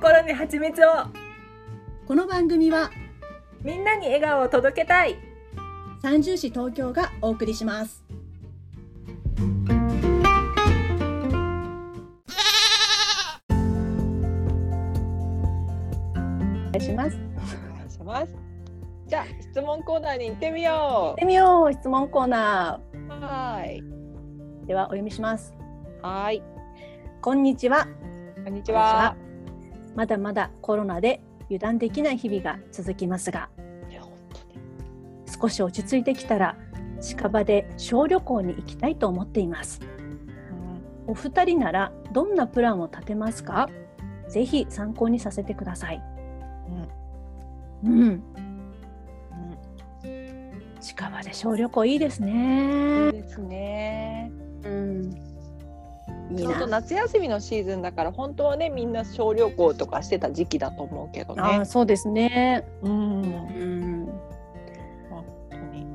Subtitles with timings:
[0.00, 0.92] 心に蜂蜜を
[2.06, 2.90] この番組は
[3.62, 5.18] みんなに笑顔を届けたい
[6.00, 8.02] 三重市東京がお送りします
[16.18, 18.32] お願いしますお願いします。
[19.06, 22.98] じゃあ質問コーナーに行ってみよ行ってみよう質問コーナう。
[23.10, 23.82] はーい。
[24.64, 25.52] ーではお読みします
[26.00, 26.42] はーい。
[27.20, 27.86] こんにちは
[28.42, 29.14] こんにちは。
[29.94, 33.48] まだまだコロナで油断できない日々が続きますが。
[35.42, 36.54] 少し落ち着いてきたら
[37.00, 39.80] 近場で小旅行に行きたいと思っています。
[41.06, 43.70] お二人ならどんなプランを立てますか？
[44.28, 46.02] ぜひ参考にさせてください。
[47.82, 48.22] うん、うん。
[50.78, 53.08] 近場で小旅行いいですいね。
[53.08, 54.30] いですね。
[54.62, 55.04] うん。
[55.04, 55.10] いい
[56.36, 61.64] ちょうどな夏休みのシーズンだから本当はねみんな小旅行とかしてた時期だと思うけどあねー。
[61.64, 62.92] そうですねうん。
[62.92, 64.08] うん
[65.10, 65.86] 本当に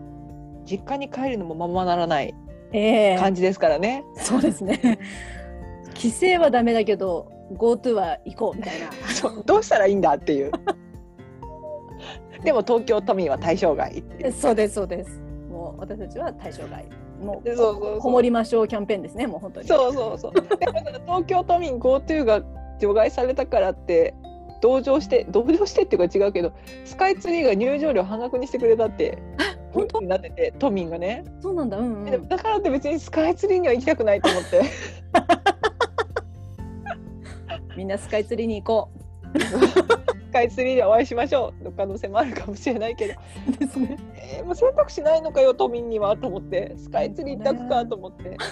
[0.66, 2.34] 実家に帰るのもままならない
[2.74, 4.04] ええ感じですからね。
[4.18, 5.00] そうですね
[5.94, 8.90] 帰省はダメだけど GoTo は行こうみたいな
[9.46, 10.52] どうしたらいいんだっていう。
[12.44, 14.04] でも東京都民は対象外。
[14.32, 15.20] そうですそうです
[15.50, 16.86] もう私たちは対象外
[17.26, 17.98] もそうそうそう。
[17.98, 19.68] うこもりましょうキャンペーンですねもう本当に。
[19.68, 20.34] そうそうそう。
[21.06, 22.42] 東京都民 GoTo が
[22.80, 24.14] 除外されたからって
[24.62, 26.54] 同情して同情してっていうか違うけど
[26.86, 29.18] スカイツリーが入場料半額にしてくれたって
[29.74, 30.02] 本当？
[30.02, 34.62] になってて都民がね、そうなんだうん、うん、だからって別にスカイツリーには行きたくないと思って。
[37.76, 38.90] みんなスカイツリーに行こ
[39.38, 43.14] ス カイツリーでお会いしましょうの可能性もあるかもしれないけど、
[43.48, 48.36] うですねえーもう選択肢ないのかよ都民にはと思ってスカイツリー一択かと思って。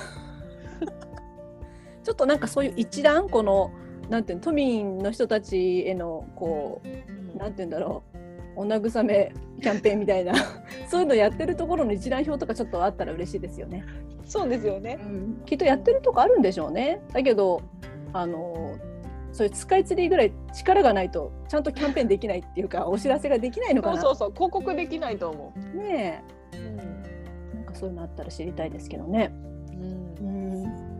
[2.04, 3.72] ちょっとなんかそういう一覧この
[4.10, 6.82] なんていうの都民の人たちへのこ
[7.36, 8.04] うなんていうんだろ
[8.56, 10.32] うお慰めキャンペーンみたいな
[10.88, 13.84] そういうのやってるところの一覧表とかちょっとあったら嬉しいですよね。
[14.24, 15.00] そうですよね。
[15.46, 17.02] きっとやってるとこあるんでしょうね。
[17.12, 17.62] だけど
[18.14, 18.73] あの
[19.34, 24.02] そういうスカイツリーぐらい力がないとちゃんとキャンペーンできないっていうかお知らせができないのかな。
[24.02, 26.24] そうそうそう広告できないと思ね
[26.54, 26.56] う。
[26.56, 29.34] えなんかそういうのあったら知りたいですけどね。
[29.74, 30.94] うんうん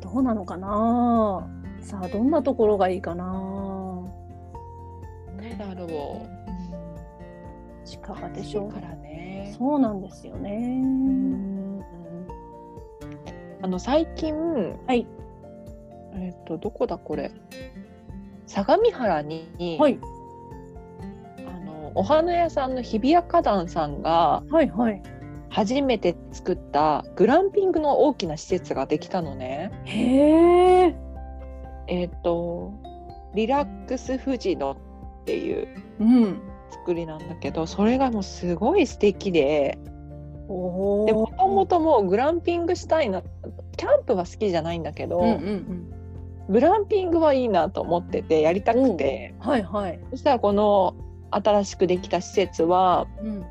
[0.00, 1.48] どうなのかな。
[1.80, 4.02] さあどんなところがいいかな。
[5.40, 6.42] ねだろう。
[7.84, 9.52] 近場でしょうからね。
[9.58, 10.50] そうなんですよね。
[10.84, 11.82] うん
[13.62, 14.34] あの最近、
[14.86, 15.06] はい
[16.14, 17.30] えっ、とどこだこれ？
[18.46, 19.98] 相模原に、はい
[21.46, 25.02] あのお花屋さんの日比谷花壇さんがはいはい。
[25.48, 29.70] 初めて作ったグランピングの大きな施設ができたのね。
[29.84, 30.94] へえ。
[31.88, 32.72] えっ、と
[33.34, 34.76] リラックス富士野っ
[35.24, 35.68] ていう
[36.00, 36.40] うん。
[36.70, 39.78] 作りなんだけどそれがもうすごい素敵で。
[40.48, 43.22] でもともともうグランピングしたいな
[43.76, 45.91] キャンプは好きじゃないんだけど、うんうんうん。
[46.52, 49.98] グランピングはいいなと思っててやりたくて、はいはい。
[50.10, 50.94] そしたらこの
[51.30, 53.44] 新しくできた施設はうん。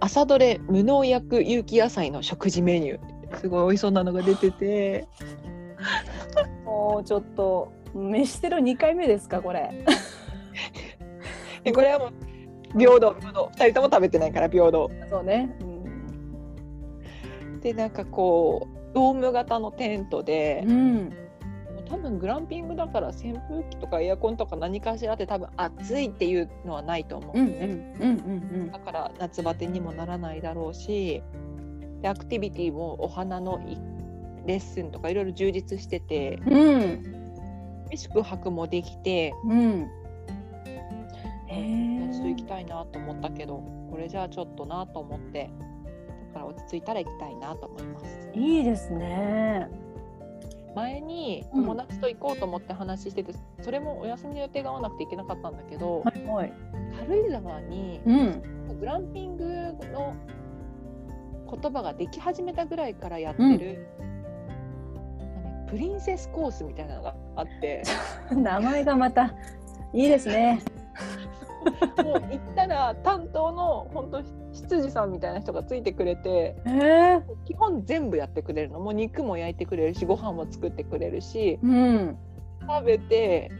[0.00, 5.08] 朝どれ無農薬有機野菜の食事メニューすごい美味しそうなのが出てて
[6.64, 9.86] もうちょっと飯テロ2回目ですかこれ。
[11.64, 12.12] でこれはもう
[12.78, 15.56] 平等平等2人とも食べてないから平等そうね。
[15.60, 17.60] うん。
[17.60, 21.25] でなんかこうドーム型のテントで、うん。
[21.88, 31.22] 多分グランピングだから扇風機とかエアコンとか何かしらって多分暑いっていうのはないと思う、うんだから夏バテにもならないだろうし
[32.02, 33.78] でアクティビティもお花のい
[34.46, 37.16] レッスンとかいろいろ充実しててうん。
[37.94, 39.88] 宿泊もできてうん。
[41.46, 42.46] へ夏行きえ。
[42.46, 43.58] たいなと思ったけど
[43.90, 45.50] これじゃあちょっとなと思って
[46.34, 48.30] だから落ち着いたら行きたいなと思います。
[48.34, 49.85] いいですね。
[50.76, 56.52] 前にうん友達と行こうと思って話してて、それもお休みの予定が合わなくて行けなかったんだけど、はいはい。
[57.00, 58.78] 軽井沢にうん。
[58.78, 59.44] グランピング
[59.92, 60.14] の
[61.50, 67.82] 言葉ができ始めたぐらいからやってる、なんプリンセスコースみたいなのがあって
[68.30, 69.34] 名前がまた
[69.92, 70.60] いいですね。
[72.04, 74.22] もう行ったら担当の本当
[74.52, 77.22] 執事さんみたいな人がついてくれてへえ。
[77.44, 82.16] 基本全部やってくれるのもう肉も焼いてくれるしご飯も作ってくれるしうん。
[82.68, 83.50] 食べて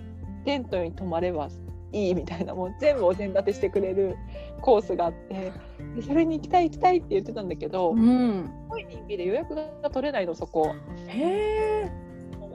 [0.45, 1.49] テントに泊まれば
[1.93, 4.17] いいみたいなもう全部お膳立てしてくれる
[4.61, 5.53] コースがあって
[5.95, 8.45] でそれに行きたい行きたいって言ってたんだけど、うん。
[8.45, 10.75] すごい人気で予約が取れないのそこ。
[11.07, 12.07] へえ。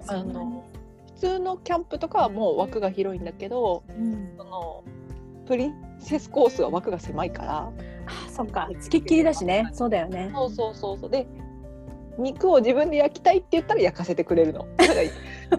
[0.08, 0.66] あの
[1.16, 4.84] 普通のキャンプとかはもう枠が広いんだけどうんその
[5.52, 7.58] プリンセスコースは枠が狭いから。
[7.58, 7.72] あ
[8.30, 8.70] そっか。
[8.80, 9.70] つきっきりだしね。
[9.74, 10.32] そうだよね。
[10.34, 11.10] そうそうそうそう。
[11.10, 11.28] で
[12.18, 14.66] 肉を自分で焼きたいって言ったら焼かせてくれるの。
[14.78, 15.02] だから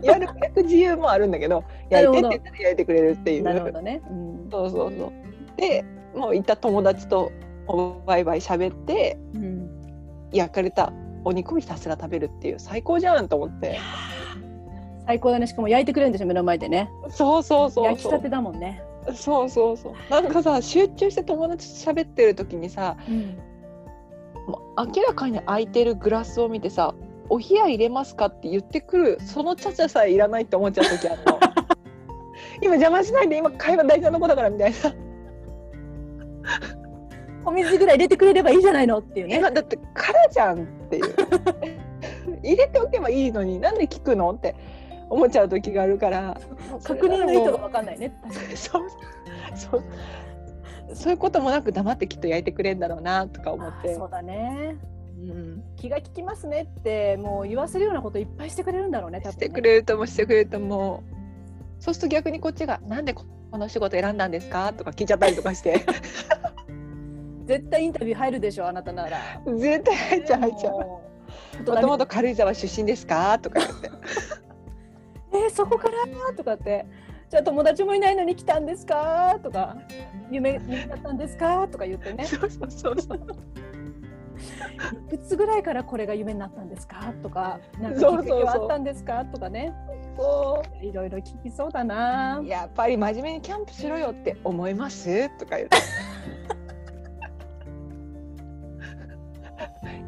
[0.03, 3.43] やる焼く自由もあるんだけど焼いてって言ったら焼いてくれるっていう。
[3.43, 4.49] なるほどね、うん。
[4.51, 5.13] そうそうそう。
[5.59, 5.85] で
[6.17, 7.31] もういた友達と
[8.07, 9.69] バイバイ喋ってうん、
[10.33, 10.91] 焼かれた
[11.27, 12.59] お肉をひたすら食べるっていう。
[12.59, 13.79] 最高じゃんと思って。
[15.05, 15.47] 最高だね。
[15.47, 16.89] しかも焼いてくれるんでしょ目の前でね。
[17.11, 17.85] そうそうそうそう。
[17.85, 18.31] 焼きたて。
[18.31, 18.83] だもんね、
[19.15, 19.93] そうそうそう。
[20.11, 23.39] なんかさ集中して友達と喋ってる時にさうん、
[24.47, 26.95] もう明らかに空いてるグラスを見てさ
[27.29, 31.39] 「お冷や入れますか?」って言ってくるそのチャチャさえいらないって思っちゃう時あるの。
[32.63, 34.77] 今邪魔しないで今会話大事なとこだからみたいな。
[37.45, 39.39] お水ぐらい入れてくれればいいじゃないのっていうね。
[39.39, 41.15] 今だって空じゃんっていう。
[42.43, 44.55] 入れておけばいいのになんで聞くのって
[45.13, 46.41] 思っちゃう時があるから
[46.83, 48.13] 確認の意図がも分かんないね
[48.55, 48.83] そう
[49.55, 49.85] そう
[50.95, 53.95] そういうこともなく黙ってきっと焼いてくれるんだろうなとか思って。
[53.95, 54.77] そうだね。
[55.19, 55.63] うん。
[55.77, 59.31] 気が利きますねってもう言わせるようなこといっぱいしてくれるんだろうねね。
[59.31, 61.03] してくれるともしてくれるとも。
[61.09, 65.81] うそうすると逆にこっちが「なんでこの仕事選んだんですか?」とか聞いちゃったりとかして。
[67.47, 69.19] 絶対インタビュー入るでしょあなたなら。
[69.47, 70.75] 絶対入っちゃう入っちゃう。
[70.75, 73.91] もともと軽井沢出身ですかとか言って
[75.33, 75.97] えーそこから？
[76.37, 76.87] とかって。
[77.31, 79.39] じゃあ友達もいないのに来たんですか？
[79.43, 79.77] とか。
[80.31, 81.67] 夢夢だったんですか？
[81.69, 82.25] とか言ってね。
[82.27, 83.21] そうそうそうそう。
[85.13, 87.15] いくつぐらいからこれが夢になったんですか？
[87.23, 89.25] とかなんかきっはあったんですか？
[89.25, 89.73] とかね。
[90.19, 92.41] そいろいろ聞きそうだな。
[92.41, 95.31] うやっぱり真面目にキャンプしろよって思います？
[95.39, 95.77] とか言って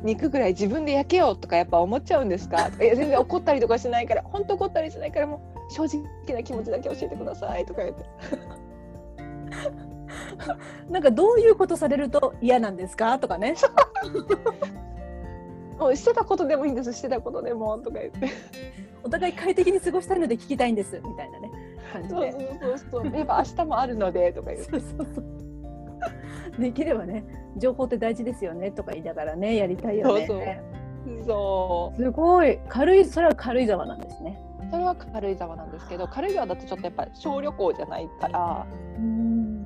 [0.02, 2.68] 肉ぐらい自分で焼けよとかやっぱ思っちゃうんですか？
[2.80, 6.02] いや全然怒ったりとかしないから本当怒ったりしないからもう正直
[6.36, 8.04] な気持ちだけ教えてくださいとか言って。
[10.90, 13.18] なんかどういうことされると嫌なんですか？
[13.18, 13.54] とかね。
[15.78, 16.92] もうしてたことでもいいんです。
[16.92, 18.28] してたことでもとか言って。
[19.02, 21.00] お互い快適に過ごしたいので聞きたいんです。
[21.04, 21.50] みたいなね
[21.92, 22.14] 感じで。
[22.14, 23.16] そうそうそうそう。
[23.18, 24.70] やっぱ明日もあるのでとか言って。
[24.70, 25.24] そうそうそう
[26.58, 27.24] できればね
[27.56, 30.26] 情報って大事ですよねとか言いながらねやりたいよね。
[31.26, 32.58] そうすごい。
[32.68, 34.40] 軽いそれは軽井沢なんですね。
[34.70, 38.66] それは軽井沢なんですけど軽井沢だとちょっとやっぱり小旅行じゃないから、
[38.98, 39.62] うん。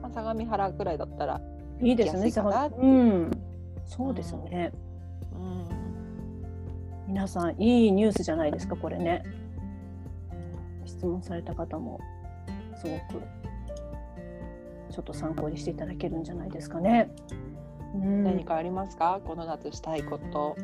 [0.00, 1.40] まあ、相模原くらいだったら、
[1.80, 2.86] いいですね行きやすいかなってう。
[2.86, 3.30] ん。
[3.86, 4.72] そうですね、
[5.34, 5.66] うん、
[7.08, 9.22] 皆さんいいニュースじゃないですかこれね。
[10.86, 12.00] 質問された方も
[12.76, 13.22] すごく
[14.94, 17.10] ちょっと参考にしていただけるんじゃないですかね。
[17.94, 19.20] うん、何かありますか？
[19.24, 20.56] この夏したいこと。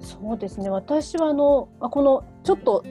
[0.00, 2.82] そうですね私はあのあこのちょっと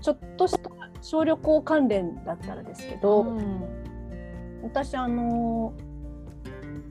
[0.00, 0.70] ちょっとした
[1.02, 3.64] 小旅行関連だったらですけど、ん
[4.62, 5.74] 私あの、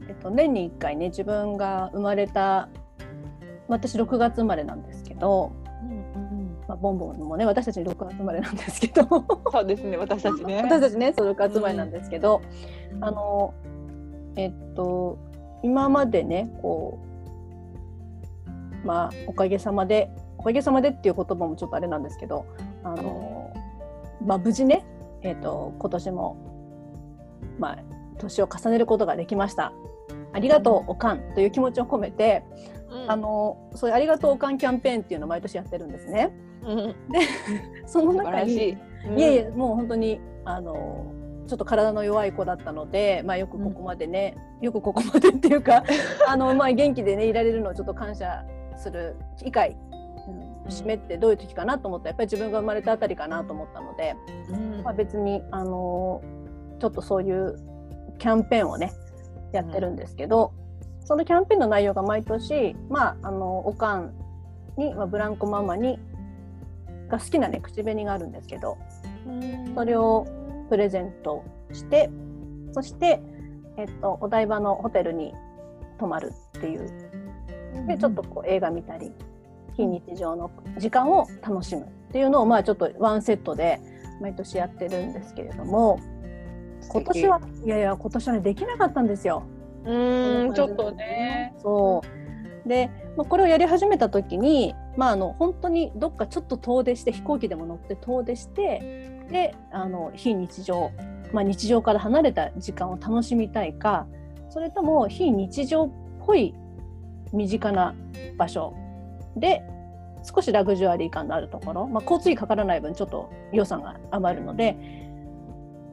[0.08, 2.70] えっと、年に1回ね自分が生まれた
[3.68, 5.52] 私6月生まれなんですけど、
[6.68, 9.04] まあ、ボンボンもね私たち6月生まれなんですけど
[9.52, 10.62] そうですね私たちね。
[10.62, 12.42] 私たちねそう6月生まれなんですけど、
[13.00, 13.54] あの
[14.36, 15.18] えっと
[15.64, 17.00] 今までねこ
[18.84, 22.46] うまあおかげさまでおかげさまでっていう言葉もちょっとあれなんですけど
[22.84, 23.54] あの、
[24.26, 24.86] まあ、無事ね、
[25.22, 26.38] えっと今年も
[27.60, 27.78] まあ
[28.18, 29.72] 年を重ねることができました。
[30.34, 32.44] ありがとうおかんという気持ちを込めて、
[32.92, 36.32] うんあのそういうありがとうおかんキャンペーンっていうのを毎年やってるんですね。
[36.64, 36.96] うん。
[37.86, 38.78] その中にらしい。
[39.18, 41.06] いえいえもう本当にあの
[41.48, 45.84] ちょっと体の弱い子だったので、まあ、よくここまでね、よくここまでっていうか
[46.28, 48.44] あの、まあ、元気でねいられるのをちょっと感謝
[48.76, 49.78] する機会、
[50.28, 52.06] うん、節目ってどういう時かなと思った。
[52.06, 54.16] らやっぱり自分が生まれたあたりかなと思ったので、
[54.50, 54.84] うん。
[54.84, 56.22] まあ、別にあの
[56.80, 57.56] ちょっとそういう
[58.20, 58.92] キャンペーンをね
[59.54, 60.52] やってるんですけど、
[61.06, 64.14] そのキャンペーンの内容が毎年、まあ、あのおかん
[64.76, 65.98] に、まあ、ブランコママに
[67.10, 68.78] が好きなね口紅があるんですけど
[69.76, 70.28] それを
[70.70, 72.10] プレゼントして
[72.74, 73.22] そして、
[73.78, 75.34] えっと、お台場のホテルに
[76.00, 76.90] 泊まるっていう。
[77.88, 79.12] でちょっとこう映画見たり
[79.76, 83.80] 非日常の時間を楽しむっていうのをまあちょっとワンセットで
[84.20, 86.00] 毎年やってるんですけれども
[86.90, 89.44] 今年はいやいや今年はねできなかったんですよ。
[89.86, 91.54] うーんちょっとね。
[91.62, 92.02] そ
[92.66, 92.68] う。
[92.68, 100.92] で、まあ、これをやり始めた時に、まあ、あの本当にどっかちょっと遠出して飛行機でも乗って遠出してであの非日常、
[101.32, 104.08] まあ、日常から離れた時間を楽しみたいか
[104.50, 105.92] それとも非日常っ
[106.26, 106.56] ぽい
[107.32, 107.94] 身近な
[108.38, 108.74] 場所
[109.36, 109.62] で
[110.24, 114.76] 少しラグジュアリー感のあるところ、まあ、交通費かからない分ちょっと予算が余るので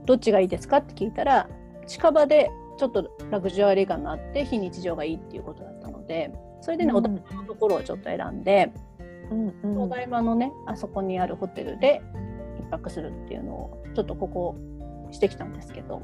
[0.06, 1.46] どっちがいいですかって聞いたら
[1.86, 6.32] 近場でちょっとラグジュアリー感があって非日常がいいっていうことだったので
[6.64, 6.96] それでね、うん。
[6.96, 8.72] お台場のところをちょっと選んで、
[9.30, 9.82] うんうん。
[9.82, 12.02] お台場のねあそこにあるホテルで
[12.58, 14.56] 一泊するっていうのをちょっとここ
[15.10, 16.02] してきたんですけど。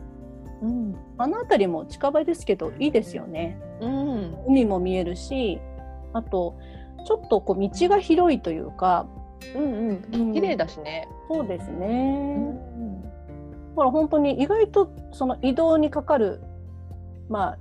[0.63, 0.95] うん。
[1.17, 3.59] あの辺りも近場ですけどいいですよね。
[3.81, 4.37] うん。
[4.47, 5.61] 海も見えるし
[6.13, 6.59] あと
[7.07, 9.07] ちょっとこう道が広いというか。
[9.55, 10.33] うんうん。
[10.35, 11.09] 綺麗だしね。
[11.31, 12.71] そうですうね、ん。
[13.75, 16.43] ほら本当に意外とその移動にかかる
[17.29, 17.59] まあ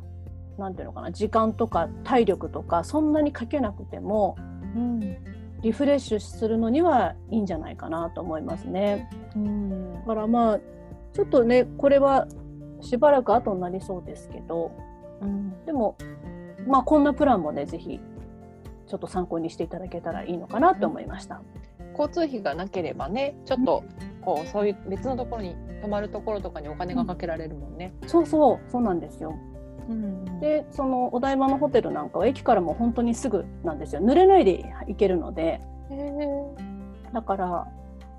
[0.61, 4.35] なんていうのかな時間とか体力とかそんなにかけなくても
[4.75, 4.99] うん
[5.61, 9.09] リフレッシュするのにはいいんじゃないかなと思いますね。
[9.35, 10.59] うんだからまあ
[11.13, 12.27] ちょっとねこれは
[12.81, 14.71] しばらく後になりそうですけど
[15.21, 15.97] うんでも
[16.67, 17.99] まあこんなプランもねぜひ
[18.87, 21.41] ちょっと参考にしていただけたらいいのかなと思いました。
[21.91, 23.83] 交通費がなければねちょっと
[24.21, 27.93] こうそういう別のところに泊まるところとかにお金がかけられるもんね。
[28.07, 29.35] そうそうそうなんですよ。
[29.89, 34.01] うんでそのお台場のホテルなんかは駅からも本当にすぐなんですよ。
[34.01, 35.61] 濡れないで行けるので。
[37.11, 37.67] だから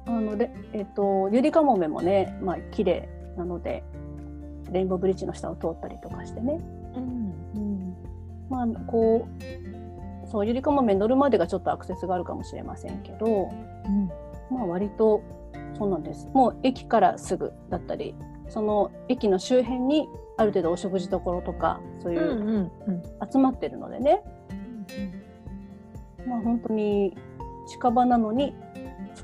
[0.07, 3.85] あので、えっとゆりかもめもねまあ綺麗なので
[4.73, 6.61] レインボーブリッジの下を通ったりとかしてね、
[6.97, 7.97] うん
[8.49, 9.29] まあこ
[10.25, 13.53] うそうゆりかもめ乗るまでがちょっとアクセスがあるかもしれませんけど
[14.51, 15.23] まあ割と
[15.79, 16.29] そうなんです。
[16.35, 18.17] もう駅からすぐだったり
[18.49, 20.09] その駅の周辺に
[20.41, 22.49] ある程度お食事どころとかそういううん
[22.87, 24.23] うん集まってるのでね、
[26.27, 27.15] まあ、本当に
[27.69, 28.55] 近場なのに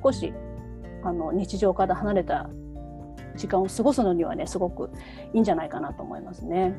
[0.03, 0.35] 少し
[1.03, 2.51] あの日常から離れた
[3.37, 4.91] 時間を過ごすのにはねすごく
[5.33, 6.75] いいんじゃないかなと思いますね。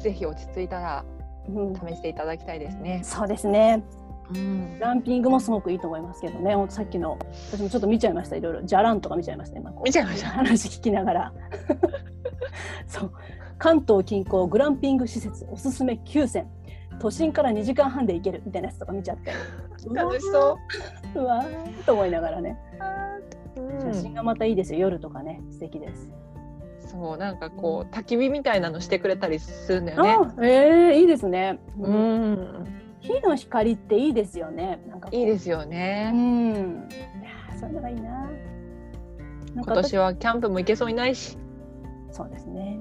[0.00, 1.04] ぜひ落ち着いたら
[1.48, 3.00] うん、試していただきたいですね。
[3.02, 3.82] そうですね
[4.34, 4.78] うん。
[4.78, 6.54] グランピングもすごくいいと思いますけどね。
[6.68, 7.18] さっきの
[7.50, 8.36] 私もちょっと見ちゃいました。
[8.36, 8.62] いろいろ。
[8.62, 9.72] じゃらんとか見ちゃいました今。
[9.84, 10.28] 見ちゃいました。
[10.28, 11.32] 話聞きながら。
[12.86, 13.12] そう。
[13.58, 16.48] 関東近郊グランピング施設おすすめ9選。
[16.98, 19.32] 都心から2時間半で行けるみたいなやつとか見ちゃって。
[19.94, 20.58] 楽しそ
[21.14, 21.24] う。
[21.24, 22.58] わーと思いながらね。
[23.56, 23.92] う。
[23.92, 24.80] 写真がまたいいですよ。
[24.80, 25.42] 夜とかね。
[25.50, 26.08] 素敵です。
[26.90, 30.18] そうなんかこう焚き火みたいなのしてくれたりするんだよね。
[30.20, 31.60] あえー、いいですね。
[31.78, 32.66] うん、
[33.00, 34.80] 火の光っていいですよね。
[34.88, 36.10] なんかこういいですようね。
[36.12, 36.88] ん。
[36.90, 38.30] いやーそういうのがいいな。
[39.54, 41.36] 今年はキャンプも行けそうにないし。
[42.10, 42.78] 私そうですね。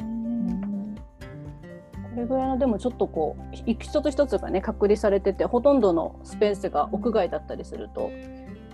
[2.10, 8.12] これぐらいのでもちょっとこうい一つ一つがね隔離されててほとんどのスペースが屋外だったりすると。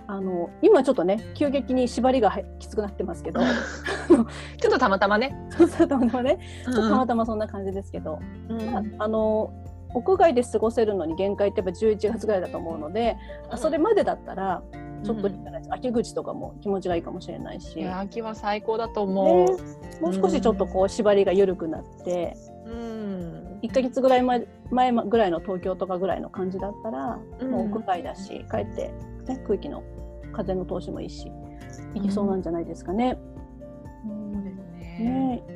[0.08, 3.40] あの今ちょっとね急激に縛りがはきつくなってますけど
[4.60, 5.36] ちょっとたまたまね。
[5.50, 9.50] そうそうたまたまねたまたたまそんな感じですけど、まあまあの
[9.94, 13.16] 屋外で過ごせるのに限界ってやっぱ11月ぐらいだと思うので、
[13.56, 14.62] それまでだったら
[15.04, 20.02] ちょっといいん秋口とかも気持ちがいいかもしれないし、秋は最高だとね思う。
[20.02, 23.58] もう少しちょっとこう縛りが緩くなって、うん。
[23.62, 28.92] 1ヶ月ぐらい前前ぐらいの東京とかぐらいの感じだったら、うんもう屋外だし帰って、
[29.26, 29.82] ね、空気の
[30.32, 31.30] 風の通しもいいし
[31.94, 33.18] いけそうなんじゃないですかね。
[34.04, 34.98] そうですね。
[34.98, 35.55] ねうん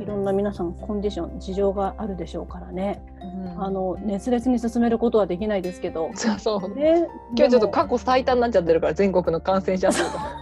[0.00, 6.74] いろんな皆さんコンディション事情があるでしょうからね、うんあの熱烈に進めることはできないですけど、そうそう。
[6.74, 10.36] ね、今日ちょっと過去最多になっちゃってるから全国の感染者数が。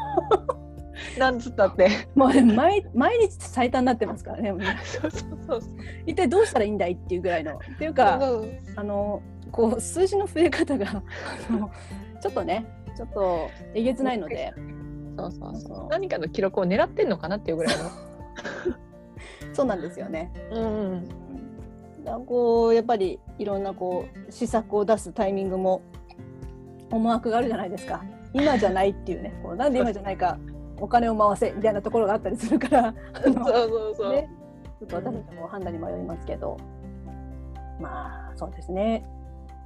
[1.18, 1.88] なんつったって。
[2.14, 4.52] もうね毎毎日最多になってますからね
[4.85, 5.61] そうそうそう。
[6.06, 8.18] 一体どうしたらいいんだいっていうぐらいのっていうか
[8.76, 12.66] あのこう数字の増え方がちょっとね
[12.97, 14.52] ちょっとえげつないので
[15.16, 15.88] そうそうそう。
[15.88, 17.75] 何かの記録を狙ってんのかなっていうぐらい
[19.52, 20.33] そうなんですよね。
[20.50, 20.61] の。
[20.61, 22.26] うん。
[22.26, 25.83] こうやっぱりいろんなこう施策を出すタイミングも
[26.90, 28.04] 思惑があるじゃないですか。
[28.33, 29.35] 今じゃないっていうね。
[29.43, 30.38] こうなんで今じゃないか。
[30.81, 32.88] お金を回せみたいなところがあったりするから。
[32.88, 34.12] あ そうのそうそう。
[34.12, 34.28] ね、
[34.81, 36.57] ちょっと私たちも判断に迷いますけど、
[37.81, 39.07] まあそうですね。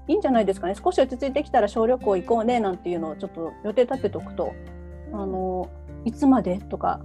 [0.06, 0.74] いいんじゃないですかね。
[0.74, 2.60] 少し落ち着いてきたら小旅行行こうね。
[2.60, 4.52] なんていうのをちょっと予定立てておくと。
[5.12, 5.68] あの
[6.04, 7.00] いつまでとか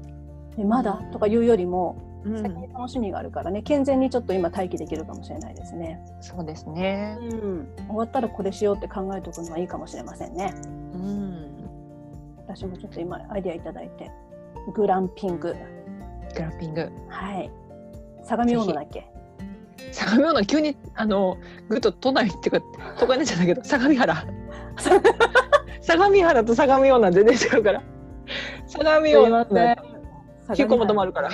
[0.57, 5.99] えまだとかいうよりもうん先に楽しみがあるからね健全にちょっと今待機できるかもしれないですね。
[6.21, 7.17] そうですね。
[7.21, 10.53] うん、終わったらこれしようって考えておくのはいいかもしれませんね。
[10.93, 11.47] うん。
[12.37, 14.11] 私もちょっと今アイデアいただいて
[14.73, 15.55] グランピング
[16.35, 16.91] グランピング。
[17.09, 17.51] はい
[18.23, 19.05] 相模大野だっけ？
[19.91, 21.37] 相模大野急にあの
[21.67, 22.65] ぐっと都内っていうか
[22.99, 24.15] 都会になっちゃったけど 相模原。
[25.81, 27.81] 相模原と相模大野は全然違うから。
[28.67, 29.77] 相模大野って
[30.49, 31.29] 9個も泊まるから。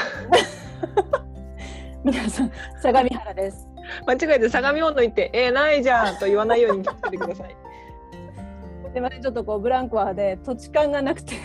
[2.04, 3.68] 皆さん相模原です。
[4.06, 7.56] 間違えて相模大野行って「えー、ないじゃん」と言わないように気をつけてください。
[8.92, 11.36] すいませんちょっとこうブランコはで土地勘がなくて。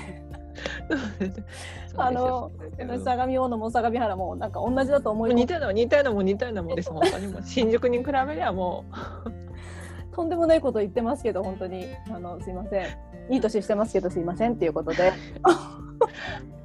[1.97, 2.51] あの
[3.05, 7.29] 相模大野も相模原もなんか同じだと思い似たような似たようなもん似たようなもんです本当に。
[7.29, 8.85] もう新宿に比べりゃも
[10.13, 11.87] とんでもないこと言ってますけど本当に。
[12.11, 12.87] あのすいません。
[13.31, 15.13] いい年してますけどすいませんっていうことで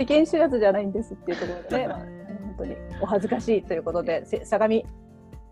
[0.00, 4.82] 世間知らずじゃないんですっていうところでね、 まあ、本当にお恥ずかしいということでせ相模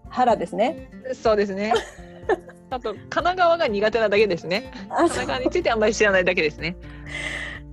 [0.09, 0.88] 原ですね。
[1.11, 1.75] うそうですね。
[2.71, 4.71] あと神奈川が苦手なだけですね。
[4.88, 6.76] 神奈川についてあんまり知らないだけですね。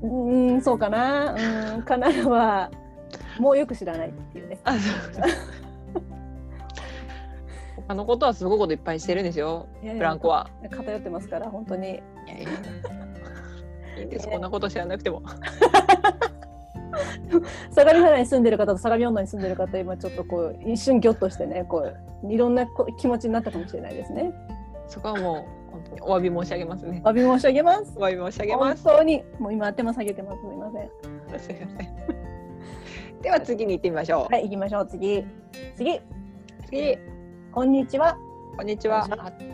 [0.02, 0.08] う
[0.58, 1.32] んそうかな。
[1.32, 1.38] うん
[1.84, 2.72] 神奈川
[3.40, 4.60] もうよく知らないっていうね。
[4.66, 4.74] あ
[7.88, 10.50] 他のことはすごいこといっぱいしてるんですよいやいやブランコは。
[10.72, 11.88] 偏ってますから本当に。
[11.88, 11.92] い
[12.28, 12.50] やいや。
[13.98, 15.24] いいんですこんなこと知らなくても
[17.72, 21.92] 相模原に住んでる方と相模女に住んでる方今ちょっとこう一瞬ギョッとしてねこ
[22.24, 24.34] ういろんなこ気持ちになったかもしれないですね。
[24.88, 27.02] そこはもう本当にお詫び申し上げますね。
[27.04, 27.94] お詫び申し上げます。
[27.96, 28.84] お詫び申し上げます。
[28.84, 30.42] 本当にもう今頭下げてます。
[30.42, 33.22] すみませんすいません。
[33.22, 34.88] では次に行ってみましょう、はい行きましょう。
[34.88, 35.26] 次。
[35.76, 36.00] 次。
[36.66, 36.98] 次。
[37.52, 38.18] こんにちは
[38.56, 39.06] こんにちは。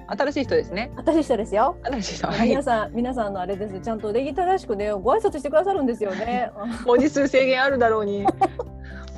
[0.08, 0.91] あ新しい人ですね。
[0.96, 1.75] 私下ですよ。
[1.84, 2.27] 新しい人。
[2.27, 2.50] はい。
[2.50, 3.79] 皆さん皆さんのあれです。
[3.79, 6.51] ちゃんと礼儀正しくねご挨拶してくださるんですよね。
[6.86, 8.25] 文字数制限あるだろうに。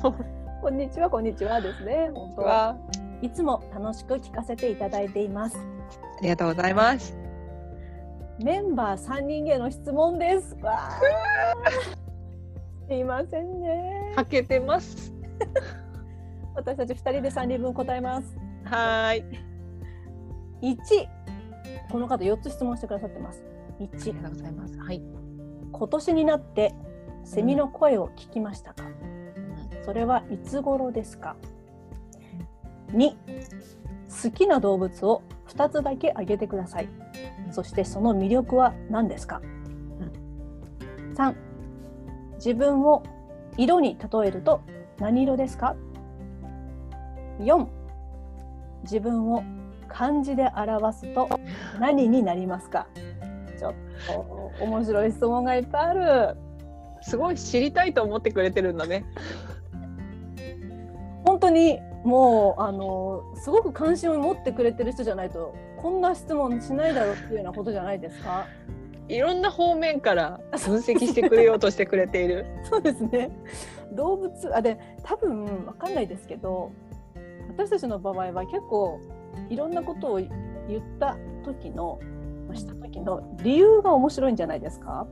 [0.62, 2.10] こんにちはこんにちはですね。
[2.14, 2.76] 本当はは
[3.20, 5.58] いつも楽しく聞かせていただいています。
[5.58, 7.14] ありがとうございます。
[8.42, 10.56] メンバー三人への質問です。
[12.88, 14.12] すいませんね。
[14.16, 15.12] かけてます。
[16.56, 18.34] 私たち二人で三人分答えます。
[18.64, 19.53] はーい
[20.70, 21.08] 一。
[21.90, 23.44] この方四つ質問してくださってます。
[23.80, 24.78] あ一りがとうございます。
[24.78, 25.02] はい。
[25.72, 26.74] 今年になって
[27.24, 28.84] セミの声を聞きましたか、
[29.84, 31.36] それはいつ頃ですか
[32.92, 33.14] ？2
[34.22, 36.88] 好きな動物を2つだけ挙げてください。
[37.50, 39.42] そしてその魅力は何ですか、
[41.14, 41.34] 3
[42.36, 43.02] 自分を
[43.56, 44.62] 色に例えると
[44.98, 45.76] 何色ですか
[47.40, 47.66] ？4
[48.84, 49.42] 自分を
[49.94, 51.28] 漢字で表すと
[51.78, 52.86] 何になりますか？
[53.58, 53.74] ちょっ
[54.08, 55.94] と面白い質問がいっぱいあ
[56.32, 56.36] る。
[57.02, 59.04] すごい知りたいと思ってくれてるんだね。
[61.24, 68.46] 本当にもうあのすごく関心を持ってくれてる人じゃないとこんな質問しないだろうっていうようなことじゃないですか？
[69.08, 72.46] いろんな方面から分析してくれようとしてくれている。
[72.64, 73.30] そうですね。
[73.92, 76.72] 動物あで多分わかんないですけど
[77.48, 78.98] 私たちの場合は結構
[79.48, 81.98] いろんなことを言った時の
[82.48, 85.06] まあした時の理由が面白いんじゃないですか？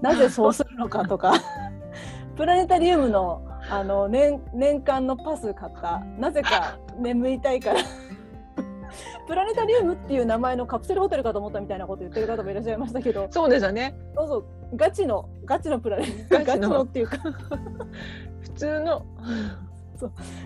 [0.00, 1.34] なぜそうするのかとか。
[2.36, 6.00] プラネタリウムのあの年年間のパス買った。
[6.18, 7.80] なぜか眠りたいから。
[9.26, 13.26] プラネタリウムっていう名前のカプセルホテルかと思ったみたいなこと言ってる方もいらっしゃいましたけど。
[13.30, 13.94] そうですよね。
[14.14, 14.44] そうそう。
[14.76, 16.68] ガチのガチのプラネタガチの。
[16.68, 17.16] ガチのっていうか。
[18.42, 19.02] 普通の。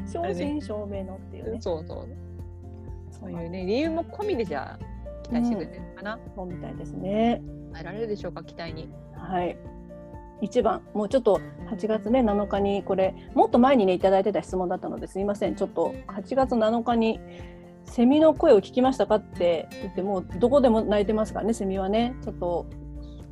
[0.06, 1.60] 正真正銘のっていうね。
[1.60, 2.06] そうそう
[3.20, 7.42] そそういうね理由も込みでじゃあ期待してくれてるのかな、そうみたいですね。
[7.72, 8.88] 耐えられるでしょうか期待に。
[9.14, 9.56] はい。
[10.40, 15.56] 一番もうちょっと8月ね7日にこれもっと前にねいただいてた質問だったのですいません。
[15.56, 17.20] ちょっと8月7日に
[17.84, 22.14] セミの声を聞きましたかって言ってもうどこでも鳴いてますからねセミはね。
[22.22, 22.66] ちょっと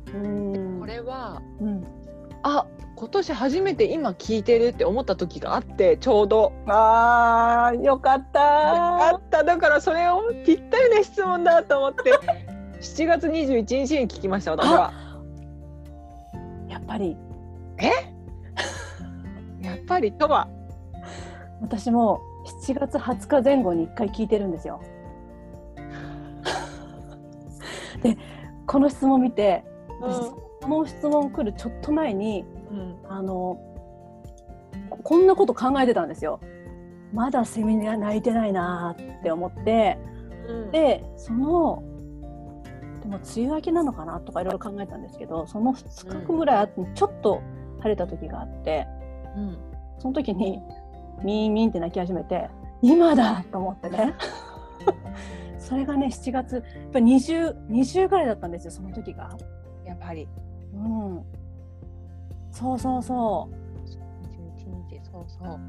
[0.07, 0.79] うーん。
[0.79, 1.83] これはうん、
[2.43, 6.51] あ今年初めて今聞いてるって思った時があってちょうど。
[6.65, 9.09] あーよかった。
[9.09, 9.43] あった。
[9.43, 12.11] だからそれをぴったりな質問だと思って。
[12.81, 14.91] 7月21日に聞きました私は。
[16.67, 17.15] やっぱり。
[19.61, 20.47] やっぱりとは？
[21.61, 22.21] 私も
[22.65, 24.81] 7月20日前後に1回聞いてるんですよ。
[28.01, 28.17] で
[28.65, 29.63] この質問見て
[30.01, 32.97] 私この質問来るちょっと前にうん。
[33.07, 33.57] あの
[34.89, 36.39] ここんなこと考えてたんですよ。
[37.13, 39.97] まだセミが鳴いてないなーって思って
[40.47, 40.71] うん。
[40.71, 41.83] でその
[43.01, 47.41] でも梅雨明けなのかなとかいろいろ考えたんですけどその2日後ぐらい後にちょっと
[47.79, 48.87] 晴れた時があって
[49.35, 49.57] うん。
[49.99, 50.59] その時に
[51.23, 52.49] ミーミーって鳴き始めて
[52.81, 54.13] 今だと思ってね。
[55.59, 59.35] それがね7月やっぱり 20, 20ぐらいだったんですよその時が。
[59.85, 60.27] やっぱり
[60.77, 61.23] うん、
[62.51, 63.49] そうそうそ
[63.85, 65.01] 21日。
[65.03, 65.59] そうそう。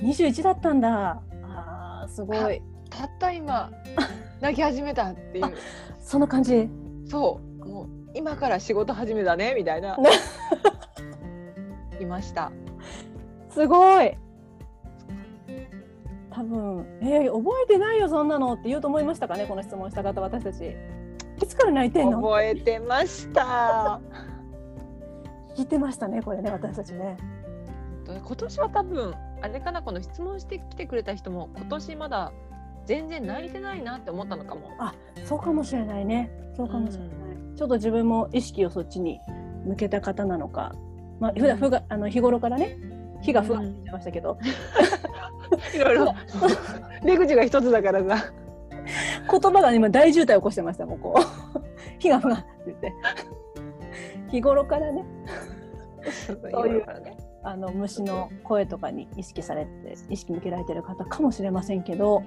[0.00, 1.22] う21だったんだ。
[1.42, 2.62] あーすごい。
[2.90, 3.70] たった今
[4.40, 5.54] 泣き始めたっていう。
[6.00, 6.68] その感じ？
[7.06, 7.66] そう。
[7.68, 9.96] もう今から仕事始めだねみたいな。
[9.96, 10.10] ね
[12.00, 12.50] いました。
[13.50, 14.16] すごい。
[16.30, 20.76] 多分「えー覚えてないよそんなの」って言うと思いましたかねこの質問した方私たち。
[21.42, 22.22] いつから泣いてんの？
[22.22, 24.00] 覚えてました。
[25.58, 27.16] 聞いてましたねこれね私たちね。
[28.06, 32.32] 今年は多分あれかなこの質問してきてくれた人も今年まだ
[32.86, 34.70] 全然泣いてないなって思ったのかも。
[35.24, 36.30] そうかもしれないね。
[36.56, 37.10] そうかもしれない、
[37.56, 39.18] ちょっと自分も意識をそっちに
[39.66, 40.76] 向けた方なのか。
[41.18, 42.78] まあ普段ふがあの日頃からね
[43.20, 44.38] 火がふわって言ってましたけど、
[45.74, 46.14] いろいろ。
[47.04, 48.32] 出口が一つだからさ。
[49.30, 51.60] 言葉が今大渋滞起こしてましたもうこう。
[51.98, 52.92] 火がふわって言って
[54.30, 55.04] 日頃からね。
[56.26, 56.32] そ
[56.64, 56.84] ういう
[57.42, 62.22] あの虫の声とかに意識されて意識向けられてる方かもしれませんけど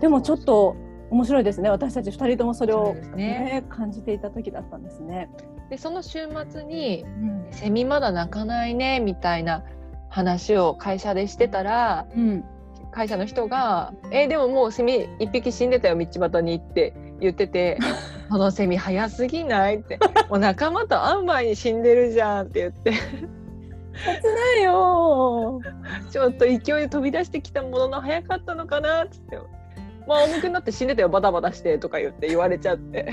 [0.00, 0.76] でもちょっと
[1.10, 1.68] 面白いですね。
[1.70, 3.64] 私たち2人ともそれをねね。
[3.68, 5.30] 感じていた時だったんですね。
[5.70, 9.64] でその週末にうん「セミまだ鳴かないね」みたいな
[10.08, 12.44] 話を会社でしてたらうん、
[12.94, 17.78] 会社の人が「えーでももうセミ一匹死んでたよ道端に」って言ってて
[18.30, 19.98] 「そのセミ早すぎない?」って
[20.30, 22.92] 「もう仲間と会う前に死んでるじゃん」って言って。
[22.92, 25.60] 切ないよ。
[26.10, 29.38] ちょっと勢いで飛び出してきたものの早かったのかなっつって
[30.08, 33.08] 「まあ重くなって死んでたよバタバタして」とか言って言われちゃって。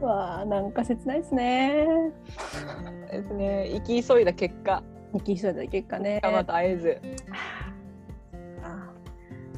[0.00, 1.86] わあなんか切ないですね。
[3.10, 3.68] ですね。
[3.74, 4.82] 生き急いだ結果。
[5.12, 6.20] 生き急いだ結果ね。
[6.22, 6.98] 仲間と会えず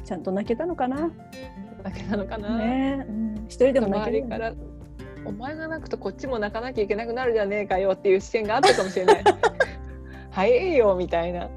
[0.03, 1.11] ちゃんと泣けたのかな？
[1.83, 2.57] だけなのかな？
[2.57, 4.53] ね、うん、一人でも泣けるから
[5.25, 9.23] 「お前が泣くとこっちも泣かなきゃいけなくなるじゃねえかよ」っていう視点があったかもしれない。
[10.31, 11.49] 早えよみたいな。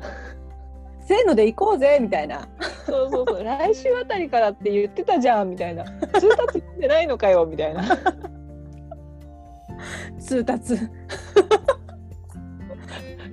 [1.00, 2.48] せーので行こうぜみたいな。
[2.84, 5.84] そうそうそう来週あたりからって言ってたじゃんみたいな。
[5.84, 7.82] 通達読んでないのかよみたいな。
[10.18, 10.76] 通達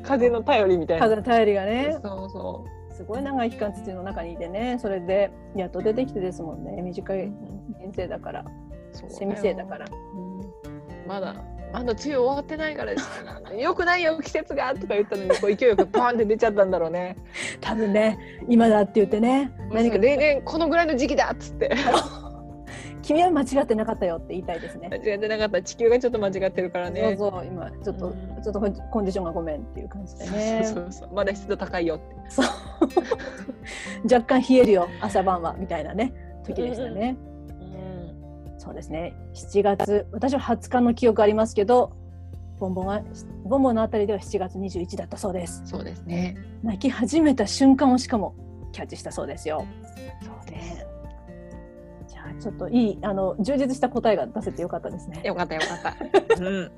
[0.04, 1.04] 風の頼りみたいな。
[1.04, 7.18] 風の頼りがねそうそすごい長い期間土の中にいてねそれでやっと出てきてですもんね短う。
[7.18, 7.32] い
[7.80, 8.46] 人生だから
[8.92, 9.88] そうセミ生だから。
[11.08, 11.36] まだ
[11.74, 13.10] まだ梅雨終わってないからです。
[13.60, 17.18] よくないよ季節がとか言ったのにこう勢いよくパンって出ちゃったんだろうね。
[17.60, 21.72] 多分ね今だって言ってね何か例年このぐらいの時期だっつって。
[23.04, 24.90] 君は間違ってなかったよって言いたいですね。
[24.90, 24.98] 間。
[24.98, 25.62] 違ってなかった。
[25.62, 27.16] 地球がちょっと間違ってるからね。
[27.18, 28.42] そうそう今ちょっと、うん。
[28.42, 28.68] ちょっとコ
[29.02, 30.62] ンディションがごめんっていう感じでね。
[30.64, 31.14] そうそうそう。
[31.14, 32.16] まだ湿度高いよって。
[32.30, 32.46] そう。
[34.12, 36.14] 若干冷えるよ朝晩はみたいなね
[36.46, 37.18] 時でしたね、
[38.58, 39.16] そうですね。
[39.34, 41.96] 7月私は20日の記憶ありますけど
[42.60, 43.02] ボンボンは
[43.46, 45.62] ボンボンのあたりでは7月21だったそうです。
[45.66, 46.38] そうですね。
[46.62, 48.36] 泣き始めた瞬間をしかも
[48.74, 49.66] キャッチしたそうですよ。
[50.22, 50.93] そうねじ
[52.40, 55.22] ちょっといいあの充実した答えが出せてよかったですね。
[55.24, 56.44] よかったよかった。
[56.44, 56.72] うん。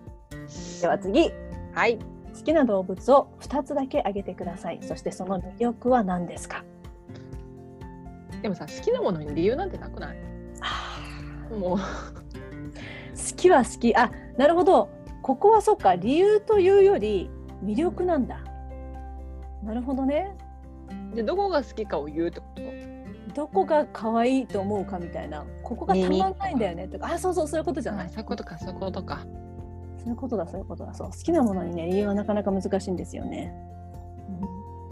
[0.82, 1.32] では次。
[1.74, 1.98] はい。
[1.98, 4.80] 好きな動物を2つだけ挙げてください。
[4.82, 6.64] そしてその魅力は何ですか？
[8.42, 10.18] でもさ好きなものに理由なんてなくない？
[11.58, 11.78] もう。
[11.80, 11.86] 好
[13.38, 13.96] きは好き。
[13.96, 14.90] あなるほど。
[15.22, 15.96] ここはそっか。
[15.96, 17.30] 理由というより
[17.64, 18.44] 魅力なんだ。
[19.64, 20.36] なるほどね。
[21.16, 22.62] でどこが好きかを言うってこと？
[23.36, 27.12] どこが可愛いと思うかみたいなここがたまんないんだよねとか。
[27.14, 28.06] あそうそうそういうことじゃない。
[28.08, 29.26] あそういうことかそういうことか。
[30.00, 30.94] そういうことだそういうことだ。
[30.94, 33.54] そう好きなものにね理由はなかなか難しいんですよね、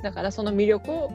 [0.02, 1.12] だからその魅力を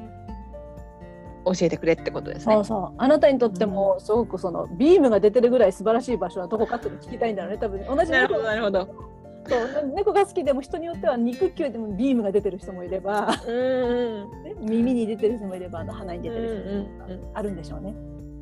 [1.47, 2.55] 教えてくれってことですね。
[2.55, 2.95] そうそう。
[2.97, 7.85] あなたにとってもすごくそのビームが出てるぐらい素晴らしい場所はどこかって聞きたいんだろうね多分。
[7.85, 9.18] 同じなるほ猫どなるほど。
[9.49, 17.95] そう猫が好きでも人によっては肉球でもビームが出てる人もいればうんうんね耳に出てる人もいればあの鼻に出てる人もあるんでしょうね、う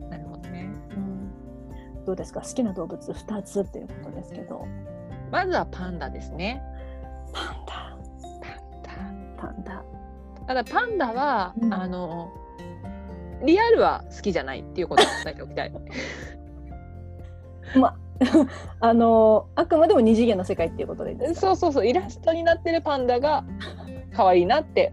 [0.06, 0.10] ん。
[0.10, 0.70] なるほどね。
[2.04, 2.40] どうですか？
[2.40, 4.66] 好きな動物2つっていうことですけど
[5.30, 6.62] まずはパンダですね。
[7.32, 7.96] パンダ
[9.36, 9.42] パンダ。
[9.42, 9.84] パンダ
[10.46, 12.32] ただパンダは、うんあの
[13.44, 15.72] リアルは好きじゃないっていうことを伝えておきたい。
[17.78, 17.94] ま
[18.80, 23.44] あのあくまでも二次元の世界っていうことでそうそうそうイラストになってるパンダが
[24.12, 24.92] 可愛いなって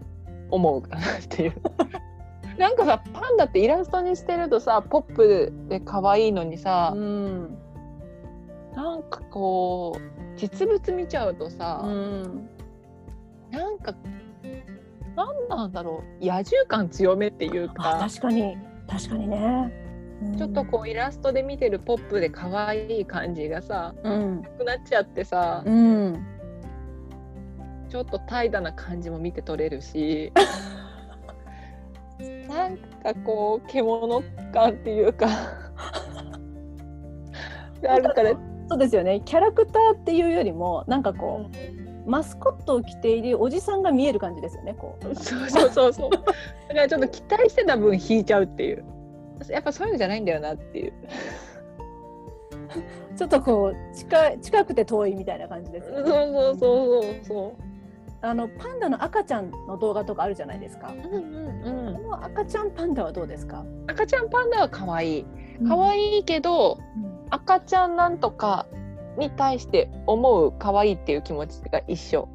[0.50, 1.54] 思うかなっていう。
[2.58, 7.58] なんかさパンダってイラストにしてるとさポップで可愛いのにさ、うん。
[8.76, 10.00] なんかこう
[10.36, 12.48] 実物見ちゃうとさ、うん
[13.50, 13.94] なんか
[15.14, 18.56] なんなんだろう野獣感強めっていうあか確かに。
[18.88, 19.83] 確かにね、うん
[20.36, 24.42] ちょっとこうイラストで見てるポップで可愛い感じがさうん。
[24.42, 26.26] なくなっちゃってさ、うん。
[27.88, 30.32] ちょっと怠惰な感じも見て取れるし
[32.48, 34.22] なんかこう獣
[34.52, 35.28] 感っていうか
[37.86, 38.32] あるから、
[38.68, 39.20] そうですよね。
[39.24, 41.50] キャラクターっていうよりもなんかこ
[42.06, 45.14] う、マスコットを着ているおじさんが見える感じですよねこう。
[45.14, 46.10] そうそうそうそう。
[46.10, 46.24] だか
[46.74, 48.84] らちょっと期待してた分引いちゃうっていう
[49.48, 50.92] やっぱそういうのじゃないんだよなっていう
[53.16, 56.04] ちょっとこう近い近くて遠いみたいな感じですそう。
[56.04, 57.52] そうそうそう
[58.22, 60.94] あのパンダの赤ちゃんの動画とかあるじゃないですか。
[61.02, 61.12] そう。
[61.12, 61.94] うんうんうん。
[61.96, 63.66] この赤ちゃんパンダはどうですか？
[63.86, 65.26] 赤ちゃんパンダは可愛い。
[65.68, 66.78] 可愛いけど、
[67.28, 68.66] 赤ちゃんなんとか
[69.18, 72.26] に対して思う可愛いっていう気持ちが一緒。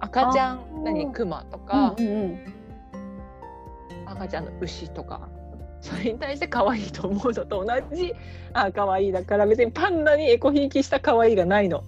[0.00, 2.38] 赤ちゃあんー何クマとうんか、うんうん
[4.06, 5.28] 赤ちゃんの牛とか。
[5.84, 8.14] それに対して可愛いと思うのと同じ
[8.54, 11.84] あ可愛いだから別にパンダにエコひいきした可愛いがないの。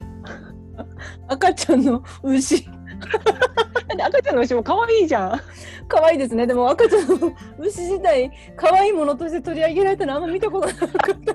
[1.29, 2.57] 赤ちゃんの牛
[3.99, 5.41] 赤ちゃんの牛も可愛いじゃん。
[5.89, 6.47] 可愛いですね。
[6.47, 11.33] でも赤ちゃんの牛自体可愛いものとして取り上げられたのあんま見たことなかった。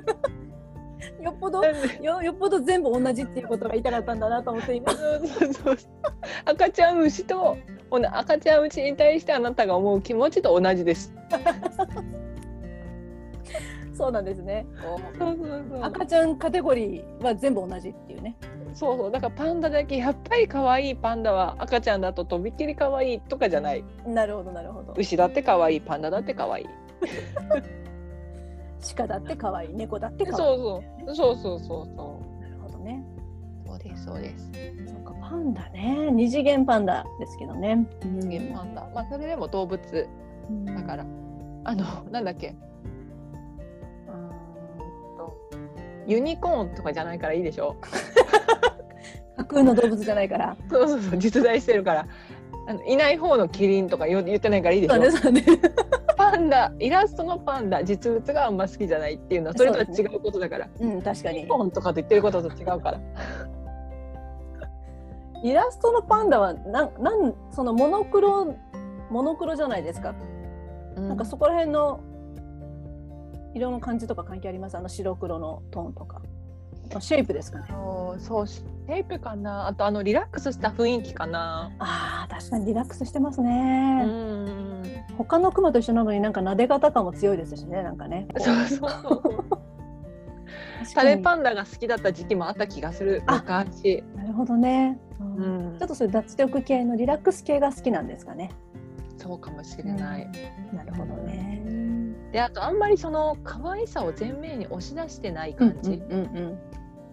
[1.23, 4.93] よっぽどよよっぽど全部同じっていうことが言いたかったんだなと思って今。
[6.45, 7.57] 赤ちゃん牛と
[8.13, 11.11] 赤ちゃん牛に対してあなたが思う気持ちと同じです。
[13.95, 14.65] そうなんですね。
[14.81, 18.35] こうそうそうそう赤ちゃんカテゴリーは全部同じっていうね。
[18.73, 24.93] そうそうだからパンダだけやっぱり可愛いパンダは赤ちゃんだととびっきり可愛いとかじゃないなるほどなるほど。
[24.95, 26.65] 牛だって可愛いパンダだって可愛い
[28.95, 30.57] 鹿だって可愛い猫だって可愛い。
[30.57, 33.03] そうそうそうそうそうそなるほどね。
[33.65, 34.51] うそうですそうです
[34.87, 37.85] そうかパンダね二次元パンダですけどね。
[38.03, 40.07] 人間パンダまあそれでも動物
[40.65, 41.05] だから
[41.63, 42.55] あのなんだっけ
[46.07, 47.75] ユニコーンとかじゃないからいいでしょ
[49.37, 50.55] 架空の動物じゃないから。
[50.69, 52.07] そうそうそう実在してるから
[52.67, 55.43] あのいない方のキリンとか言言ってないからいいでしょそうね。
[56.17, 61.47] パンダイラストのパンダ実物があんま好きじゃないっていうのはそれとは違うことだからうん確かにユニ。
[61.49, 62.99] コーンとかと言ってることと違うから
[65.43, 68.55] イラストのパンダはなんなんそのモノクロ
[69.09, 70.13] モノクロじゃないですか。
[70.95, 72.01] なんかそこら辺の
[73.53, 74.77] 色の感じとか関係あります？
[74.77, 76.21] あの白黒のトーンとか。
[76.93, 77.65] あシェイプですかね。
[78.19, 84.03] そうシェイプかなあとあのリラックスした雰囲気かなああ確かにリラックスしてますうね。
[84.03, 84.83] ん
[85.17, 88.27] 他のクマと一緒なのになんか撫で方感も強いですしねなんかね。
[88.37, 89.43] そうそうそう
[90.93, 94.99] タレパンダが好きだった時期もあった気がするあ昔なるほどね。
[95.19, 98.51] ううんんちょっとそういう脱力系のリラックス系が好きなんですかね。
[99.17, 100.27] そうかもしれない、
[100.73, 101.50] なるほどね。
[102.31, 106.01] であとあんまりその可愛さを前面に押し出してない感じ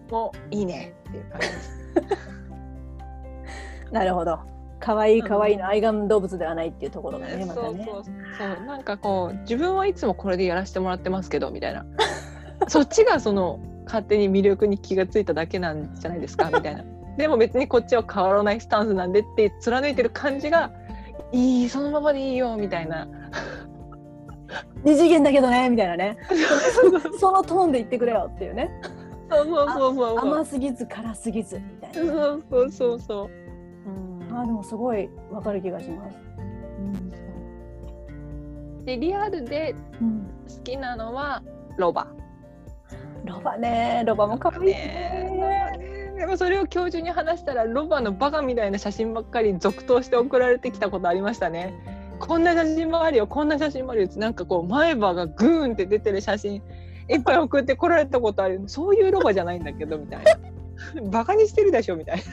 [0.09, 0.95] もいいね。
[1.09, 1.79] っていう感じです、
[3.91, 4.39] なるほど。
[4.79, 7.85] 可愛い可愛いの愛玩動物ではないっていうところがね、またね。
[7.85, 8.65] そうそうそう。
[8.65, 11.85] なんかこう自分はいつもこれでやらせてもらってますけどみたいな。
[12.67, 16.83] そっちがその勝手に魅力に気がついただけなんじゃないですか みたいな。
[17.17, 20.71] でも別にこっちは変わらないスタンスなんでって貫いてる感じが
[21.33, 23.07] いいそのままでいいよみたいな
[24.83, 26.17] 二次元だけどねみたいなね。
[27.19, 28.69] そのトーンで言ってくれよっていうね。
[29.29, 32.13] そうそうそうそう甘すぎず辛すぎずみたいそうな。
[32.49, 33.29] そうそうそう
[34.29, 36.15] うんあーでもすごいわかる気がします。
[38.85, 41.43] でリアルでうん、好きなのは
[41.77, 42.07] ロバ
[43.23, 45.29] ロバねロバも可愛いですね
[45.77, 46.15] ね。
[46.17, 51.73] でもそれを教授に話したらロバのバカみたいな写真ばっかり続投して送られてきたことありましたね。
[52.19, 56.61] こんな写真もあるよこんな写真もあるよってなんかこう前歯がグーンって出てる写真
[57.07, 60.37] いっぱい送ってこられたことあるそういうロバじゃないんだけどみたいな。
[61.11, 62.23] バカにしてるでしょみたいな。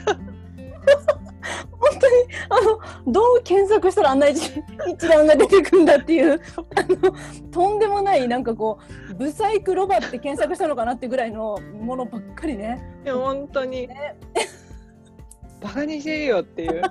[1.71, 2.15] 本当に
[2.49, 2.61] あ
[3.07, 12.79] のどう検索したらあんな一一覧が出てくんだっていうあのとんでもないなんかこうブサイクロバって検索したのかなってぐらいのものばっかりね。
[13.05, 13.87] いや本当に。
[13.87, 14.17] ね。
[15.61, 16.81] バカにしてるよっていう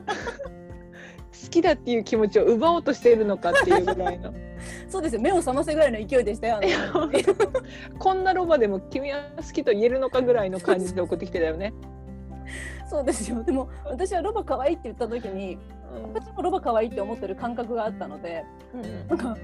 [1.44, 4.32] 好きだっていう気持ちを奪おうとしているのかっていうぐらいの。
[4.88, 5.20] そうですよ。
[5.20, 6.56] 目を覚ませぐらいの勢いでしたよ。
[6.56, 7.12] あの。
[7.12, 7.18] いや
[7.98, 11.72] こんなロバでも君は好きと言えるのかぐらいの感じで送ってきてたよね。
[12.88, 13.42] そうですよ。
[13.42, 15.58] でも私はロバ可愛いって言った時に
[16.14, 18.44] 私もロバ可愛いって思ってる感覚があったので
[18.74, 19.08] うん。
[19.08, 19.36] なんか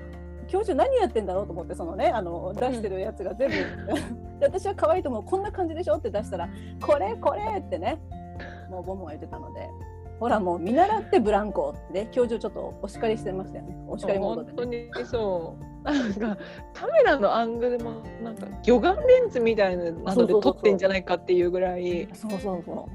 [0.48, 3.54] 教授何やってんだろうと思ってそのねあの出してるやつが全部。
[4.40, 5.24] で私は可愛いと思う。
[5.24, 6.48] こんな感じでしょって出したら
[6.80, 8.00] これこれってね
[8.70, 9.68] もうボムが言ってたので
[10.22, 13.76] ほらもう見習ってブランコってね教授ちょっとお叱りしてましたよね。
[13.88, 15.64] お叱りモード本当で、ね、にそう。
[15.84, 16.38] なんか
[16.72, 22.88] カメラのアングルもなんか魚眼レンズみたいなので撮ってんじゃないかっていうぐらいそうそうそ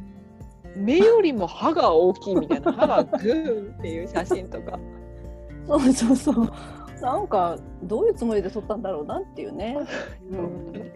[0.74, 0.80] う。
[0.80, 4.80] 目よりも歯が大きいみたいな歯がグーンっていう写真とか。
[5.68, 6.54] そうそうそう
[7.02, 9.78] なんかどういうつもりで撮ったんだろうなっていうね、
[10.32, 10.92] う ん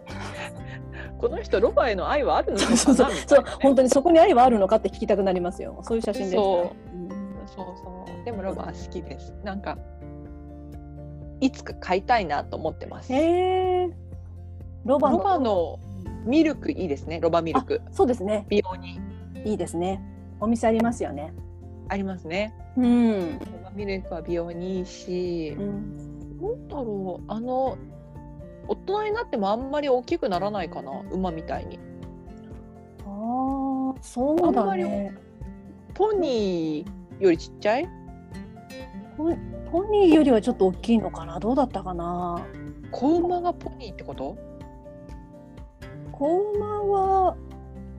[1.17, 2.77] この人ロバへの愛はあるのかな？
[2.77, 5.79] そうそうそいう本当にそこに愛はあるのかって聞きたくなりますよ。
[5.83, 6.37] そういう写真でした。
[6.37, 6.95] そう。
[6.95, 7.09] うん。
[7.45, 8.25] そうそう。
[8.25, 9.33] でもロバは好きです。
[9.43, 9.77] なんか
[11.39, 13.13] いつか飼いたいなと思ってます。
[13.13, 13.89] へえ
[14.85, 15.79] ロバロのバの
[16.25, 17.19] ミルクいいですね。
[17.19, 17.81] ロバミルク。
[17.91, 18.45] そうですね。
[18.49, 18.99] 美容に。
[19.45, 20.01] いいですね。
[20.39, 21.33] お店ありますよね。
[21.89, 22.53] ありますね。
[22.77, 23.39] うん。
[23.75, 25.97] ミルクは美容にいいしうん、
[26.41, 27.77] なんだろうあの
[28.67, 31.79] 大人になってもあんまり大きくならないかな馬みたいに
[33.05, 35.17] ああ、そうあんまりだね。
[35.93, 37.89] ポニーよりちっちゃい？
[39.17, 39.25] ポ
[39.71, 41.39] ポニーよりはちょっと大きいのかな？
[41.39, 42.45] どうだったかな？
[42.91, 44.38] 子馬がポニーってこと？
[46.12, 47.36] 子馬は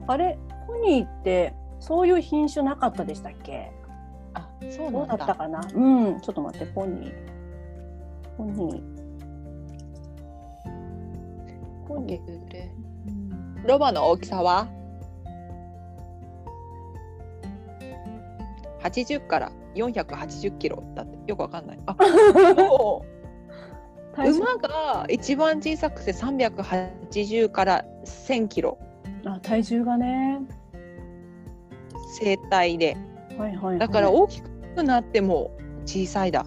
[0.07, 0.37] あれ？
[0.67, 3.71] ポニーってそういう品種なかったでしたっけ？
[4.69, 5.59] あそうどうんだったかな？
[5.73, 7.13] うん、ちょっと待ってポニー。
[8.37, 8.81] ポニー。
[11.87, 12.21] ポニー。
[13.07, 14.67] うんロバの大きさは
[18.81, 21.79] ？80から480キロだってよくわかんない。
[21.85, 21.95] あ
[24.15, 28.77] 馬が一番小さくて380から1000キロ
[29.25, 30.41] あ体重がね。
[32.19, 32.95] 生体で
[33.37, 33.79] はいはい、はい。
[33.79, 35.51] だから大きくなっても
[35.85, 36.45] 小さいだ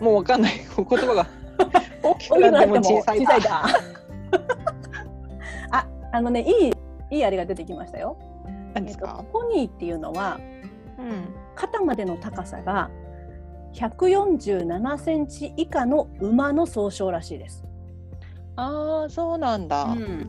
[0.00, 1.26] もうわかんない言葉が
[2.02, 3.66] 大きくなっても小さいだ だ。
[5.72, 6.72] あ、あのね、いい、
[7.10, 8.16] いいあれが出てきましたよ。
[8.74, 9.16] 何ですか？
[9.18, 10.38] えっと、ポニーっていうのは、
[10.98, 12.88] うん肩までの高さが。
[13.74, 17.64] 147センチ以下の馬の総称らしいです。
[18.56, 20.28] ああそうなんだ、うん。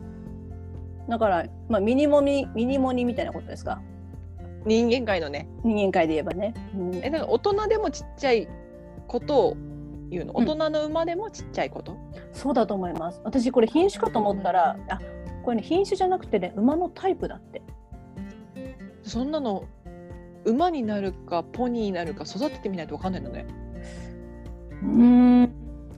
[1.08, 3.80] だから、まあ、ミニモニ、ミニモニみたいなことですか？
[4.64, 5.48] 人間界のね。
[5.64, 6.54] 人間界で言えばね。
[6.74, 6.94] うん。
[6.96, 8.48] えなんか大人でもちっちゃい
[9.06, 9.56] ことを
[10.10, 10.34] 言うの？
[10.36, 10.48] うん。
[10.48, 11.96] 大人の馬でもちっちゃいこと、
[12.32, 13.20] そうだと思います。
[13.24, 15.00] 私これ品種かと思ったら、あ、
[15.42, 17.62] これね品種じゃなくてね馬のタイプだって。
[19.02, 19.64] そんなの
[20.44, 23.46] 馬になるかポニーになるか育ててみないとわかんないのね。
[24.82, 25.52] うん。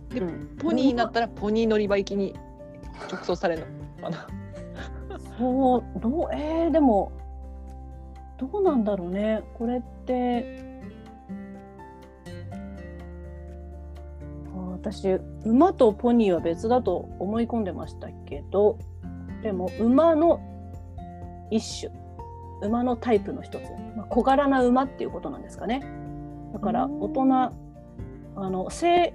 [0.09, 0.57] でうん。
[0.59, 2.35] ポニーになったらポニー乗り場行きに
[3.11, 3.67] 直送される
[4.01, 4.03] の。
[4.05, 4.27] かな。
[5.39, 6.29] そうどう？
[6.33, 7.13] えー、でも
[8.43, 9.45] どうなんだろうね。
[9.55, 10.83] これって。
[14.53, 15.09] あ私
[15.45, 18.79] 馬とポニーは別だと思い込んでましたけど
[19.43, 20.41] でも馬の
[21.51, 22.03] 一種。
[22.63, 23.63] 馬のタイプの一つ、
[23.97, 25.83] まあ、小柄な馬っていうことなんですかね。
[26.53, 27.01] だからうん。
[27.01, 27.53] 大人あ
[28.51, 29.13] の生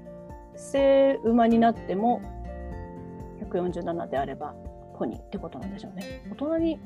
[0.55, 2.21] 生馬になっても
[3.41, 4.53] 147であれば
[4.97, 6.25] ポニーってことなんでしょうね。
[6.31, 6.79] 大人に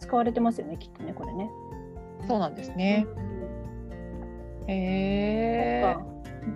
[0.00, 1.50] 使われてますよね、きっとね、これね。
[2.26, 3.06] そうなんですね
[4.66, 5.96] へえ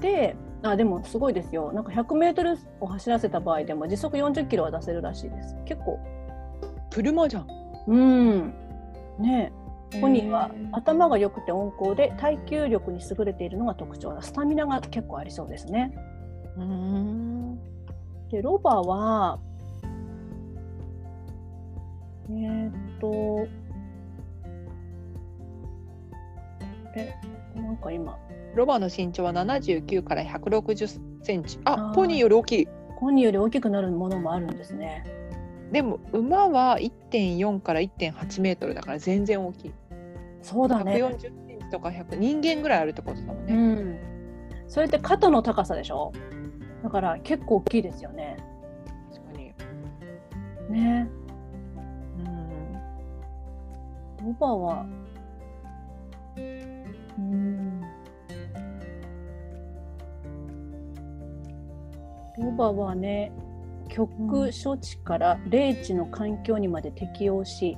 [0.00, 1.72] で、あでもすごいですよ。
[1.72, 5.56] なんか100メートルを走らせた場合でも時速40キロは出せるらしいです。
[5.64, 5.98] 結構。
[6.90, 7.46] 車じゃん
[7.88, 8.54] うん。
[9.18, 9.52] ね
[9.94, 14.22] えポニーは頭が良くて温厚で耐久力に優れているのが特徴だ。
[14.22, 15.92] スタミナが結構ありそうですね。
[16.56, 17.58] うーん
[18.30, 19.38] で、ロバは、
[22.30, 23.46] えーっと、
[26.94, 27.14] え、
[27.54, 28.18] なんか今、
[28.54, 32.68] ロバの身長は79から160センチあポニーより大きい
[33.00, 35.04] ポニーより大きくなるものもあるんですね。
[35.72, 39.72] でも馬は1.4から1.8メートルだから全然大きい
[40.42, 40.94] そうだね。
[41.02, 43.98] 140センチとか100人間ぐらいあるってことだもんうね、ん。
[44.68, 46.12] それって肩の高さでしょ？
[46.82, 48.36] だから結構大きいですよね。
[49.12, 49.32] 確か
[50.68, 51.08] にね。
[52.18, 52.72] うん
[54.26, 54.86] ロバは、
[57.18, 57.80] うん。
[62.38, 63.30] ロバはね、
[63.88, 67.76] 極処地から冷地の環境にまで適応し、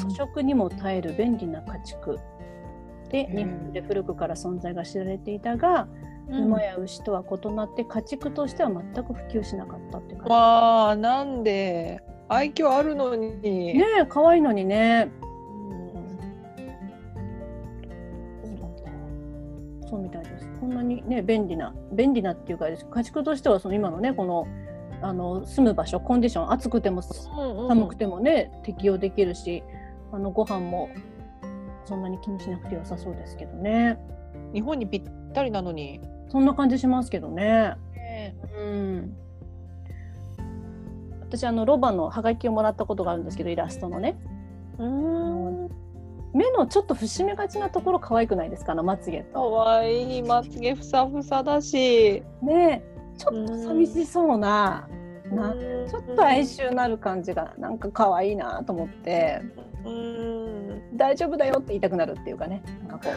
[0.00, 2.18] 粗食にも耐える便利な家畜。
[3.10, 3.36] でうん。
[3.36, 5.86] 日本で古くから存在が知られていたが、
[6.28, 6.44] うん。
[6.46, 12.02] 馬や牛とは異なって家畜としては全く普及しなかったって感わあなんで？
[12.26, 13.50] 愛嬌あるのに、じ。
[13.50, 15.10] ねえ可愛いのにね。
[20.88, 24.46] にね便利な便利なっていうか家畜としてはその今のねこの
[25.02, 29.62] あの住む場所コンディション暑くても寒くてもね、適用できるし
[30.12, 30.88] あのご飯も
[31.84, 33.98] そんなに気にしなくて良さそうですけどね。
[34.54, 35.02] 日本にぴっ
[35.34, 37.76] たりなのに、そんな感じしますけどね。
[38.56, 39.14] うん。
[41.34, 44.16] 私あのロバのハガキをもらったことがあるんですけどイラストのね
[44.78, 45.68] うん
[46.34, 48.72] 目のちょっと節目がちなところ可愛くないですか？
[48.72, 49.52] あのまつげかと。
[49.52, 52.22] わいいまつげふさふさだし。
[52.42, 52.84] ね
[53.16, 54.88] ちょっと寂しそうな
[55.30, 55.54] な
[55.88, 59.40] ちょっと哀愁なる感じがなんか可愛いなと思って。
[59.84, 60.96] うん。
[60.96, 63.12] 大丈夫だよって言いたくなるっていうかねなんかこ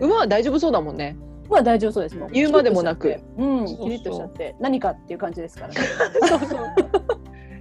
[0.00, 1.16] 馬は大丈夫そうだもんね。
[1.46, 2.16] うまあ大丈夫そうです。
[2.16, 3.20] もん言うまでもなく。
[3.36, 5.74] うんキリッとしちゃって何かっていう感じですからね。
[6.28, 6.58] そうそう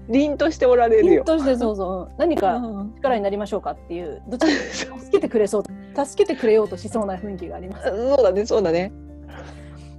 [0.10, 1.24] 凛としておられるよ。
[1.24, 5.64] 凛としてそうそう何かうん力になりましょうかっていうどっちか助けてくれそう
[6.06, 7.88] 助けてくれようとしそうな雰囲気があります。
[7.88, 8.92] そうだねそうだね。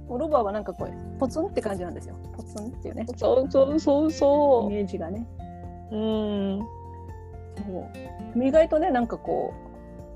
[0.09, 2.15] ロバはなんかこうポツンって感じなんですよ。
[2.35, 5.27] ポツンっていうねそうそうそうイそメージがね。
[5.91, 5.95] う。
[5.95, 6.59] うん。
[7.57, 7.63] そ
[8.35, 9.53] う意外とねなんかこ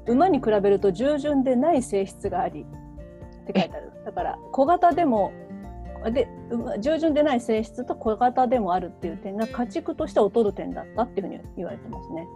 [0.08, 5.32] う馬に比べると従順でない性質がありって書いてあるだから小型でも
[6.10, 12.28] で馬従順でない性質と小型でもあるっていう点が家畜として劣る点だったっていうふうに言われてますね。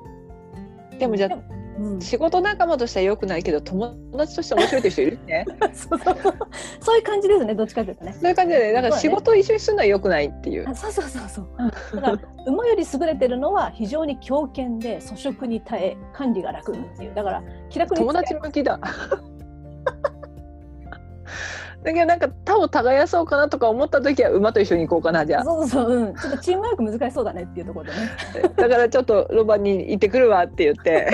[1.00, 5.46] でもじゃあうん、仕事仲間としては良くないけど友達として面白いって人いるね。
[5.74, 6.34] そうそうそう
[6.80, 8.14] そういう感じですねどっちかというとね。
[8.14, 10.74] そういう感じでねだから仕事を一緒にするのは良くないっていうあ。
[10.74, 11.48] そうそうそうそう。
[11.96, 18.80] だから馬より優れてるのは非常に強健で粗食に耐え管理が楽っていうだから気楽に友達向きだ。
[21.86, 27.98] だけどなんか他を耕そうかなとか思った時は馬と一緒に行こうかなじゃあそうそうそう、うん、ちょっとチームワーク難しそうだねっていうところでね。
[28.56, 31.12] だからちょっとロバに行ってくるわって言って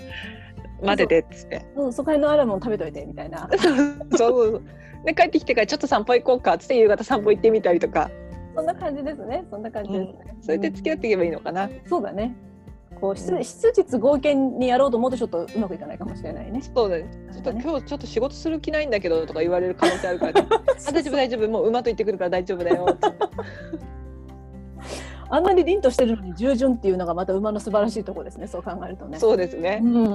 [0.84, 3.48] 待っててっつってうん、そこら辺のあるもの食べといてみたいな。
[3.56, 4.62] そうそうそう
[5.06, 8.10] で帰ってきてからちょっと散歩行こうかっつって夕方散歩行ってみたりとか
[8.54, 9.44] そんな感じですね。
[9.50, 10.36] そんな感じですね。
[10.42, 12.36] それで付き合っていけばいいのかな、そうだね。
[13.00, 16.60] こう質うん質実合憲にやろうと思うとちょっとうまくいかないかもしれないね。
[16.62, 22.86] そうだねちょっと今日ちょっと仕事する気ないんだけどとか言われる可能性あるから、 ね、あ大丈夫大丈夫もう馬と行ってくるから大丈夫だよ
[25.28, 28.46] あんなに凛としてるのに従順っていうのがまた馬の素晴らしいところですね。
[28.46, 29.18] そう考えるとね。
[29.18, 30.08] そうですねう、ん、う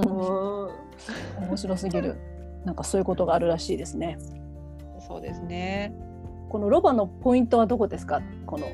[1.48, 2.16] 面白すぎる。
[2.64, 4.18] なんかそういうことがあるらしいですね。
[5.06, 5.92] そうですね
[6.48, 8.22] このロバのポイントはどこですか？
[8.46, 8.66] この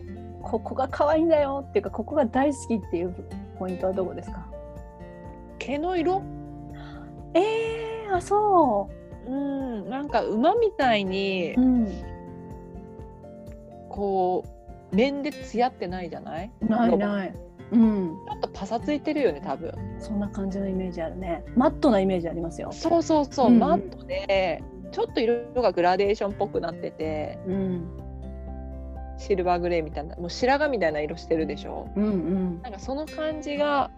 [0.42, 3.14] ここが可愛いんだよっていうかここが大好きっていう
[3.59, 4.46] ポイントはどこですか？
[5.59, 6.22] 毛の色？
[7.34, 8.88] えー、あそ
[9.26, 11.61] うんなんか馬みたいにう。
[11.61, 11.88] うん。
[13.88, 14.44] こ
[14.92, 16.50] う面で艶ってないじゃない？
[16.61, 17.34] ないない。
[17.72, 18.16] うん。
[18.26, 21.44] ちょっとパサついてるよね多分そんな感じのイメージあるね。
[21.56, 22.70] マットなイメージありますよ。
[22.72, 27.88] そうそうそう、うんマットでちょっと色がグラデーションっぽくなっててうん。
[29.18, 31.90] シルバーグレーみたいなもう白髪みたいな色してるでしょ？
[31.96, 32.62] うんうん。
[32.62, 33.90] なんかその感じが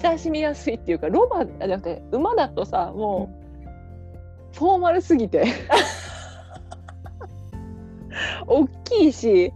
[0.00, 3.30] 親しみやすいっていうかロバあじゃなくて馬だとさも
[4.52, 5.46] うフォーマルすぎて。
[8.46, 9.52] 大きいし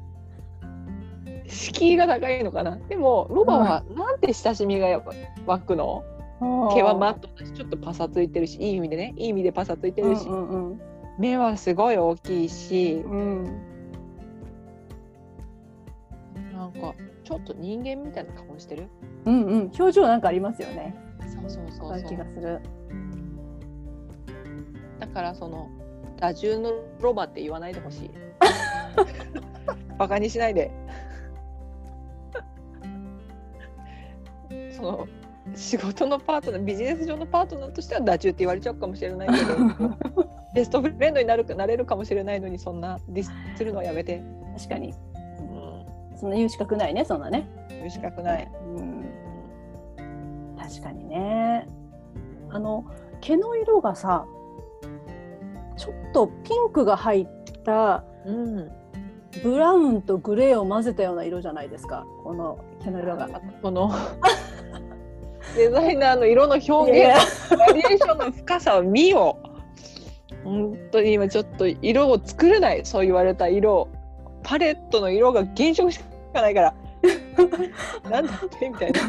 [1.46, 2.76] 敷居が高いのかな？
[2.88, 5.12] でもロバはなんて親しみがやっぱ
[5.46, 6.02] 湧くの？
[6.40, 9.12] 毛はマットだしちょっとパサついてるしいい意味でね。
[9.16, 10.80] いい意味でパサついてるし、うんうん。
[11.18, 13.02] 目はすごい大きいし。
[13.04, 13.60] うん。
[16.74, 16.80] うん。
[16.80, 18.88] なんかちょっと人間みたいな顔してる？
[19.24, 19.60] うんうん。
[19.78, 20.94] 表情なんかありますよね。
[21.20, 22.60] そうそうそそう気がする。
[24.98, 25.68] だからその
[26.18, 28.10] 打獣のロバって言わないでほしい
[29.98, 30.70] バカにしないで
[34.74, 35.08] その
[35.54, 44.22] 仕事のパートナービジネス上のパートナーとしては打獣って言われちゃうかもしれないけど ベストフレンドになるかなれるかもしれないのにそんなディスするのはやめて、
[44.56, 44.94] 確かに。
[46.16, 47.04] うん、そんな言う資格ないね。
[47.04, 47.48] そんなね。
[47.68, 49.04] 言う資格ない、うん。
[50.58, 51.68] 確かにね。
[52.50, 52.84] あの
[53.20, 54.26] 毛の色がさ、
[55.76, 57.28] ちょっとピンクが入っ
[57.64, 58.70] たうん、
[59.42, 62.04] ブラウンとグレーを混ぜたような色じゃないですか。
[62.24, 63.28] この毛の色が。
[63.62, 63.92] この
[65.56, 69.38] デザイナーの色の表現バリエーションの深さを見よ
[70.44, 73.88] 本当に今ちょっと色を作れないそう言われた色
[74.46, 75.98] パレットの色が原色し
[76.32, 76.74] かないから。
[78.10, 78.68] なんだって？
[78.68, 79.00] みたいな、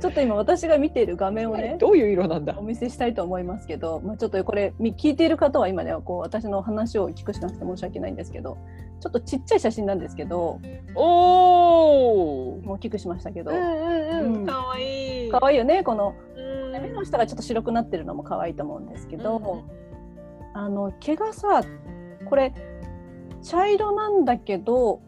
[0.00, 1.76] ちょっと今私が見ている画面をね。
[1.78, 2.54] どういう色なんだ？
[2.58, 8.56] お見せしたいと思いますけど、まあ、ちょっとこれみ聞いている方は今ねこう私の話を聞くしなくて申し訳ないんですけど
[9.00, 10.58] ちょっとちっちゃい写真なんですけど
[10.94, 13.50] おおもう大きくしましたけど。
[13.50, 14.42] うんうんううん。
[14.44, 15.30] んかわいい。
[15.30, 16.72] 可愛いよねこのうん。
[16.72, 20.58] 目の下がちょっと白くなってるのも可愛いと思うんですけど、うん。
[20.58, 21.62] あの毛がさ
[22.28, 22.52] これ
[23.42, 25.00] 茶色なんだけど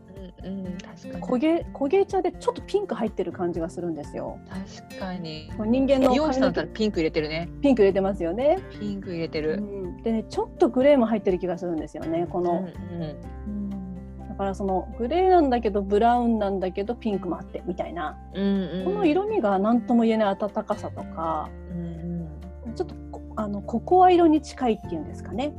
[0.43, 4.39] うんうん確か焦げ焦げ茶でちょっとピンク入ってる感じがするんですよ。
[4.45, 5.51] に確かに。
[5.59, 7.49] 人間の美容師さんだったらピンク入れてるね。
[7.61, 8.59] ピンク入れてますよね。
[8.79, 12.53] ピンク入れてうる、ん、でねちょっとグレーも入ってる気がするんですよねこの。
[12.53, 13.03] うんうん。
[13.03, 14.29] うん。
[14.29, 18.85] だからそのグレーなんだけどブラウンなんだけどピンクもあってみたいな、うんうん。
[18.85, 21.51] この色味が何とも言えない温かさとか。
[21.71, 22.27] うん
[22.67, 22.75] うん。
[22.75, 25.55] ちょっとこあのココア色に近いっていうんですかね、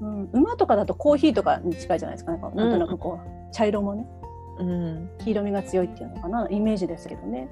[0.00, 2.32] うん、馬とかだとコーヒーとかに近いじゃないですか。
[2.32, 4.06] ねなんとなくこう、茶色もね。
[4.58, 5.10] うん。
[5.18, 6.48] 黄色みが強いっていうのかな。
[6.50, 7.48] イメージですけどね。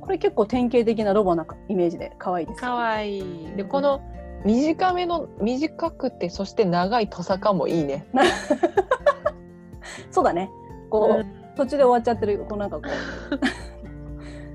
[0.00, 3.18] これ結構典型的なロボなイメージで可愛いですよね、かわい。
[3.18, 4.00] いでこの
[4.44, 8.06] 短めの短くてそして長いトサカもいいね。
[10.10, 10.50] そうだね。
[10.90, 11.40] こう、うん。
[11.56, 13.40] 途中で終わっちゃってるこうなんかこう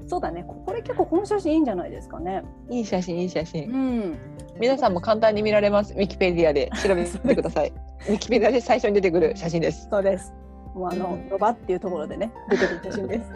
[0.07, 0.43] そうだね。
[0.43, 2.43] ここれ結構この写真いいんじゃないですかね。
[2.69, 3.69] いい写真いい写真。
[3.71, 4.17] うん。
[4.59, 5.93] 皆さんも簡単に見られます。
[5.93, 6.69] ウィキペディアで。
[6.83, 7.73] 調べてください。
[8.09, 9.87] ウィキペディアで最初に出てくる写真です。
[9.89, 10.33] そうです。
[10.75, 11.29] もうあのうん。
[11.29, 13.31] ロバっていうところでね出てくる写真です。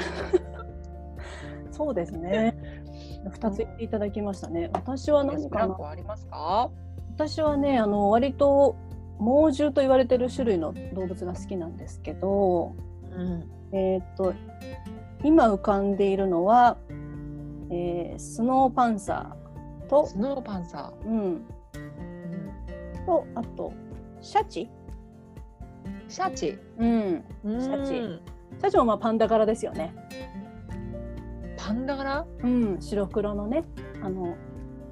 [1.72, 2.56] そうですね。
[3.30, 4.70] 二つ言っていただきましたね。
[4.74, 6.70] 私は何かありますか？
[7.16, 8.76] 私はねあの割と
[9.18, 12.74] 猛獣と言われてる種類の動物が好きなんですけど
[13.12, 13.44] うん。
[13.72, 14.34] えーっと
[15.24, 16.78] 今浮かんでいるのは、
[17.72, 23.74] えースノーパンサーと、スノーパンサうん、ー、とあと
[24.22, 24.70] シャチ、
[26.08, 26.58] シャチ。
[26.78, 27.94] うん、シャチ。
[28.60, 29.94] シャチもまあパンダ柄ですよね、
[31.58, 32.26] パンダ柄？
[32.44, 33.64] うん、白黒のね。
[34.02, 34.36] あの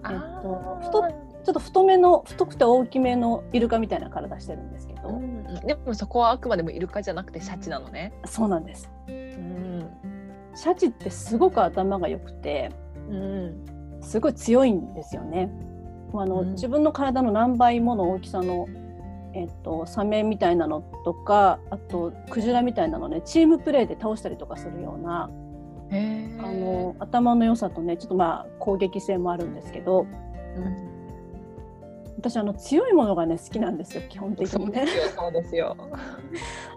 [0.05, 5.43] えっと太ちょっと太めの太くて大きめのイルカみたいな体してるんですけど、うん。
[5.65, 8.13] でもそこはあくまでもイルカじゃなくてシャチなのね。
[8.25, 8.89] そうなんです。
[9.07, 9.89] うん
[10.57, 12.71] シャチってすごく頭が良くて
[13.09, 15.49] うんすごい強いんですよね。
[16.13, 16.51] あの、うん。
[16.53, 18.67] 自分の体の何倍もの大きさの、
[19.33, 25.29] えっと、サメみたいなのとかあとクジラみたいなのねチームプレーで倒したりとかするような
[25.91, 30.07] へあの頭の良さとねちょっとまあ攻撃性もあるんですけど
[30.55, 30.86] うん
[32.17, 34.87] 私あの強いものがね好きなんですよ基本的にね。
[35.15, 35.75] そうですよ。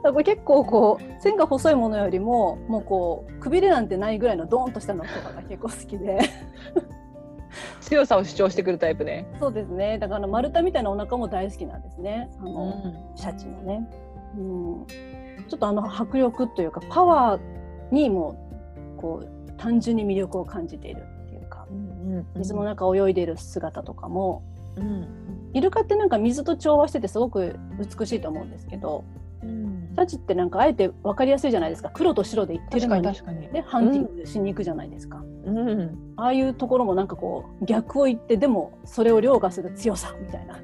[0.03, 6.18] だから結構こう線が細いものよりももうこうくびれなんてないぐらいのドーンとしたのとかが結構好きで。
[7.80, 9.26] 強さを主張してくるタイプね。
[9.41, 9.99] そうですね。
[9.99, 12.30] だから丸太みたいなお腹も大好きなんですね。
[12.38, 13.16] あの、ん。
[13.16, 13.88] シャチのね、
[14.36, 14.86] うん、
[15.49, 17.41] ちょっとあの迫力というかパワー
[17.95, 21.66] にもこう単純に魅力を感じているっていうか。
[22.36, 24.43] 水の中を泳いでいる姿とかも
[24.81, 25.07] うん。
[25.53, 29.05] イルカってなんか水と調和しててすごく美しいと思うんですけど
[29.43, 29.91] うん。
[29.95, 31.91] シャチってなんかあえて分かりやすいじゃないですか。
[31.91, 33.03] 黒と白で言ってるのに。
[33.03, 33.53] に確かに。
[33.53, 36.14] ね、ハンティングしに行くじゃないですか、うん。
[36.16, 40.59] ああいうところもなんかこう逆を言ってでもそれを凌駕する強さみたいな、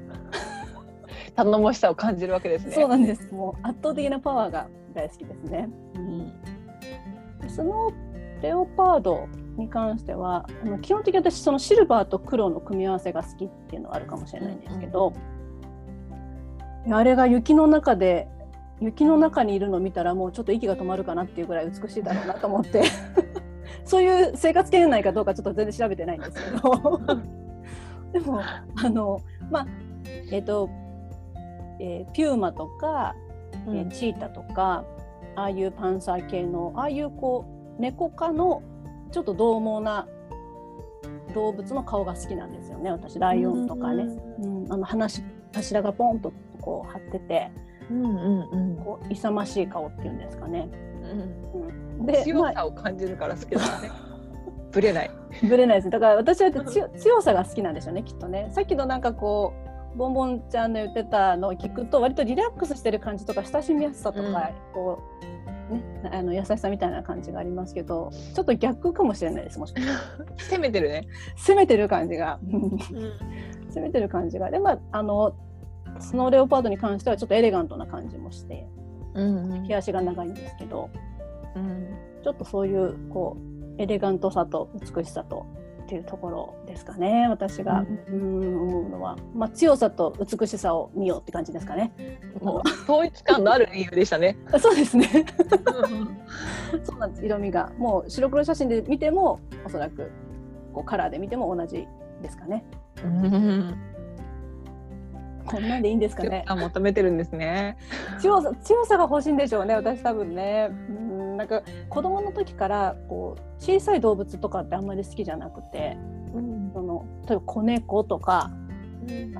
[1.35, 2.73] 頼もしさを感じるわけですね。
[2.73, 3.31] そうなんです。
[3.33, 5.69] もう圧倒的なパワーが大好きですね。
[5.95, 7.49] うん。
[7.49, 7.91] その
[8.41, 9.27] レオパード
[9.57, 15.13] に関してはあの基本的に私そのシルバーと黒の組み合わせが好きっていうのはあるかもしれないんですけど、
[16.85, 18.27] いやあれが雪の中で
[18.79, 22.83] 雪の中にいるのを見たらもうちょっと息が止まるかなっていうぐらい美しいだろうなと思って
[23.83, 27.01] そういう生活圏内かどうかちょっと全然調べてないんですけど。
[28.13, 29.19] でもあの
[29.51, 29.67] まあ
[30.31, 30.69] えっ、と、
[31.79, 33.15] えーピューマとか
[33.67, 34.85] えーチータとか
[35.35, 38.61] ああいうパンサー系のああいうこう猫科の
[39.11, 40.07] ちょっと獰猛な
[41.33, 42.91] 動物の顔が好きなんですよね。
[42.91, 44.03] 私ライオンとかね、
[44.39, 45.23] うん、あの話
[45.53, 47.51] 柱がポンとこう張ってて
[47.89, 48.75] うんうんうん。
[48.77, 50.69] こう勇ましい顔っていうんですかね。
[51.03, 51.99] うん。
[51.99, 53.91] うん、でまあ強さを感じるから好きだね。
[54.71, 55.11] ぶれない。
[55.47, 55.89] ぶれないです。
[55.89, 58.49] だから私は強強さが好きなんでしょうねきっとね。
[58.51, 59.53] さっきのなんかこ
[59.93, 64.33] うボンボンちゃんの言ってたのを聞くと割とリラックスしてる感じとか親しみやすさとか、うん。
[64.73, 65.36] こう
[65.69, 69.99] ねあの優しさみたいな感じがありますけどちょっと逆かもしれないですもしかしたら。
[70.49, 71.07] 攻めてるね。
[71.35, 72.39] 攻めてる感じが。
[73.69, 74.49] 攻めてる感じが。
[74.49, 75.35] でまああの
[75.99, 78.67] スノーレオパードに関してはちょっとエレガントな感じもして
[79.13, 79.67] うんうん。
[79.67, 80.89] 毛足が長いんですけど
[81.55, 81.87] うん。
[82.23, 83.37] ちょっとそういうこ
[83.77, 85.45] うエレガントさと美しさと
[85.87, 91.93] っていうところですかね私が、うん、思うのは、まあ、強さと美しさを見ようって感じですかね。
[92.41, 94.37] もう統一感のある理由でしたね。
[94.51, 95.07] あ そうですね
[96.83, 100.11] そうなんです色味がもう白黒写真で見てもおそらく
[100.73, 101.87] こうカラーで見ても同じ
[102.21, 102.65] ですかね。
[103.05, 103.75] うん
[105.45, 106.43] こんなんでいいんですか強ね。
[106.45, 107.77] さ求めてるんですね。
[108.19, 110.67] 強さ強さが欲しいんでしょうね私多分ね。
[110.69, 111.06] うん
[111.37, 115.97] なんか子供の時からこう小さい動物とかってあんまり好きじゃなくて
[116.33, 116.71] うん。
[116.73, 118.51] その例えば子猫とか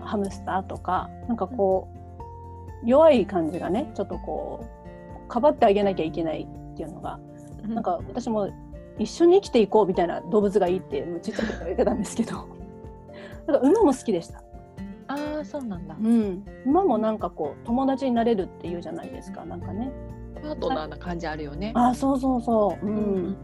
[0.04, 1.89] ハムスターとかなんかこ
[2.84, 4.66] う弱い感じがねちょっとこ
[5.26, 7.20] うかばってあげなきゃいけないっていうのが
[7.68, 8.50] なんか私も
[8.98, 12.48] 一緒に生きていこうみたいな動物がいいってちっちゃい時から言ってたんですけど
[13.48, 14.43] なんか馬も好きでした、
[15.08, 15.95] ああそうなんだ。
[16.02, 19.89] うん、馬もなんかこう友達になれるっていうじゃないですかなんかね
[20.39, 21.71] パートナーな感じあるよね。
[21.75, 22.95] あそうそうそう、うん。
[22.95, 23.38] うん。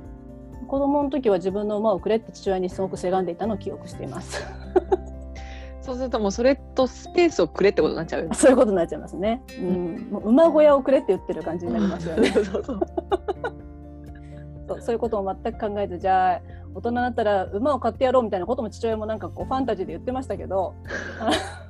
[0.68, 4.44] 子供の時は自分の馬をくれって父親にすごくせがんでいたのを記憶しています。
[5.84, 8.36] そうするともうそれとスペースをくれってことになっちゃうよね。
[8.40, 12.30] そういうことになっちゃいますね、うん、もう馬小屋をくれって言ってる感じになりますよね。
[12.32, 12.74] そうそう そ
[14.76, 14.82] う。
[14.82, 16.42] そういうことを全く考えずじゃあ
[16.74, 20.74] 大人になったら馬を買ってやろうみたいなことも父親もなんかこうファンタジーで言ってましたけど。
[21.20, 21.63] あ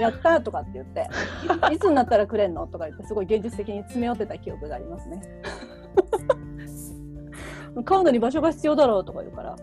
[0.00, 1.08] やった!」とかって言って
[1.72, 5.20] 「いつになったらくれんの?」とか言ってすごい現実的に詰め寄ってた記憶がありますね。
[7.84, 9.56] 買うのに場所が必要だろうとか言うから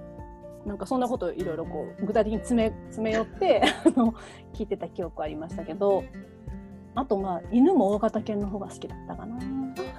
[0.65, 3.61] なんかそんなことをいろいろこう具体的に詰め詰め寄って
[3.95, 4.13] あの
[4.53, 6.03] 聞いてた記憶ありましたけど
[6.95, 9.37] あとまあ犬も大型犬の方が好きだったかな。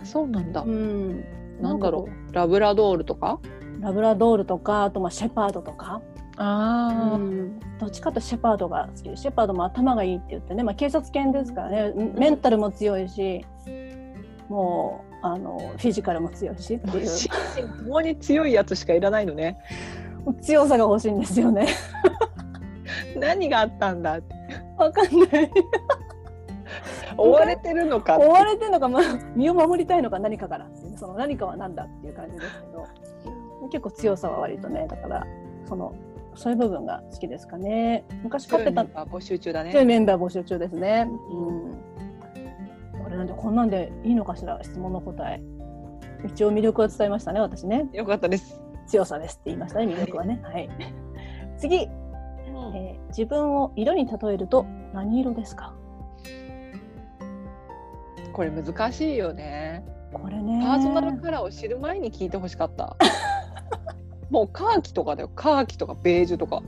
[0.04, 1.24] そうなんだ、うん、
[1.60, 3.38] なんだろうラブラドールとか？
[3.78, 6.00] うラブラドールとかあとまあシェパードとか、
[6.38, 7.60] あうん。
[7.78, 11.92] どっちかというとシェパードが好きでシェパードも頭がいいって言ってね、まあ、警察犬ですからね。
[12.14, 13.44] メンタルも強いし
[14.48, 17.06] もうあのフィジカルも強いしっていう。
[17.06, 19.58] 心身ともに強いやつしかいらないのね。
[20.42, 21.68] 強さが欲しいんですよね。
[23.16, 24.18] 何があったんだ？
[24.18, 24.34] って
[24.76, 25.50] わかんない。
[27.16, 28.18] 追われてるのか？
[28.18, 29.02] 追われてるのか、まあ、
[29.34, 30.66] 身を守りたいのか何かから。
[30.96, 32.86] その何かは何だっていう感じですけど。
[33.68, 35.26] 結構強さは割とねだから
[35.68, 35.92] その
[36.36, 41.08] そういう部分が好きですかね昔飼ってた募集中だねメンバー募集中ですね。
[41.08, 41.70] うん。
[43.02, 44.58] これなんでこんなんでいいのかしら？
[44.62, 45.40] 質問の答え。
[46.26, 47.88] 一応魅力は伝えましたね私ね。
[47.92, 50.40] よかったです、強さですって言いましたね魅力はね。
[50.42, 50.68] はい。
[51.58, 55.74] 次、えー自分を色に例えると何色ですか？
[58.32, 60.60] これ難しいよねこれね。
[60.62, 62.96] パーソナルカラーを知る前に聞いてほしかった
[64.30, 66.62] もうカーキとかだよカーキとかベージュとか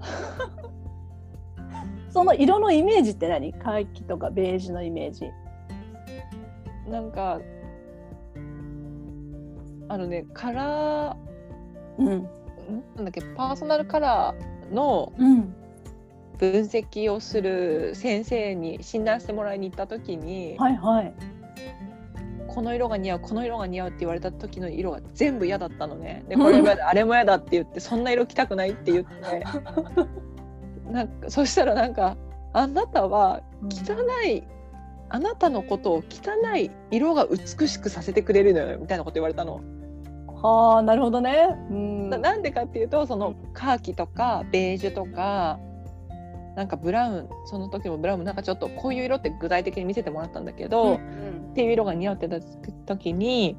[2.10, 3.52] その色のイメージって何？
[3.54, 5.30] カーキとかベージュのイメージ。
[6.88, 7.40] なんか
[9.88, 11.16] あのねカラ
[11.98, 12.08] うん。
[12.96, 13.22] なんだっけ？
[13.34, 15.54] パーソナルカラーのうん。
[16.38, 21.14] 分析をする先生に診断してもらいに行った時に、はいはい。
[22.52, 29.10] この色が似合うこの色が似合うって言われた時の色が全部嫌だったのね でこれも嫌だあれも嫌だって言ってそんな色着たくないって言って
[30.92, 32.16] なんかそしたらなんか
[32.52, 33.40] あなたは
[33.70, 33.94] 汚
[34.28, 34.42] い
[35.08, 39.60] あなたのことを汚い色が美しくさせてくれるのよみたいなこと言われたの。
[40.42, 41.48] はあなるほどね。
[41.70, 42.10] うん。
[42.10, 45.58] ななんでかっていうとそのカーキとかベージュとか
[46.56, 52.40] なんかブラウンその時もブラウンなんかちょっとこういう色って具体的に見せてもらったんだけど、うんっていう色が似合ってた
[52.86, 53.58] 時に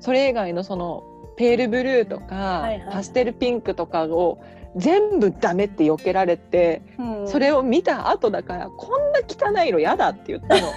[0.00, 1.04] それ以外のその
[1.36, 2.94] ペールブルーとか、はいはい。
[2.94, 4.42] パステルピンクとかを
[4.76, 7.28] 全部ダメって避けられて、うん。
[7.28, 10.72] それを見た後だからこんな汚い色嫌だって言ったの。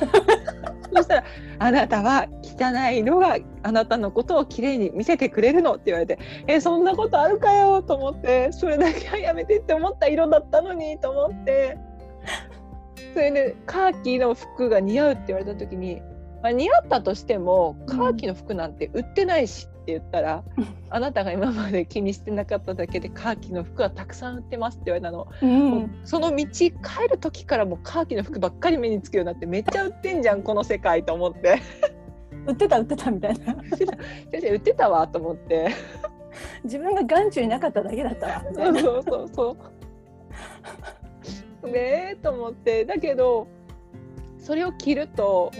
[0.96, 1.24] そしたら
[1.60, 11.78] 「あなたは汚い色があなたのことをきれいに見せてくれるの」って言われて「えそんなことあるかよ」と思ってそれだけはやめてって思った色だったのにと思って。
[13.14, 16.02] それでカーキの服が似合うって言われた時に、
[16.44, 20.44] まあ、似合ったとしてもカーキの服なんて売ってないしって言ったら、
[20.90, 25.28] あなたが今まで気にしてなかっただけでカーキの服はたくさん売ってますって言われたの。
[25.42, 26.02] うん。
[26.04, 26.72] その道帰
[27.10, 31.62] る時からもうカーキの服ばっかり目につくようになってめっちゃ売ってんじゃんこの世界と思って
[32.48, 33.56] 売ってた売ってたみたいな。
[34.32, 35.70] 先生売ってたわと思って
[36.64, 38.82] 自分が眼中になかっただけだったわみたいな。
[38.82, 39.58] そうそうそ
[41.64, 42.86] うねえと思って。
[42.86, 43.48] だけど
[44.38, 45.52] それを着ると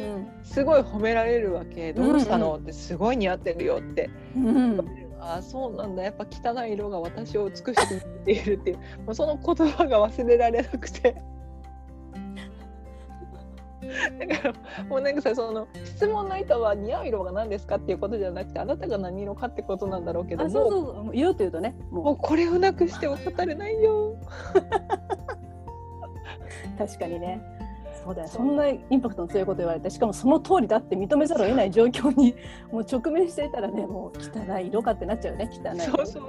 [0.44, 1.94] すごい褒められるわけ。
[1.94, 4.10] どうしたの、ってすごい似合ってるよって。
[4.36, 6.04] うんああそうなんだ。
[6.04, 8.78] やっぱ汚い色が私を美しく見せているっていう。
[9.06, 11.16] もうその言葉が忘れられなくて
[14.20, 14.54] だから
[14.88, 24.10] もうなんかさその質問の意図は似合う色が何ですかっていうことじゃなくてあなたが何色かってことなんだろうけどあそうもそうそう色っていうとねももうこれをなくしては語れないよ。
[24.10, 24.18] う
[26.78, 27.42] 確かにね
[28.06, 32.36] そうだよそんなインパクトの強いこと言われてしかもその通りだって認めざるを得ない状況に
[32.72, 35.86] もう直面していたらねもう汚い色かってなっちゃうよね汚い色。
[35.86, 36.24] そうそう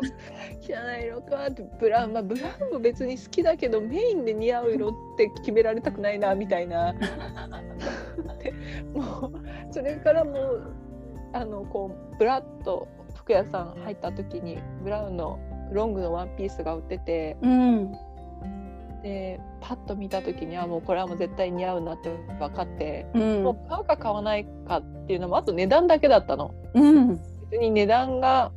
[0.62, 6.94] 汚い色かってブラウンまあブラウンも別に好きだけどメインで似合う色って決められたくないなみたいな。
[6.94, 8.54] で
[8.94, 9.32] もう
[9.70, 10.72] それからもう
[11.34, 15.38] あのこうブラッと服屋さん入った時にブラウンの
[15.72, 17.92] ロングのワンピースが売っててうん
[19.06, 23.44] でパッと見た時にはもうこれはもう絶対似合うなって分かって、うん。
[23.44, 26.52] もう買うか買わないかっていうのもあと値段だけだったの。
[26.74, 27.20] うん。
[27.50, 28.50] 別に値段が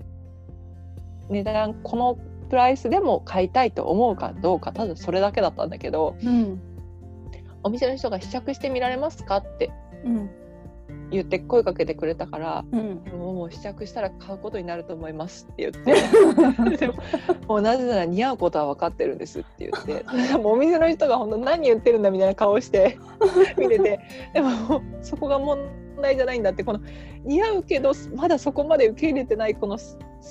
[1.30, 2.18] 値段この
[2.50, 6.60] プライスでも買いたいと思うかどうかただそれだけだったんだけどうん。
[7.62, 9.72] お店の人が試着してみられますかって
[10.04, 10.30] うん
[11.12, 13.02] 言って声かけてくれたからうん。
[13.18, 16.94] もう試着したら買うことになると思いますって言ってでも
[17.48, 20.04] もうなぜなら似合うことは分かってるんですって言って
[20.38, 22.98] もうお店の人が本当何言ってるんだみたいな顔して
[23.58, 24.00] 見てて
[24.34, 25.60] でもそこが問
[26.02, 26.80] 題じゃないんだってこの
[27.24, 29.84] 似合うけどまだそこまで受け入れてないこの好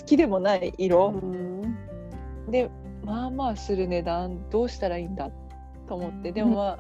[0.07, 1.77] きでもない色、うん。
[2.51, 2.71] で
[3.05, 5.31] まあまあする値段どうしたらいいんだ
[5.89, 6.79] と思ってでもまあ、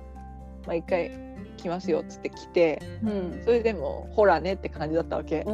[0.66, 1.10] まあ、一回
[1.58, 5.44] 来ますよっつって来てうんそれでもほらねって感じだったわけ。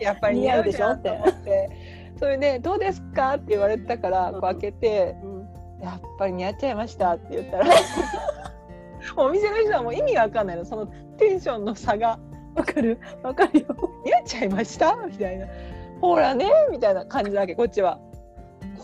[0.00, 1.70] やっぱり似合うでしょって思って
[2.18, 5.48] それで「どうですか?」って言われたからこう開けてうん
[5.82, 7.66] 「やっぱり似合っちゃいました」って言ったら
[9.16, 10.86] お店の人はもう意味がわかんないのその
[11.16, 12.18] テンションの差が
[12.54, 13.66] わかるわかるよ。
[14.04, 15.46] 「似合っちゃいました?」みたいな
[16.00, 17.98] 「ほらね」みたいな感じだわけこっちは。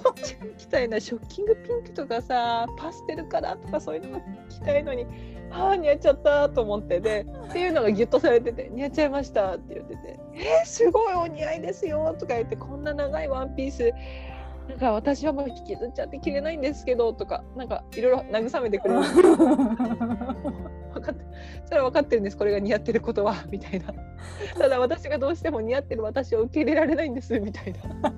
[0.05, 5.07] こっちが着たいなショッキングピンクとかさパステルカラーとかそういうのが着たいのに
[5.51, 13.93] ああ似合っちゃったと思ってでっていうのがギュッとされてて「似合っちゃいました」って言ってて「えー、すごいお似合いですよ」とか言って「こんな長いワンピース
[14.69, 19.01] なんか私はもう引きずっちゃって着れないんですけど」とかなんかいろいろ慰めてくれる
[20.95, 21.25] 分かって
[21.67, 22.37] それは分かってるんです。
[22.37, 23.93] これが似合ってることはみたいな。
[24.57, 28.13] ただ私がどうしても似合ってる私を受け入れられないんですみたいな。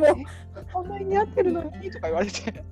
[0.00, 0.06] も
[0.72, 2.64] こんなに似合ってるのにとか言われて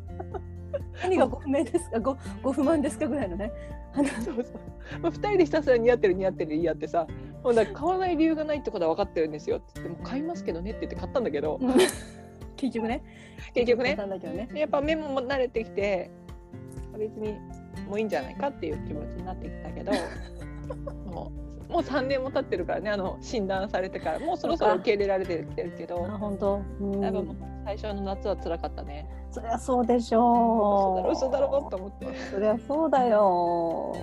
[1.03, 2.01] 何がご不明ですか？
[2.01, 3.53] ごご不満ですかぐらいのね。
[3.95, 4.45] あのそうそう、
[5.01, 7.07] まあ、2人でひたすら似合ってる似合ってる言い合ってさ
[7.43, 11.59] もうだ買わない理由がないってことは分かってるんですよって言ってもう買いますけどねって言って買ったんだけど
[12.57, 13.03] 結局ね。
[13.55, 14.49] 結局ねなんだけどね。
[14.55, 16.11] やっぱ目も慣れてきて
[16.99, 17.33] 別に
[17.89, 19.93] もういいんじゃないかっていう気持ちになってきたけど
[21.11, 24.19] もうもう3年も経ってるからねあの診断されてから。
[24.19, 26.07] もうそろそろ受け入れられてきてるけど。
[26.07, 26.63] あ本当。
[26.81, 27.01] うん。
[27.01, 29.09] もう最初の夏は辛かったね。
[29.31, 30.97] そりゃそうでし嘘ょう。
[30.97, 33.95] だろ嘘だろと思って、そりゃそうだよ。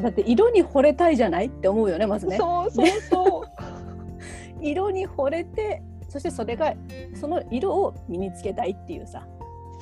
[0.00, 2.36] だって色に惚れたいじゃないって思うよねまずね。
[2.36, 3.62] そうそうそう。
[4.60, 6.74] 色に惚れてそしてそれが
[7.14, 9.26] その色を身につけたいっていうさ、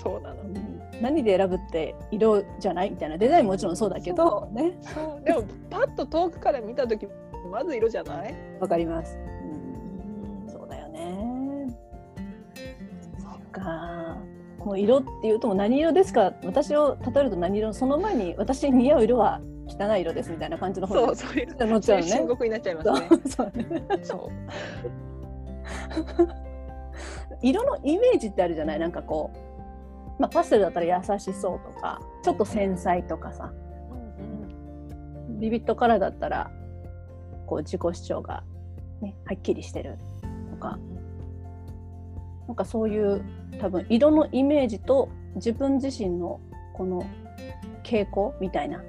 [0.03, 0.37] そうなの。
[1.01, 3.17] 何で選ぶって色じゃないみたいな。
[3.17, 4.73] デザインももちろんそうだけどね。
[5.25, 7.09] でもパッと遠くから見た時
[7.49, 8.35] まず色じゃない？
[8.61, 11.75] わかります、うん、そうだよね。
[13.19, 14.17] そっか。
[14.59, 16.33] もう色っていうともう何色ですか？
[16.45, 22.07] 私を例えると何色その前に私に似合う色は汚い色ですみたいな感じの方そうそういうもちろんね。
[22.07, 23.09] 深刻になっちゃいますね。
[23.27, 23.65] そうね。
[24.03, 24.31] そう。
[27.43, 28.79] 色のイメージってあるじゃない？
[28.79, 29.31] なんかこ
[30.19, 33.53] う、まあ、パステルだったら優しそうとかちょっと繊細とかさ。
[35.41, 36.51] ビビットカラーだったら
[37.51, 38.45] こう自己主張が、
[39.03, 39.99] ね、はっきりしてる
[40.53, 40.79] とか
[42.47, 43.25] なんかそういう
[43.61, 46.41] 多分色のイメージと自分自身の
[46.75, 47.05] この
[47.83, 48.81] 傾向みたいな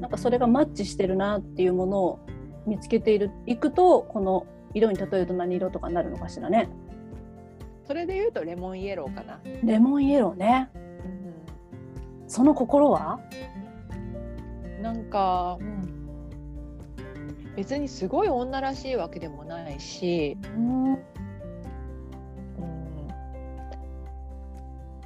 [0.00, 2.18] なんかそれがマッチしてるなっていうものを
[2.66, 6.68] 見つけているいくとこの色に例えると何色とかになるのかしらね。
[7.86, 9.38] それで言うとレモンイエローかな。
[9.62, 10.68] レモンイエローね。
[12.26, 13.20] その心は？
[14.82, 15.58] なんか、
[17.56, 20.98] 別にすごい女らしいわけでもないし、うん、うん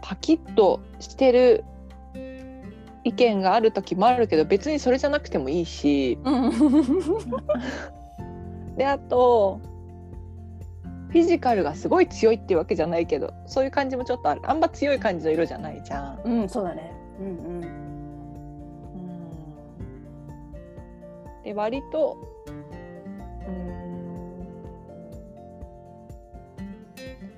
[0.00, 1.64] パキッとしてる
[3.04, 6.18] 意見がある時もあるけど別にそれじゃなくてもいいし
[8.76, 9.60] であと
[11.08, 16.20] フィジカルがすごい強いっていうわけじゃないけどそういう感じもちょっとあるあんま強い感じの色じゃないじゃん。
[16.24, 16.92] うん、そうだね。
[17.18, 17.60] うんうん。
[21.44, 22.37] で割とうん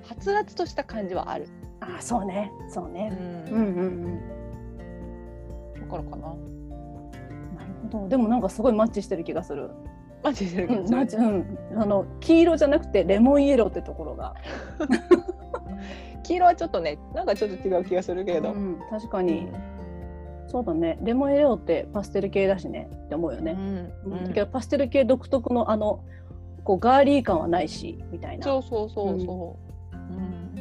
[0.03, 1.47] はつらつとした感じはある。
[1.79, 3.09] あ、そうね、そうね。
[3.09, 4.19] んうんうんうん。
[5.79, 6.27] だからかな？
[6.27, 6.33] な
[7.65, 8.09] るほど。
[8.09, 9.69] でもなんかすごいマッチしてる気がする。
[10.23, 14.35] マジで、うん、マッチ、うん、あの黄色じゃなくてレモンイエローってところが。
[16.23, 18.51] 黄色はちょっとねなんかちょっと違う気がするけど。
[18.51, 19.49] うん、確かに。
[20.51, 20.97] そうだね。
[21.01, 23.53] レモンイエローってパステル系だしねって思うよね。
[24.05, 26.03] うんうんだけどパステル系独特のあの
[26.65, 28.43] こうガーリー感はないしみたいな。
[28.43, 29.57] そうそうそうそ
[29.93, 29.95] う。
[29.95, 30.55] うん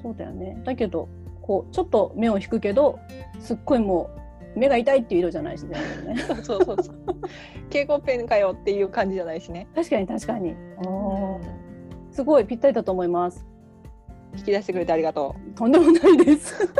[0.00, 0.62] そうだよね。
[0.64, 1.08] だけど
[1.42, 3.00] こうちょっと目を引くけど
[3.40, 4.08] すっごいも
[4.54, 5.76] う目が痛いっていう色じゃないしね。
[6.44, 6.96] そうそうそう。
[7.70, 9.66] 蛍光ペンかよっていう感じじゃないしね。
[9.74, 10.54] 確かに確かに。
[10.86, 11.40] おー
[12.12, 13.44] すごいぴったりだと思います。
[14.36, 16.72] 引き出してくれてありがととんでもないです。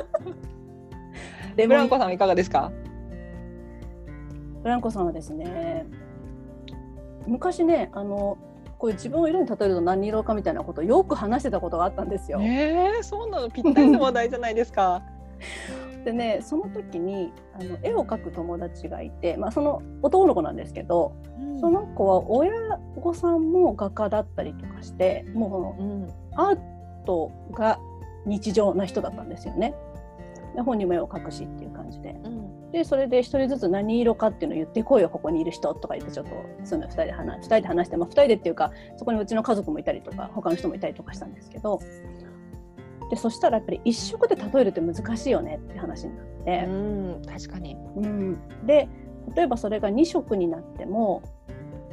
[1.58, 1.60] う。
[1.60, 2.70] レブランコさんはいかがですか？
[4.62, 5.86] ブランコさんはですね
[7.26, 8.36] 昔ねあの
[8.78, 12.40] こういう自分を色に例えると何色かみたいなことをよく話してたことがあったんですよ。
[12.40, 13.50] ええそうなの？
[13.50, 15.02] ぴったりの話題じゃないですか。
[16.04, 21.12] でねその時にあの絵を描く友達がいて、まあ、その男の子なんですけど
[21.60, 22.52] その子は親
[23.00, 26.58] 御さんも画家だったりとかしてもううんアー
[27.04, 27.78] トが
[28.26, 29.74] 日常な人だったんですよね。
[30.58, 32.20] で本にも絵を描くしっていう感じで。
[32.24, 32.70] うん。
[32.72, 36.32] でそれで一人ずつ何色かっていうのを言ってこいよここにいる人とか言ってちょっと
[36.64, 41.78] その2人で話二人で話して、まあ、2人でっていうかそこにうちの家族もいたりとか他の人もいたりとかしたんですけど。
[43.08, 47.74] でそしたらやっぱり一色で例えるって難しいよねって話になって、うん確かに。
[47.96, 48.66] うん。
[48.66, 48.88] で
[49.34, 51.22] 例えばそれが2色になっても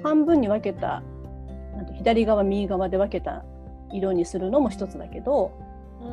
[0.03, 1.03] 半分に分けた
[1.75, 3.45] なんて左側右側で分けた
[3.93, 5.51] 色にするのも一つだけど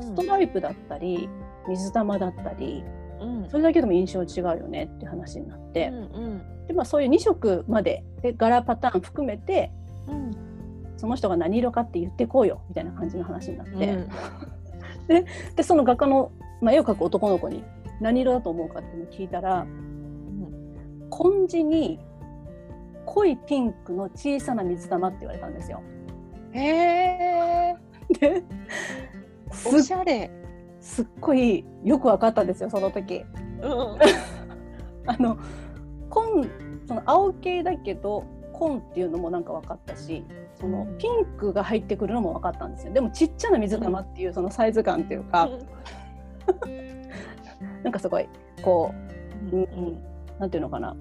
[0.00, 1.28] ストライプだったり
[1.68, 2.84] 水玉だったり
[3.20, 3.50] うん。
[3.50, 9.72] それだけでも印象違うよねって話になって、うんでまあ、そういう2色までで柄パターン含めて
[10.08, 10.32] うん。
[10.96, 14.08] その人が何色かって言ってこうよみたいな感じの話になって、うん。
[15.56, 17.64] でその画家の、まあ、絵を描く男の子に
[18.00, 19.66] 何色だと思うかっていうのを聞いたら
[21.10, 22.00] 紺地に
[23.04, 25.82] 濃いピンクの小さな水玉って言われたんですよ。
[26.52, 27.76] へえ
[28.18, 28.42] で
[29.50, 30.30] おすしゃれ。
[30.82, 33.24] すっごいよく分かったんですよその時。
[33.62, 33.98] うん。
[35.06, 35.38] あの
[36.10, 36.50] 紺
[36.86, 40.24] その青系だけど紺っていうのもなんか分かったし
[40.60, 42.92] そのピンクが入ってくるのも分かったんですよ。
[42.92, 45.48] でもちっちゃな水玉っていうそのサイズ感っていうか、
[47.82, 48.28] なんかすごい
[48.62, 48.92] こ
[49.52, 50.02] う、うんうん、
[50.38, 50.96] なんていうのかな。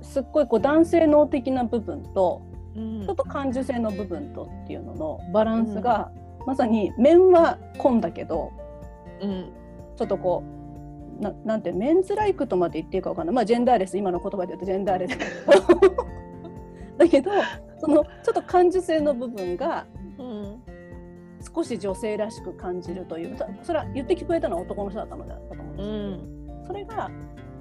[0.00, 2.42] すっごいこう男性能的な部分と
[2.74, 3.02] うん。
[3.04, 6.10] ちょっと感受性の部分とっていうののバランスが、
[6.46, 8.50] まさに面は紺だけど
[9.22, 9.52] うん。
[9.96, 10.42] ちょっとこ
[11.20, 13.34] うななんてメンズライクとまで言っていいかわかんない。
[13.34, 15.18] まあジェンダーレス今の言葉で言うとジェンダーレス。
[16.98, 17.30] だけど
[17.78, 19.86] そのちょっと感受性の部分が
[20.18, 20.62] うん
[21.54, 26.66] 少し女性らしく感じるというそそれは言って聞こえたのは男の人だったのだったと思うんですうけど、ん。
[26.66, 27.10] それが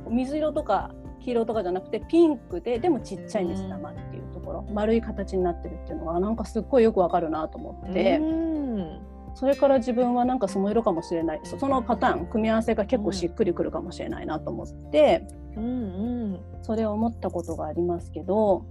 [0.10, 8.18] 水色とか黄色とかじゃなくてピンクででもちっちゃい水玉っていうところ、丸い形になってるっていうのがなんかすっごいよくわかるなと思って。
[8.18, 9.02] うん
[9.34, 11.42] それから自分はなんかその色かもしれない。
[11.44, 15.26] そそのパターン組み合わせが結構しっくりくるかもしれないなと思って、
[15.56, 18.66] うんそれを思ったことがありますけど。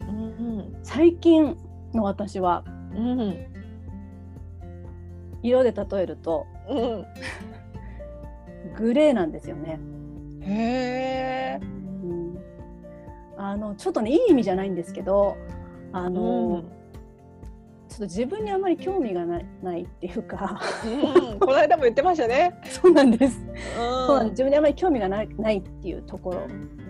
[0.00, 1.56] うん最近
[1.94, 2.64] の私は。
[2.94, 3.46] うん。
[5.42, 6.46] 色で例えると。
[6.68, 7.06] うん。
[8.76, 9.80] グレーなんですよね。
[10.42, 12.38] へえうん。
[13.36, 15.36] あのちょっとねいい意味じゃないんですけど。
[15.92, 16.64] あの、
[17.88, 20.60] ちょっと自分にあまり興味がないないっていうか。
[20.84, 22.54] うんこの間も言ってましたね。
[22.68, 23.40] そうなんです。
[23.76, 24.28] そうなんです。
[24.28, 26.40] う自分にあまり興味がないないっていうところ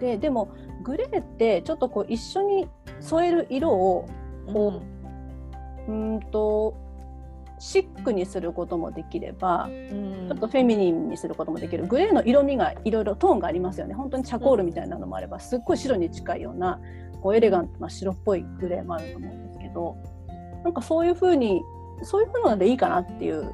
[0.00, 0.48] ででも
[0.82, 2.68] グレーってちょっとこう一緒に
[3.00, 4.06] 添える色を
[4.52, 4.72] こ
[5.86, 6.74] うーんと
[7.60, 10.28] シックにすることもできればん。
[10.28, 11.86] ちょっとフェミニンにすることもできる。
[11.86, 13.94] グレーの色味がいろいろトーンがありますよね。
[13.94, 16.80] 本当にチャコールみたいなのもあればすっごい白に近いような
[17.20, 19.96] こうエレガントな白っぽいグレーもあると思うんですけど
[20.64, 21.62] なんかそういうふうに
[22.02, 23.52] そういうふうのでいいかなっていう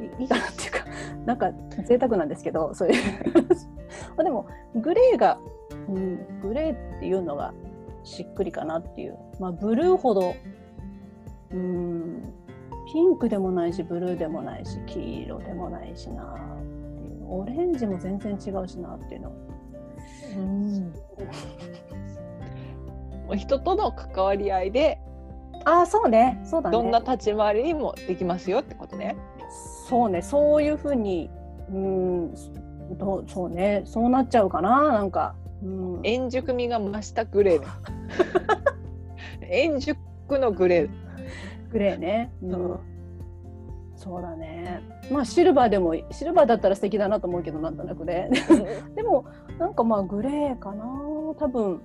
[0.00, 0.78] い いいかなっていうか
[1.26, 1.52] なんか
[1.84, 2.94] 贅沢なんですけどそういう。
[4.16, 5.38] まあでもグレーが、
[5.88, 7.52] うん、グレーっていうのが
[8.04, 10.34] しっくりかなっていう、まあ、ブルーほど
[11.52, 12.22] うん
[12.92, 17.26] ピンクでもないしブルーでもないし黄色でもないしなっていう。
[17.28, 19.32] オレンジも全然違うしなっていうの。
[20.36, 20.92] うん。
[23.36, 24.98] 人との関わり合いで
[25.64, 26.40] ああそうね。
[26.44, 26.72] そうだね。
[26.72, 29.16] どんな立ち回りにもできますよってことね。
[29.88, 30.22] そうね。
[30.22, 31.30] そういうふうに
[31.70, 32.34] うん
[32.98, 33.82] どうそうね。
[33.84, 34.92] そうなっちゃうかな。
[34.92, 37.60] なんか、うん、円熟味が増したグレー。
[37.60, 37.66] ね。
[39.50, 39.98] 円熟
[40.30, 40.90] のグレー。
[41.70, 42.52] グレーね、うん。
[42.52, 42.80] うん。
[43.96, 44.82] そうだね。
[45.10, 48.30] まあシルバーでもシルバーだったら素敵だなと思うけどなんとなくね。
[48.96, 49.24] でも
[49.58, 50.84] なんかまあグレーかな。
[51.38, 51.80] 多分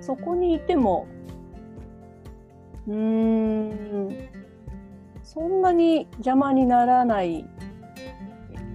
[0.00, 1.06] そこにいても
[2.86, 4.28] うーん
[5.22, 7.44] そんなに邪魔にならない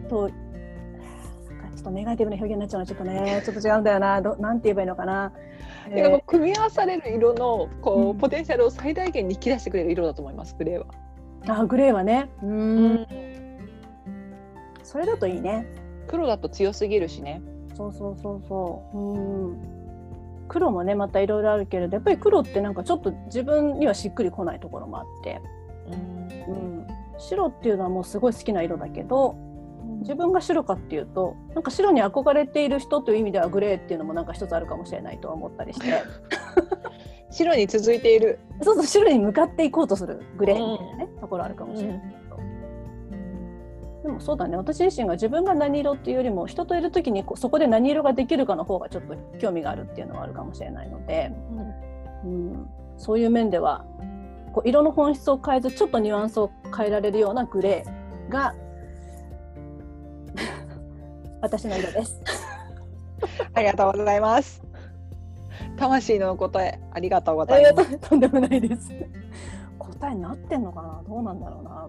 [0.09, 5.31] となんかちょっとネガティブな表現になっちゃうのはちょっとねちょっと違うんだよなどなんて言えばいいのかな。
[5.89, 10.85] てかもう組み合わされる色のこう、うんポテンシャルを最大限に引き出してくれる色だと思いますグレーは。
[11.47, 13.07] あグレーはねうーん
[14.83, 15.65] それだといいね。
[16.07, 17.41] 黒だと強すぎるしね。
[17.75, 18.97] そうそうそうそう。
[18.97, 19.80] うん。
[20.51, 25.41] 黒もねまたいろいろあるけれどやっぱり黒ってなんかちょっと自分にはしっくりこないところもあって、
[25.87, 26.87] うん、
[27.17, 29.37] 白っていうのはもうすごい好きな色だけど
[30.01, 36.03] 自分が白かっていうとなんか白に憧れている人という意味ではグレーっていうのもなんか一つあるかもしれないとは思ったりして。
[37.33, 38.39] 白に続いている。
[38.61, 42.20] そうそう白に向かっていこうとするグレーみたいなね、ところあるかもしれない
[44.03, 51.31] でもそうだね私自身が自分が何色っていうよりも人といる時にこうそこで何色ができるかの方がちょっと興味があるっていうのはあるかもしれないので、
[52.23, 53.85] うん、そういう面では
[54.53, 58.55] こう色の本質を変えずちょっとニュアンスを変えられるようなグレーが
[61.41, 62.21] 私の色です。
[63.53, 64.63] ありがとうございます。
[65.77, 67.97] 魂の答えありがとうございます。
[67.99, 68.91] とんでもないです。
[69.79, 71.03] 答えになってんのかな？
[71.07, 71.87] どうなんだろうな。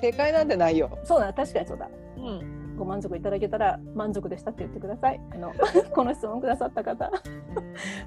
[0.00, 0.98] 正解なんてないよ。
[1.04, 2.58] そうだ確かにそうだうん。
[2.78, 5.20] ご満足いただけたら満足でしたって言ってください。
[5.32, 5.52] あの
[5.92, 7.10] この質問くださった方、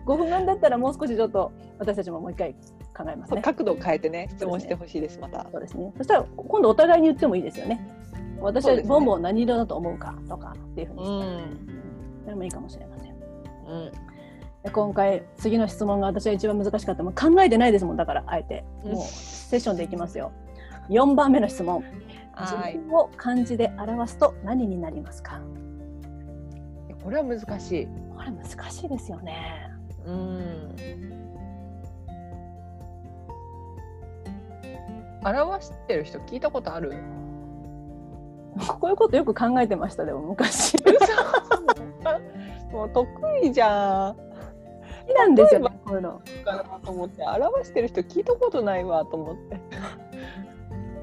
[0.05, 2.53] ご不満だったらもう少しちょっと私たちももう一回
[2.97, 3.41] 考えますね。
[3.41, 5.45] 角度を変えてね質問してほしいですまた。
[5.51, 5.91] そうですね。
[5.97, 7.85] そしたら今度お互いに言ってもいいですよね。
[8.39, 11.67] 私はボンボン何色だと思うかとかっていうふううにして、ん。
[12.23, 13.11] それもいいかもしれません。
[13.11, 13.91] うん。
[14.63, 20.31] で今回次の質問が私は一番難しかったもう考えてないですもんだからあえてうんもうセッションでいきますよ。
[20.89, 21.83] 4番目の質問。
[22.33, 22.85] はい自。
[22.87, 25.39] 分を漢字で表すと何になりますか？
[27.03, 27.87] これは難しい。
[28.15, 29.69] これ難しいですよね。
[30.05, 30.75] うん。
[35.23, 36.93] 表してる人聞いたことある？
[38.79, 40.75] こういうことよく考えてましたでも昔。
[42.71, 43.07] もう得
[43.43, 44.15] 意じゃん。
[44.15, 44.21] 好
[45.07, 46.21] きなんですよねこういうの。
[46.45, 49.59] かなと思って表してる人聞いたことないわと思って。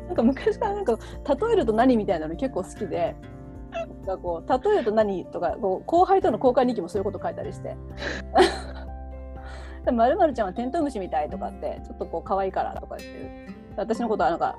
[0.09, 0.99] なんか昔からなんか
[1.29, 3.15] 例えると何みたいなの結構好きで。
[3.71, 7.77] なんかこう例えると何とかこう後輩との交換日記もそういうこと書いたりして
[9.93, 13.47] 「まるまるちゃんはテントウムシみたい」とかってちょっとこう可愛いからとか言って
[13.77, 14.57] 私のことはなんか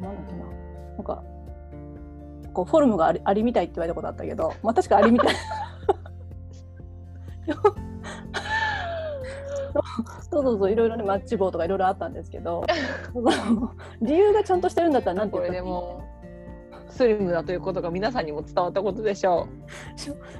[0.00, 0.44] なんだっけな。
[0.96, 1.24] なんか
[2.52, 5.34] こうフォルムがありありみたいって言われたことあったけどまあ確かありみたい。
[10.30, 12.64] そうそうそういろいろねマッチ棒とかいろいろあったんですけど
[14.00, 16.02] 理由がちゃんとしてるんだったらなんてこ言ったらいいれでも
[16.88, 19.48] スリムだということが皆さんにも伝わったことでしょ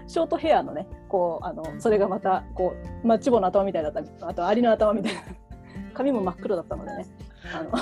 [0.06, 5.20] ショートヘアのねこうあのそれがまたこうマッチ棒の頭みたいだったりあとアリの頭みたいな
[5.94, 7.06] 髪も真っ黒だったのでね
[7.52, 7.70] あの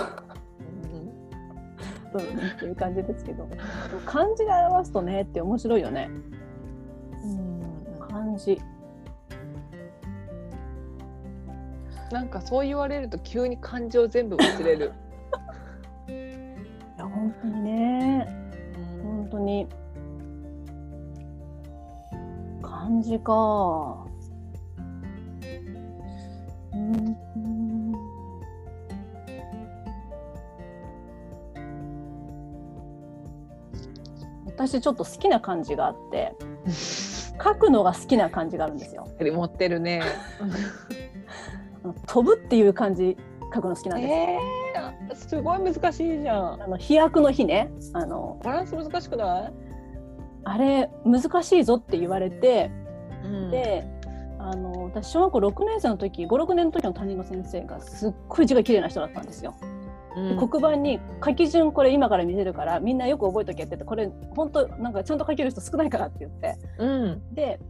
[2.19, 2.19] う。
[2.19, 3.47] そうねっていう感じですけど
[4.07, 6.11] 漢字で表すとねって面白いよね。
[8.09, 8.61] 漢字
[12.13, 14.93] なんかそう言われると急に感情全部忘れる。
[16.09, 16.13] い
[16.99, 18.29] や本当にね
[19.03, 19.67] 本当に
[22.61, 24.05] 漢字か
[26.75, 27.17] うん
[34.45, 36.37] 私ちょっと好きな漢字があって
[37.43, 39.09] 書くのが好きな漢字があるんですよ。
[39.19, 40.03] 持ってるね。
[42.07, 43.17] 飛ぶっていう漢字
[43.55, 44.13] 書くの好きなんです。
[44.13, 46.63] えー、すごい難しいじゃん。
[46.63, 49.53] あの飛躍の日ねあのバランス難しくない？
[50.45, 52.71] あれ難しいぞって言われて
[53.25, 53.85] うんで
[54.39, 59.55] あの私小学校6年生の時56年の時の担任の先生がすっごい字が綺麗な人だったんですよ。
[60.15, 67.35] で黒板に書き順これ今から見せるからみんなよく覚えとけって言ってこれ本当なんかちゃんと書ける人少ないからって言ってうん。
[67.35, 67.61] で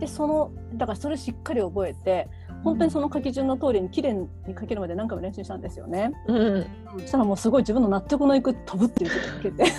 [0.00, 2.28] でそのだからそれしっかり覚えて
[2.64, 6.12] 本当にその書き順の通りに綺麗に書けるまで何回も練習したんですよね。
[6.26, 6.66] うん。
[6.98, 9.72] そしたらもうすごい自分の納得のいく飛ぶっていう字が書けてで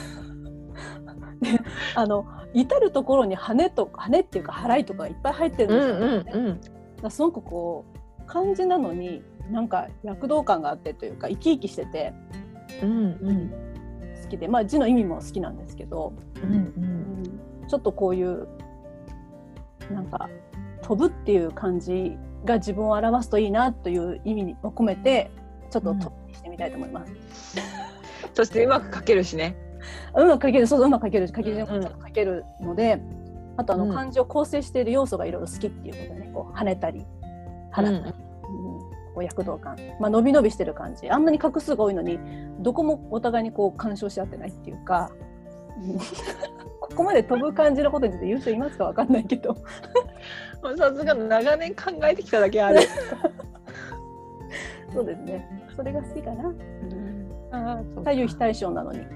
[1.95, 6.61] あの至る所に羽と羽っていうか払いとかがいっぱい入ってるんうんですよ、うん
[7.03, 7.11] うん。
[7.11, 7.85] すごくこ
[8.19, 9.21] う漢字なのに
[9.51, 12.13] なんか躍動感があってというか生き生きしてて
[12.81, 13.51] うんうん
[14.23, 16.13] 好きでまあ字の意味も好きなんですけど、
[16.43, 17.39] うんうん。
[17.67, 18.47] ちょっとこういう
[19.91, 20.29] なんか
[20.81, 25.31] 飛ぶっていう漢字が自分を表すといいなという意味を込めて
[25.69, 27.13] ちょっと飛ぶにしてみたいと思います。
[28.33, 29.55] そしてうまく書けるしね。
[30.15, 30.67] うまく書ける。
[30.67, 31.75] そうそううまく書ける書き順うん。
[31.75, 33.01] うんも書けるので、
[33.57, 33.89] あとあうん。
[33.89, 37.05] の漢字を構成している要素がいろいろ好きっていうことでねこう跳ねたり
[37.71, 38.29] 払ったり、うん
[39.15, 41.09] こう躍動感、まあ、伸び伸びしてる感じ。
[41.09, 42.19] あんなに画数が多いのに
[42.59, 45.09] どこもお互いにこう干渉し合ってないっていうか、
[45.81, 45.99] うん
[46.89, 48.85] ここまで飛ぶ感じのことについて言う人いますか？
[48.85, 49.55] わかんないけど。
[50.77, 52.79] さすが長年考えてきただけある。
[54.93, 55.47] そうですね。
[55.75, 56.53] それが好きかな、
[57.51, 58.11] ああ、そうか。
[58.11, 59.07] 左右非対称なのに、うん、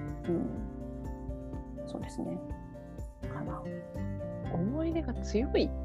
[1.86, 2.38] そうですね。
[3.34, 3.62] かな。
[4.54, 5.70] 思い出が強い。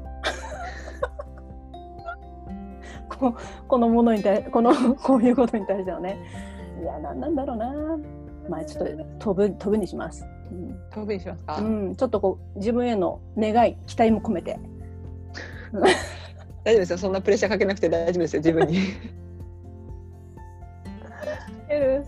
[3.09, 3.35] こ
[3.67, 6.17] このものに対このこういうことに対してはね。
[6.81, 7.73] いやなんなんだろうな。
[8.47, 11.57] まあちょっと飛ぶ飛ぶにします、うん飛びにしますか？
[11.57, 14.59] うん、ちょっとこう自分への願い期待も込めて
[16.63, 16.97] 大丈夫ですよ。
[16.97, 18.39] そんなプレッシャーかけなくて大丈夫ですよ。
[18.41, 18.77] 自分に。
[21.69, 22.03] え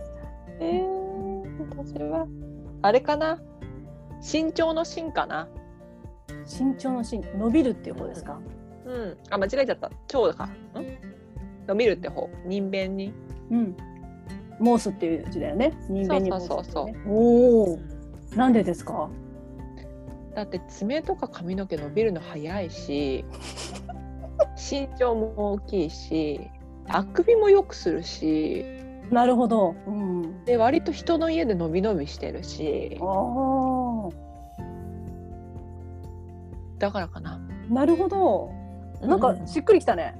[0.60, 2.26] えー、私は
[2.82, 3.38] あれかな？
[4.20, 5.48] 身長の身かな？
[6.46, 8.40] 身長の身伸びるっていう方ですか、
[8.84, 9.16] うん。
[9.30, 9.90] あ、間違えちゃった。
[10.08, 10.44] 長か。
[10.44, 10.50] ん？
[11.66, 12.28] 伸びるって方。
[12.46, 13.12] 人弁に。
[13.50, 13.76] うん
[14.62, 17.78] 申すっていう字だよね人間に申すっていそうそうそうねおお
[18.36, 19.08] なんでですか？
[20.34, 23.24] だって爪とか髪の毛伸びるの早いし
[24.56, 26.40] 身長も大きいし
[26.88, 28.64] あくびもよくするし
[29.10, 34.08] なるほど、うん、で割と人の家で伸び伸びしてるしああ。
[36.78, 38.50] だからかななるほど。
[39.06, 40.16] なんかうしっくりきたね。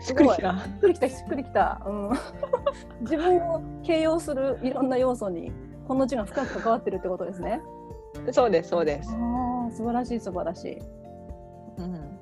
[0.00, 1.82] しっくりきたしっくりきたしっくりきた。
[1.86, 2.10] うん。
[3.02, 5.52] 自分を形容するいろんな要素に
[5.90, 7.60] この字が深く関わってるってことですね。
[8.30, 10.78] そうですそうです、ああ素晴らしい素晴らしい。
[11.78, 12.16] うん、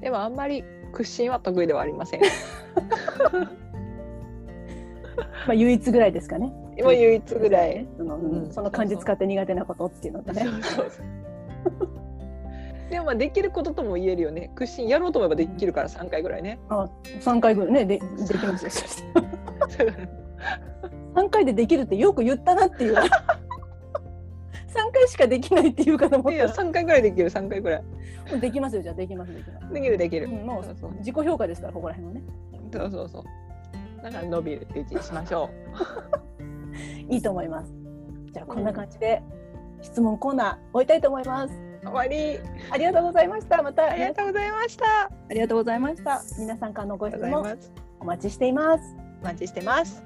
[0.00, 2.20] でもあんまり屈伸は得意ではありません。
[2.28, 2.28] ま
[5.48, 6.52] あ唯一ぐらいですかね。
[6.80, 10.44] もう唯一ぐらい、その,、うんその漢字使って苦手なことっていうのとね。
[10.44, 11.06] そうそうそう。
[12.88, 14.52] でもまあできることとも言えるよね。
[14.54, 16.60] 屈伸やろうと思えばできるから3回ぐらいね。
[16.68, 16.88] あ
[17.18, 17.84] 三回ぐらいね。
[17.84, 18.06] でで
[18.38, 18.70] きますよ。
[21.14, 22.96] そしたら三回でできるってよく言ったなっていう。
[24.66, 27.82] 三回しかできないっていうかと思ったら3回ぐらいできる3回ぐらい
[28.28, 29.72] もうできますよじゃあできますできます。
[29.72, 32.26] できるできる、うんもうそうそう自己評価ですからここら辺はね。
[32.72, 33.24] そうそうそう
[34.02, 35.48] だから伸びるってうちにしましょ
[37.08, 37.72] いいと思います。
[38.32, 39.22] じゃあこんな感じで
[39.80, 41.54] 質問コーナー終えたいと思います。
[41.84, 42.40] う終わり
[42.70, 43.62] ありがとうございました。
[43.62, 46.22] またありがとうございましたありがとうございました。
[46.38, 47.56] 皆さんからのご質問
[48.00, 48.96] お待ちしています。
[49.22, 50.02] お待ちしてます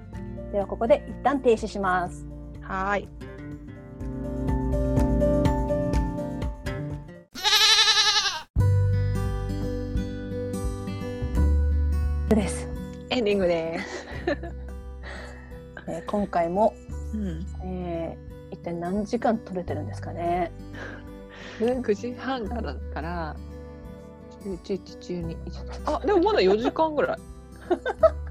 [0.53, 2.27] ではここで一旦停止します。
[2.63, 3.09] はーい
[12.31, 12.69] です。
[13.11, 14.07] エンディングです、
[15.89, 16.75] えー今回も、
[17.15, 20.51] うん、えー一体何時間取れてるんですかね。
[21.61, 23.37] 9時半からから
[24.45, 25.37] 1112
[25.87, 27.19] あでもまだ4時間ぐらい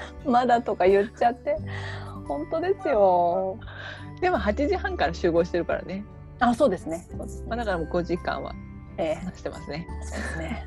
[0.26, 1.56] まだとか言っちゃって。
[2.26, 3.58] 本当ですよ。
[4.20, 6.04] でも8時半から集合してるからね、
[6.40, 7.06] あそうですね。
[7.10, 7.46] そうですね。
[7.48, 8.54] まあ、だからもう5時間は
[8.98, 9.86] え話してますね。
[9.88, 10.66] ーそうですね。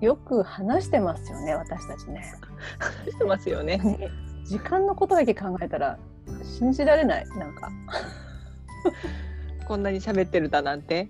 [0.00, 2.24] よく話してますよね私たちね。
[2.78, 4.10] 話してますよね
[4.44, 5.98] 時間のことだけ考えたら
[6.42, 7.70] 信じられないなんか。
[9.66, 11.08] こんなに喋ってるだなんて。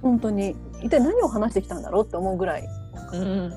[0.00, 0.56] 本当に。
[0.82, 2.64] 一体何を話してきたんだろうって思うぐらい。
[3.12, 3.50] うん。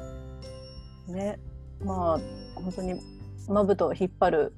[1.07, 1.39] ね。
[1.81, 2.99] まあ本当に
[3.47, 4.53] まぶたを引っ張る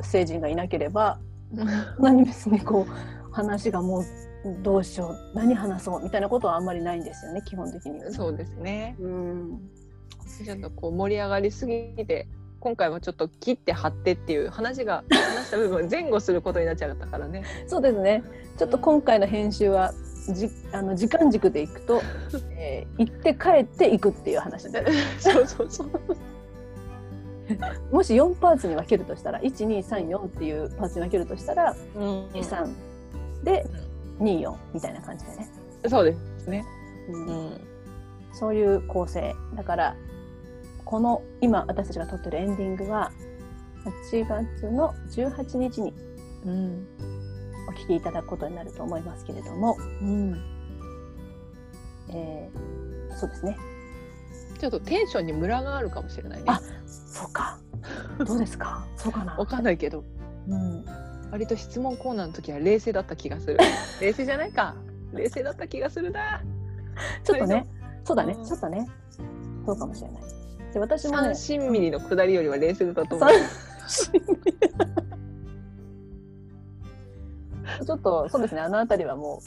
[0.00, 1.18] 成人がいなければ
[1.98, 4.04] 何別にこう話がもう
[4.62, 8.12] どうしよう何話そうみたいなことはあんまりないんですよね基本的にはね。
[8.12, 8.96] そうですね。
[8.98, 9.60] うん。
[10.44, 11.74] ちょっとこう盛り上がりすぎ
[12.06, 12.26] て
[12.58, 17.44] 今回はちょっと切って貼ってっていう話が 話した部分を前後することになっちゃったからね。
[17.66, 18.24] そうですね。
[18.56, 19.92] ちょっと今回の編集は
[20.32, 22.00] じあの時間軸でいくと、
[22.56, 24.84] えー行って帰っていくっていう話で
[25.18, 25.90] そうそうそう
[27.90, 32.26] もし4パーツに分けるとしたら1234っていうパーツに分けるとしたらうん。
[32.28, 32.72] 23
[33.44, 33.66] で
[34.20, 35.48] 24みたいな感じでね、
[35.88, 36.64] そうですね。
[37.08, 37.26] うん。
[37.26, 37.60] うん。
[38.32, 39.34] そういう構成。
[39.54, 39.96] だから
[40.84, 43.10] この今私たちが撮ってるエンディングは
[44.10, 45.94] 8月の18日に
[46.46, 46.86] うん。
[47.68, 50.36] お聞きいただくことになると思いますけれども、うん。
[52.10, 52.82] えー
[53.16, 53.56] そうですね。
[54.58, 56.44] ちょっとテンションにムラがあるかもしれないね。
[56.46, 56.60] あ
[56.92, 57.58] そうか。
[58.24, 58.84] どうですか？
[58.96, 59.34] そうかな。
[59.36, 60.04] わかんないけど。
[60.48, 60.84] うん。
[61.30, 63.56] 割と質問コーナーの時は冷静だった気がする。
[64.00, 64.74] 冷静じゃないか。
[65.12, 66.42] 冷静だった気がするな。
[67.24, 67.66] ちょっとね。
[68.04, 68.34] そうだね。
[68.38, 68.44] うん。
[68.44, 68.86] ちょっとね。
[69.66, 70.22] そうかもしれない。
[70.72, 71.34] で私もね。
[71.34, 73.30] 三振ミリの下りよりは冷静だと思う。
[73.30, 74.20] 三
[77.86, 78.60] ちょっとそうですね。
[78.60, 79.40] あの辺りはも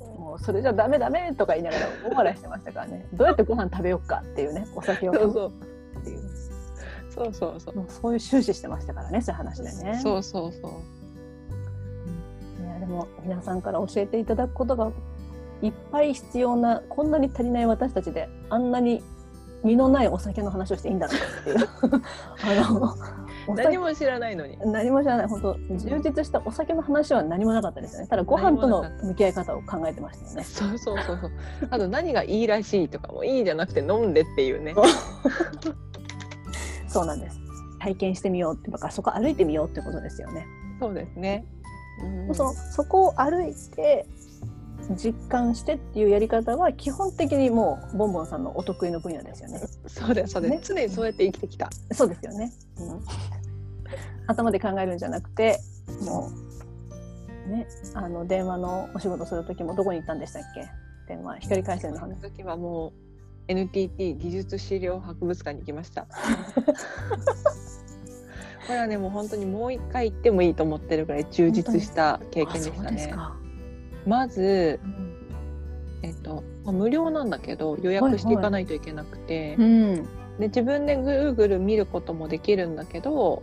[0.00, 3.06] うもうそれじゃダメダメとか言いながら大笑いしてましたからね。
[3.12, 5.32] どうやってご飯食べようかっていうねお酒をそう。
[5.32, 5.52] そう
[7.14, 7.76] そうそうそう。
[7.76, 10.00] もうそういう終始してましたからねそういう話でね。
[10.02, 10.72] そうそうそう。
[12.64, 14.90] いやでも皆さんから教えていただくことが
[15.60, 19.02] いっぱい必要なこんなに足りない私たちであんなに
[19.62, 21.68] 身のないお酒の話をしていいんだろうっていう。
[22.66, 22.96] あの
[23.54, 24.58] 何も知らないのに。
[24.64, 25.26] 何も知らない。
[25.26, 28.08] 本当充実したお酒の話は何もなかったですよね。
[28.08, 30.44] ただご飯との向き合い方を考えてましたよね。
[30.44, 31.30] そうそうそうそう。
[31.70, 34.74] あと何がいいらしいとかもいいじゃなくて飲んでっていうね
[36.92, 37.38] そうなんです。
[37.78, 40.46] 体験してみようっていうかそこ歩いてみようってことですよね、
[40.78, 41.44] そうですね、
[42.28, 42.34] うん。
[42.34, 44.06] そのそこを歩いて
[44.96, 49.60] 実感してっていうやり方は基本的にもうボンボンさんのお得意の分野ですよね。
[49.86, 50.60] そうですそうです、ね。
[50.62, 51.70] 常にそうやって生きてきた。
[51.92, 53.00] そうですよね、うん、
[54.28, 55.58] 頭で考えるんじゃなくて
[56.04, 56.30] も
[57.48, 60.68] うねあの電話のお仕事する時もどこに行ったんでしたっけ？
[61.08, 62.92] 電話光回線のその話時はもう
[63.48, 66.06] NTT 技術資料博物館に行きました。
[68.66, 73.08] これはねもう本当にもう一回行ってもいいと思ってるぐらい充実した経験でしたね。
[73.08, 73.36] か
[74.06, 75.12] まずうん
[76.02, 79.94] えっと、まあ無料なんだけど予約していかないといけなくて、うん。
[80.38, 83.42] で自分で Google 見ることもできるんだけど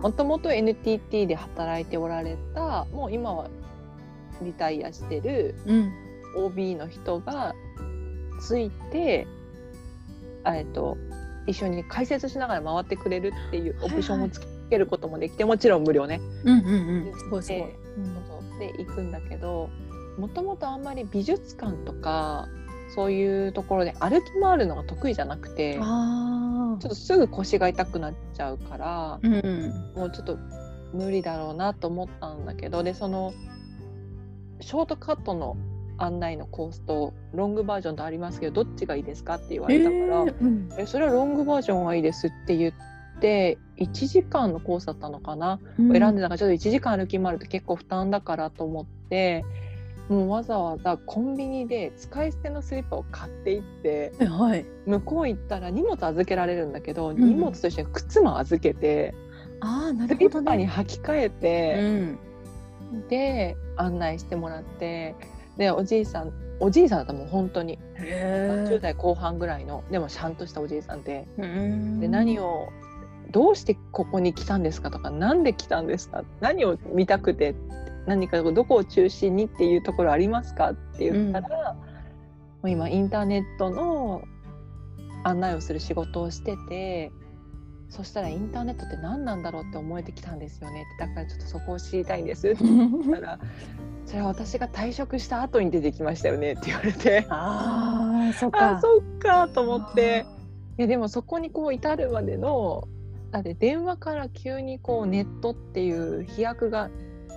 [0.00, 3.48] もともと NTT で働いておられたもう今は
[4.40, 5.92] リタイアしてるうん。
[6.36, 7.54] OB の人が
[8.40, 9.26] ついて
[10.46, 10.96] えっと
[11.46, 14.40] 一緒に解説しながら回ってくれるっていうオプションをつ
[14.70, 16.20] けることもできてもちろん無料ね。
[16.44, 16.66] うんうん
[17.08, 17.18] うん。
[17.18, 17.60] すごいすごい。
[17.60, 17.76] で
[18.26, 19.68] そうで行くんだけど
[20.18, 22.48] もともとあんまり美術館とか
[22.94, 29.92] そういうところで歩き回るのが得意じゃなくてちょあっとすぐ腰が痛くなっちゃうからあうん。
[29.96, 30.38] もうちょっと
[30.92, 33.34] 無理だろうなと思ったんだけどでその
[34.60, 35.56] ショートカットの
[35.98, 40.68] 案内のコースとロングバージョンとありますけどどっちがいいですかって言われたから、うん。
[40.78, 42.72] えそれはロングバージョンがいいですって言っ
[43.20, 49.44] て1時間のコースだったのかな、選んでたからちょっと1時間歩き回ると結構負担だからと思って
[50.08, 54.66] もうわざわざコンビニで使い捨てのスリッパを買っていってえはい。
[54.86, 57.16] 向こう行ったら荷物預けられるんだけど、ん。
[57.16, 59.14] 荷物と一緒に靴も預けて
[59.60, 61.76] ああなスリるほどッパにね履き替えて、
[62.92, 63.08] うん。
[63.08, 65.14] で案内してもらって
[65.56, 67.78] でおじいさんおじいさんだったらもう本当に。
[67.96, 71.26] へ10代後半ぐらいのでもちゃんとしたおじいさんで。
[71.38, 72.68] えで何を
[73.30, 77.54] どうしてここに来たんですかとか何で来たんですか何を見たくて
[78.06, 80.70] 何かどこを中心にっていうところありますか？
[80.70, 81.80] って言ったら、も
[82.64, 84.22] う今インターネットの
[85.24, 87.10] 案内をする仕事をしてて
[87.90, 93.38] そしたらインターネットって何なんだろうって思えてきたんですよねだからちょっとそこを知りたいんですって言ったら
[94.06, 97.26] それは私が退職した後に出てきましたよねって言われて。
[97.30, 100.26] ああそっあかそっかと思って。
[100.76, 102.88] いやでもそこにこう至るまでの
[103.30, 106.90] だって電話から急にこうネットっていう飛躍が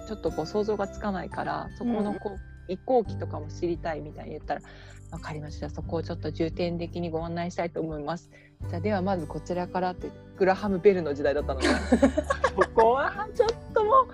[0.07, 2.31] ちょっとこう想像がつかないからそこのこ
[2.69, 4.61] う移行期とかも知りたいみたいに言ったら
[5.11, 5.69] 「分かりました。
[5.69, 8.29] そこをちょっと重点的にご案内したいと思います」
[8.69, 11.67] じゃあではまずこちらからってグラハム・ベルの時代だったので
[12.59, 14.07] そこはちょっともう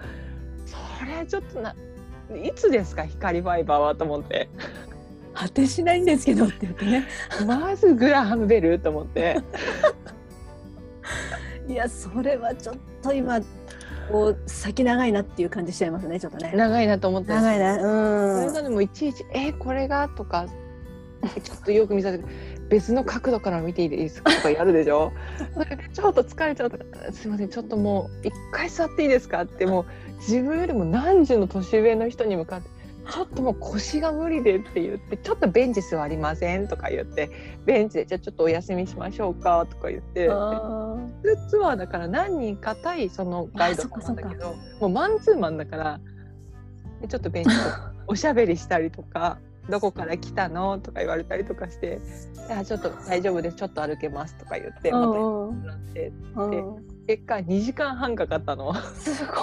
[0.65, 1.76] それちょっとな
[2.36, 3.06] いつですか？
[3.06, 4.49] 光ファイバーはと思って。
[5.36, 7.07] 果てしないんですけどって言ってね。
[7.48, 9.40] まずグラハム・ベルと思って。
[11.68, 13.40] いやそれはちょっと今
[14.11, 16.53] こう先長いなっていう感じしちゃいますねちょっとね。
[16.56, 17.30] 長いなと思って。
[17.30, 18.53] 長いなそれうん。
[18.53, 20.45] なのにもいちいち「えこれが?」とか
[21.44, 22.26] ちょっとよく見させて
[22.70, 24.32] 別の角度から見ていいですか？
[24.36, 25.12] とかやるでしょ？
[25.94, 29.86] ちょっと疲れちゃうとか「すいませんちょっともう一回座っていいですか?」ってもう
[30.18, 32.70] 自分よりも何十の年上の人に向かって
[33.12, 37.30] 「ちょっともう腰が無理で」って言って「ちょっとベンチ座りません」とか言って
[37.66, 40.30] 「ベンチでじゃあちょっとお休みしましょうか」とか言って。
[40.32, 46.00] あ普通ツアーだから何人か対そのガイドなんだけどもうマンツーマンだから
[47.02, 47.56] でちょっとベンチで
[48.08, 49.38] おしゃべりしたりとか
[49.69, 51.99] 「どこから来たの?」とか言われたりとかして
[52.49, 56.11] 「あちょっと大丈夫ですちょっと歩けます」とか言ってーまたやうんってもらって。
[56.35, 56.85] うん。
[57.07, 58.73] で結果2時間半かかったの。
[58.73, 59.34] すごい。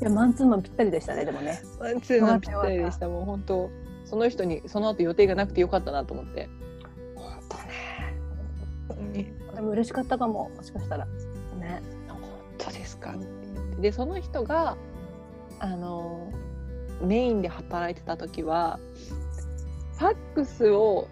[0.00, 1.60] いやマンツーマンぴったりでしたねでもね。
[1.80, 3.08] マンツーマンぴったりでした。
[3.08, 3.70] もう本当
[4.04, 6.48] その人にその後予定がなくてよかったなと思って。
[7.14, 7.64] 本当ね。
[8.88, 9.32] 本当に。
[9.54, 11.06] でも嬉しかったかももしかしたら。
[11.06, 11.82] ね。
[12.08, 12.20] 本
[12.58, 13.14] 当ですか？
[13.80, 14.76] でその人が
[15.60, 16.28] あの
[17.02, 18.78] メインで働いてた時は
[19.98, 21.08] ファックスを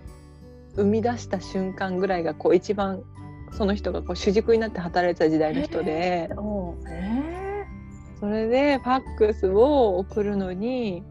[0.76, 3.02] 生み出した瞬間ぐらいがこう一番
[3.52, 7.66] その人がこう主軸になって働いてた時代の人で、おえ
[8.18, 11.02] それでファックスを送るのに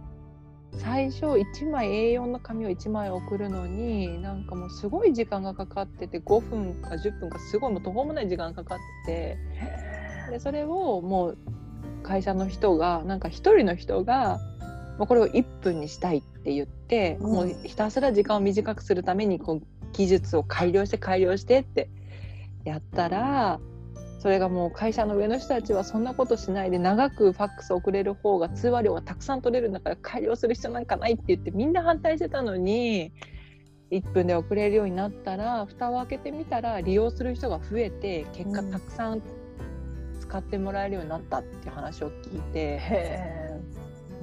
[0.78, 9.38] 最初1枚 A4 の紙を1枚送るのになんかもうすごい時間がかかってて5分か10分かすごいもう途方もない時間がかかって
[10.28, 11.38] てでそれをもう
[12.04, 14.40] 会社の人がなんか一人の人が
[15.02, 17.32] もうこれを1分にしたいって言って、うん。
[17.32, 19.62] もうひたすら時間を短くするためにこう
[19.94, 21.90] 技術を改良して改良してって
[22.66, 23.60] やったら
[24.20, 33.12] それがもう会社の上の人たちはそんなことしないで長くファックス送れる方が通話料がたくさん取れるんだから改良する必要なんかないって言ってみんな反対してたのに
[33.90, 38.72] 1分で送れるようになったら蓋を開けてみたら利用する人が増えて結果うん。
[38.72, 39.24] たくさん
[40.20, 42.80] 使ってもらえるようになったっていう話を聞いて、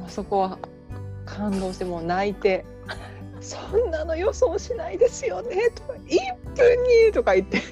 [0.08, 0.58] そこは
[1.24, 2.64] 感動してもう泣いて
[3.40, 7.58] 「そんなの予想しないですよね」とか「1分に」とか言って。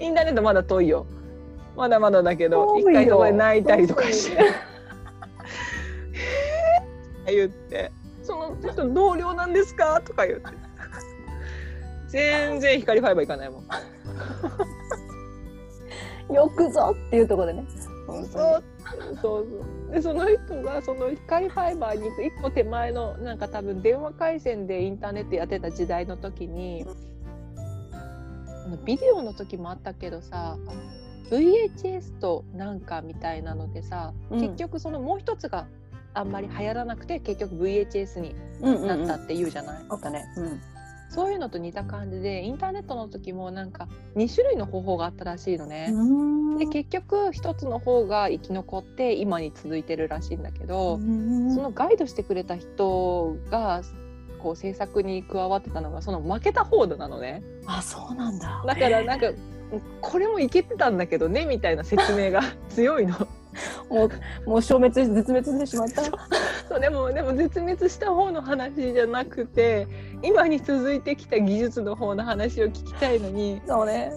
[0.00, 1.06] インターネットまだ遠いよ。
[1.76, 4.36] まだまだだけど一回そこで泣いたりとかして
[7.26, 10.46] 「えー?」言って「その人同僚なんですか?」とか言って。
[12.14, 13.66] 全然光ファイバー行かないもん。
[16.32, 17.66] よくぞっていうところでね。
[18.06, 18.64] そうそう
[19.20, 19.46] そう
[19.94, 26.84] でその人がその光ファイバーに行く一個手前のなんか多分電話回線でインターネットやってた時代の時に
[27.94, 30.58] あのビデオの時もあったけどさ
[31.30, 35.68] VHS となんかみたいなのでさ、うん結局そのもう一つが
[36.12, 40.24] あんまり流行らなくて結局 VHS にうんうんうんなったって言うじゃない、あったね。
[40.36, 40.60] うん。
[41.14, 43.86] そういうのと似た感じでインターネットの時もなんか
[44.16, 45.92] 2種類の方法があったらしいのね。
[46.58, 51.02] で結局一つの方が生き残って今に続いてるらしいんだけど、そ
[51.62, 53.82] のガイドしてくれた人が
[54.42, 58.64] こう制作に加わってたのがその負けた方なのねあ、そうなんだ。
[58.66, 59.28] だからなんか
[60.00, 63.14] これもいけてたんだけどねみたいな説明が 強いの
[63.88, 64.06] も
[64.46, 66.02] うもう消滅絶滅してしまった？
[66.68, 69.86] そうでもでも絶滅した方の話じゃなくて
[70.22, 74.12] 今に続いてきた技術の方の話を聞きたいのにそうね。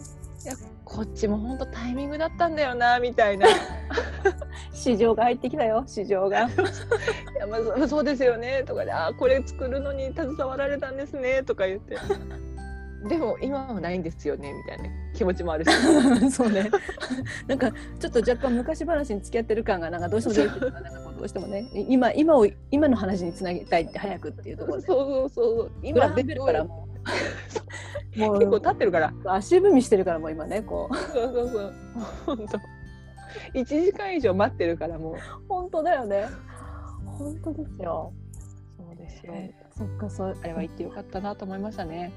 [0.85, 3.51] こっちも本当タイミングだったんだよなみたいない
[4.72, 5.84] 市場が入ってきたよ。
[5.85, 6.47] 市場が。
[7.38, 11.97] や、まあ、そそうですよねとかであこれ作るのに携わられたんですねとか言って
[13.07, 15.71] でも今はないんですよねみたいな気持ちもあるし
[16.31, 16.69] そうね。
[17.47, 24.88] なんかちょっと若干昔話に付き合ってる感がなんかどうしても出てくるなんかどうしてもね今今を今の話につなげたいって早くっていうところで。
[24.88, 26.97] そうそうそう今出てるからもう。
[28.19, 30.95] もう結構経ってるから足踏みしてるからもう今ねこう。
[30.95, 31.73] そうそうそう
[32.25, 32.59] 本当
[33.53, 35.15] 1時間以上待ってるからもう
[35.47, 36.27] 本当だよね。
[37.05, 38.13] 本当ですよ。
[38.77, 39.34] そうですよ
[39.75, 42.11] そっかそうあれは言ってよかったなと思いましたね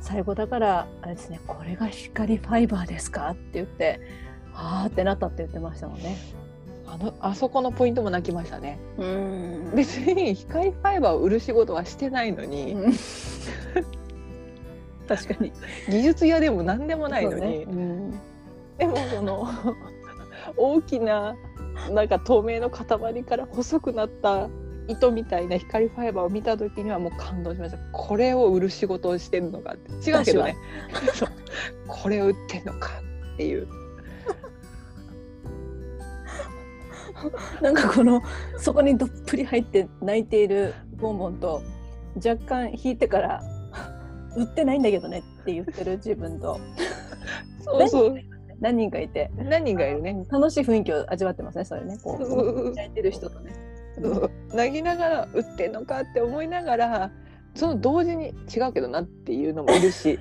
[0.00, 4.00] 最後だからあれですねこれが光ファイバーですかって言って
[4.52, 6.16] はあってなったって言ってましたもんね。
[6.86, 8.80] あのあそこのポイントも泣きましたね。
[8.98, 9.72] うん。
[9.76, 12.76] 別に光ファイバーを売る仕事はしてないのに、
[15.06, 15.52] 確かに。
[15.88, 17.56] 技術屋でも何でもないのに、ね。
[17.62, 18.10] うん。
[18.76, 19.48] でもその
[20.56, 21.36] 大きな
[21.92, 24.48] なんか透明の塊から細くなった
[24.90, 27.78] 糸みたいな光ファイバーを見た時にはもう感動しました。
[27.92, 30.10] これを売る仕事をしてるのかって。
[30.10, 30.56] 違うけどね。
[31.86, 32.90] これを売ってんのか
[33.34, 33.68] っていう。
[37.60, 38.22] なんかこの
[38.58, 41.62] そこにどっぷり入って泣いているボンボンと
[42.16, 43.42] 若干引いてから
[44.36, 46.58] 売ってないんだけどねって言ってる自分と。
[47.62, 48.18] そうそう。
[48.60, 49.30] 何人かいて。
[49.36, 50.24] 何人がいるね。
[50.30, 51.98] 楽しい雰囲気を味わってますねそれね。
[52.02, 52.74] こう。
[52.74, 53.69] 泣いてる人とね。
[54.54, 57.10] 泣きながら売ってんのかって思いながら
[57.54, 60.18] その同時に違うけどなっていうのもいるし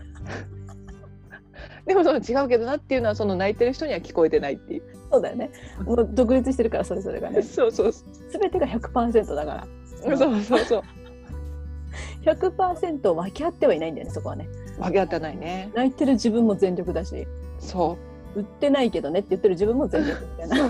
[1.86, 5.50] でもその違うけどなっていうのはその泣いてる人には聞こえてないっていうそうだよね。
[5.86, 7.42] もう独立してるからそれぞれがね。
[7.44, 9.68] そうそうそすべてが100%だから。
[10.14, 10.84] うそうそうそう
[12.24, 14.48] 100%分け合ってはいないんだよねそこはね。
[14.80, 17.28] 分け合ってないね泣いてる自分も全力だし
[17.60, 17.98] そ
[18.36, 20.70] う売ってないけどねって言ってる自分も全力みたい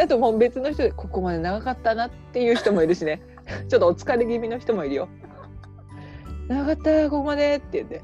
[0.00, 3.22] あともう別の人でここまで長かったなっていう人もいるしね。
[3.68, 5.08] ちょっとお疲れ気味の人もいるよ。
[6.48, 8.02] 長かったここまでって言って。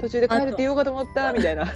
[0.00, 1.66] 途中で帰るって言おうかと思ったみたいな。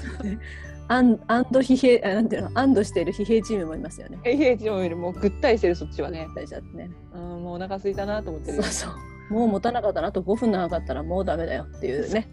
[0.89, 4.19] アンアンド疲弊あなんていうの安堵している疲弊チームもいますよね。
[4.25, 6.29] えいえもいるもうぐったりしてるそっちはね。
[6.35, 6.91] 大事だってね。
[7.15, 8.63] うんもうお腹空いたなと思ってるよ。
[8.65, 9.10] そうそう。
[9.31, 12.29] もう持たなかったなあと5分長かったらもうダメだよっていうね。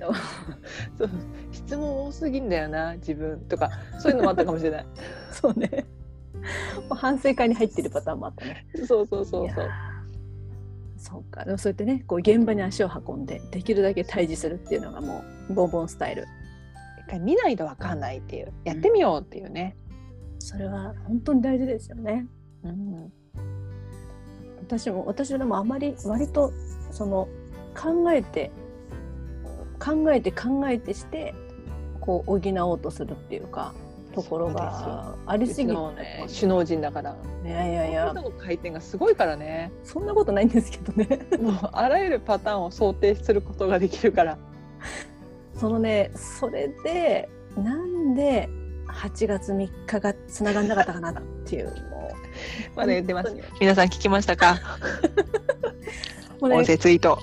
[0.98, 1.10] そう
[1.52, 3.70] 質問多すぎんだよな自分とか
[4.00, 4.86] そういうのもあったかもしれない
[5.32, 5.86] そうね。
[6.90, 8.66] 反省会に入ってるパターンもあったね。
[8.88, 9.70] そうそうそうそう
[10.98, 11.46] そうか。
[11.46, 16.26] でもそうやってねこう現場に足を運んでできるだけ対峙するっていうのがもうボンボンスタイル。
[17.06, 19.78] 一回見ないとわかんないっていうやってみようっていうね、
[20.40, 22.26] それは本当に大事ですよね。
[22.64, 23.14] うん、
[24.60, 26.52] 私も私はでもあまり割と
[26.92, 27.28] その
[27.76, 28.52] 考えて
[29.80, 31.34] 考えて考えてして
[32.02, 33.74] こう補おうとするっていうか
[34.16, 37.16] ところがありすぎて、のね首脳陣だから。
[37.46, 38.14] いやいやいや。
[38.14, 39.72] の回転がすごいからね。
[39.84, 41.20] そんなことないんですけどね。
[41.40, 44.40] もうあらゆるパターンを想定することができるから。
[45.54, 48.50] そのねそれでなんで
[48.88, 51.68] 8月3日がつながんなかったかなっていう。
[51.68, 52.12] も
[52.76, 53.44] まだ言ってますよ。
[53.60, 54.60] 皆さん聞きましたか？
[56.42, 57.20] 音声ツイート。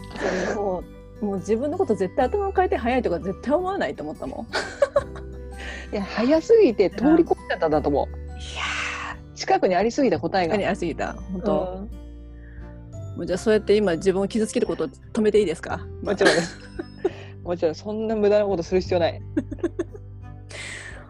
[0.57, 0.83] も
[1.23, 4.47] うもう自分のこと絶対頭の回転早いとか絶対思わないと思ったも
[5.93, 5.95] ん。
[5.95, 8.31] いや早すぎて通り込んじゃったんだと思う。
[8.31, 8.63] いや
[9.35, 11.13] 近くにありすぎた答えー、がにありすぎた。
[11.15, 11.89] 本当、
[13.13, 13.17] うん。
[13.17, 15.81] もうじゃあそうやって今自分を傷つけることを止めていいですか？
[16.03, 16.59] もちろんです。
[17.43, 19.21] もちろんそんな無駄なことする必要ない。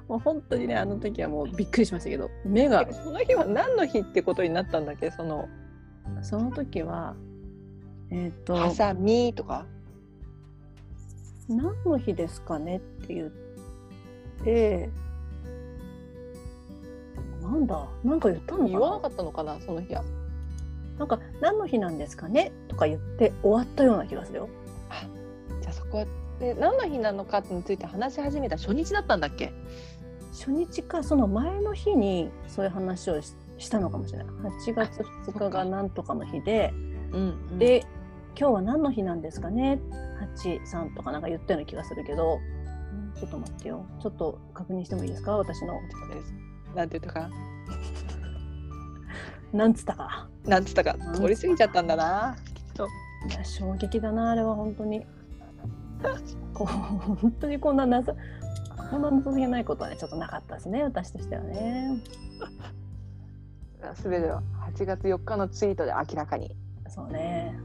[0.06, 5.10] もう本当にねあの時はもうびっくりしましたけど目がその日は何の日ってことになったんだっけ？
[5.10, 5.48] その
[6.20, 7.16] その時は
[8.14, 9.66] えっ、とハサミとか？
[11.48, 13.30] 何の日ですかねって言っ
[14.44, 14.88] て
[17.42, 20.02] なんだなんか言ったの言わなかかったのかなその日は。
[20.02, 20.08] な
[21.00, 24.48] なんか何の日なんですかねとか言って終わったような気がするよ。
[25.60, 26.06] じゃあそこは
[26.38, 29.52] で何の日なのかについて話し始めた初日だったんだっけ？
[30.32, 34.26] 初日かその前の日にそういう話をししたのかもしれない。
[34.26, 36.72] 8月2日がなんとかの日で
[37.12, 37.58] うん。
[37.58, 37.84] で
[38.38, 39.78] 今日は何の日なんですかね
[40.36, 42.38] ？83とかなんか言ったような気がするけど。
[43.18, 43.86] ちょっと待ってよ。
[44.02, 45.36] ちょっと確認してもいいですか？
[45.36, 45.74] 私の。
[46.12, 46.34] です
[46.74, 47.30] なんて言ったか？
[49.52, 50.28] なんつったか。
[50.44, 50.96] なんつったか？
[51.14, 52.36] 通り過ぎちゃったんだな。
[53.30, 55.06] いや衝撃だなあれは本当に。
[56.52, 58.14] こう本当にこんな謎
[58.90, 62.02] こんな謎げないことはねちょっとなかったですね私としてはね。
[63.94, 64.42] すべては
[64.74, 66.54] 8月4日のツイートで明らかに。
[66.88, 67.56] そうね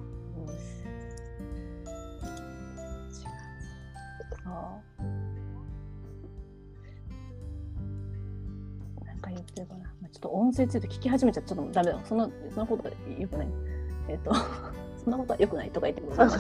[9.56, 9.84] そうなんかな。
[10.02, 12.00] まあちょっと音声ツイート聞き始めちゃちょっとダメだ。
[12.06, 13.48] そんなそんなことはよくない。
[14.08, 14.34] えっ、と
[15.04, 16.38] そんなことはよくないとか言ってくださ。
[16.38, 16.40] い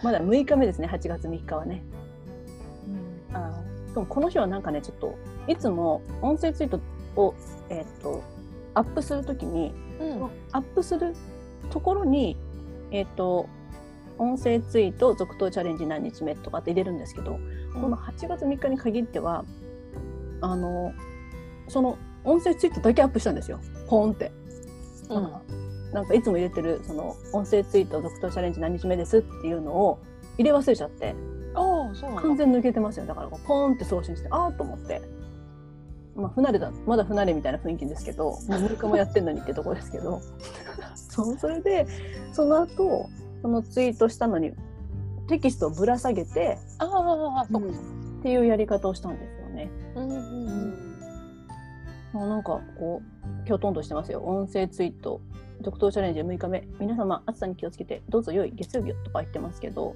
[0.04, 0.88] まだ6日目ですね。
[0.88, 1.82] 8月3日はね。
[3.32, 3.62] あ
[3.94, 5.14] でもこの日はなんかねちょっと
[5.46, 6.80] いつも音声ツイート
[7.20, 7.34] を、
[7.68, 8.22] えっと
[8.74, 10.24] アップするときにうん。
[10.52, 11.14] アップする
[11.70, 12.36] ところに
[12.90, 13.46] えっ、と
[14.18, 17.38] 音声ツイート続投チャレンジ何日目とかって入れるんですけど、
[17.74, 19.44] この8月3日に限っては
[20.44, 20.92] あの
[21.68, 23.60] その音声ツイートだけアップしたんですよ。
[23.88, 24.30] ポーンって。
[25.08, 25.92] うん。
[25.92, 30.00] なんかいつも入れてるその音声ツイート続投チャレンジ何日目ですっていうのを
[30.38, 31.14] 入れ忘れちゃって。
[31.54, 32.22] ああそうなんだ。
[32.22, 33.06] 完全抜けてますよ。
[33.06, 35.00] だからポーンって送信してああと思って、
[36.14, 40.20] まあ、不慣れだまだ不慣れみたいな雰囲気ですけどもう6日もやってんのにってとこですけど。
[40.96, 41.86] そうそれで
[42.32, 43.08] その後
[43.40, 44.52] そのツイートしたのに
[45.28, 47.68] テキストをぶら下げて、ああああそうか。
[48.20, 49.70] っていうやり方をしたんですよね。
[49.94, 50.94] うんうんうん。
[52.12, 54.20] もうなんかこう今日トンとしてますよ。
[54.20, 55.20] 音声ツイート。
[55.62, 56.66] 続投チャレンジ6日目。
[56.78, 59.94] 皆様暑さに気をつけてどうぞ良い月曜日をとか言ってますけど、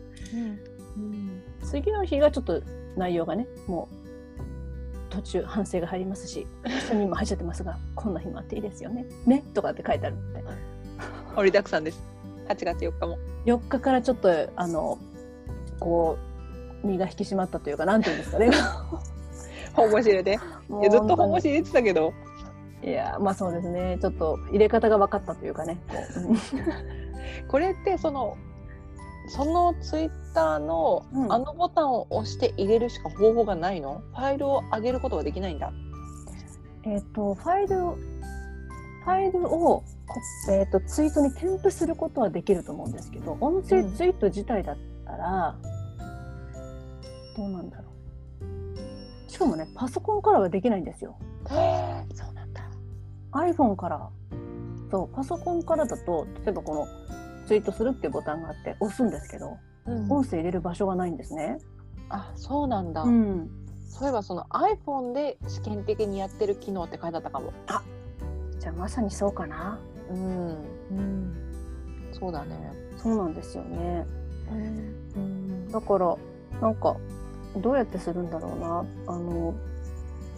[1.62, 2.62] 次の日がちょっと
[2.96, 4.08] 内容がねもう
[5.10, 6.46] 途中反省が入りますし
[6.86, 9.06] 下にも入っちゃってますが こんな日もあっていいですよね。
[9.26, 9.42] ね？
[9.54, 10.50] とかって書いてあるみたいな
[11.34, 12.02] 盛りだくさんです。
[12.48, 13.18] 8月4日も。
[13.44, 14.98] 4日からちょっとあの
[15.78, 16.18] こ
[16.82, 18.50] う身が引き締まったというかなんていうんですかね
[19.78, 20.38] 本腰入れて。
[20.80, 22.12] いやずっと本腰入れてたけど。
[22.82, 25.80] いやまあそうですねちょっと入れ方が分かったというかね
[27.48, 28.36] これってその
[29.28, 34.00] そのツイッターのうんあのボタンを押して入れるしか方法がないの？
[34.14, 35.72] ファイルを上げることはできないんだ。
[36.84, 37.94] えっ、とファイルを
[39.04, 45.54] ファイルをこえー、とツイートに添付することはできると思うんですけど音声ツイート自体だったら、
[47.36, 47.87] どうなんだろう
[49.38, 51.16] しかもねパソコンからはできないんですよ。
[51.48, 52.60] へえ、そうなんだ。
[53.30, 54.10] iPhone から。
[54.90, 56.88] そうパソコンからだと例えばこの
[57.46, 59.56] ツイートするっていうボタンがあって押すんですけど
[59.86, 60.10] うん。
[60.10, 61.58] 音声入れる場所がないんですね、
[62.08, 63.02] あ、そうなんだ。
[63.02, 63.48] うん、
[63.88, 67.52] そういえばその iPhone で試験的にやってる機能って書いてあったかも。
[68.58, 69.78] じゃあまさにそうかな、
[70.10, 72.72] うん、うん、そうだね。
[72.96, 74.04] そうなんですよね。
[75.14, 76.16] うん、だから
[76.60, 76.96] なんか
[77.56, 78.84] どうやってするんだろうな。
[79.06, 79.54] あの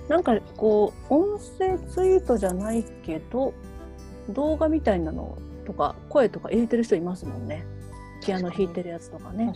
[0.09, 3.55] なんかこう音声ツイートじゃないけど
[4.29, 7.65] 動画みたいなのとか声とか入れてる人いますもんね。
[8.25, 9.53] ピアノ弾いてるやつとかね。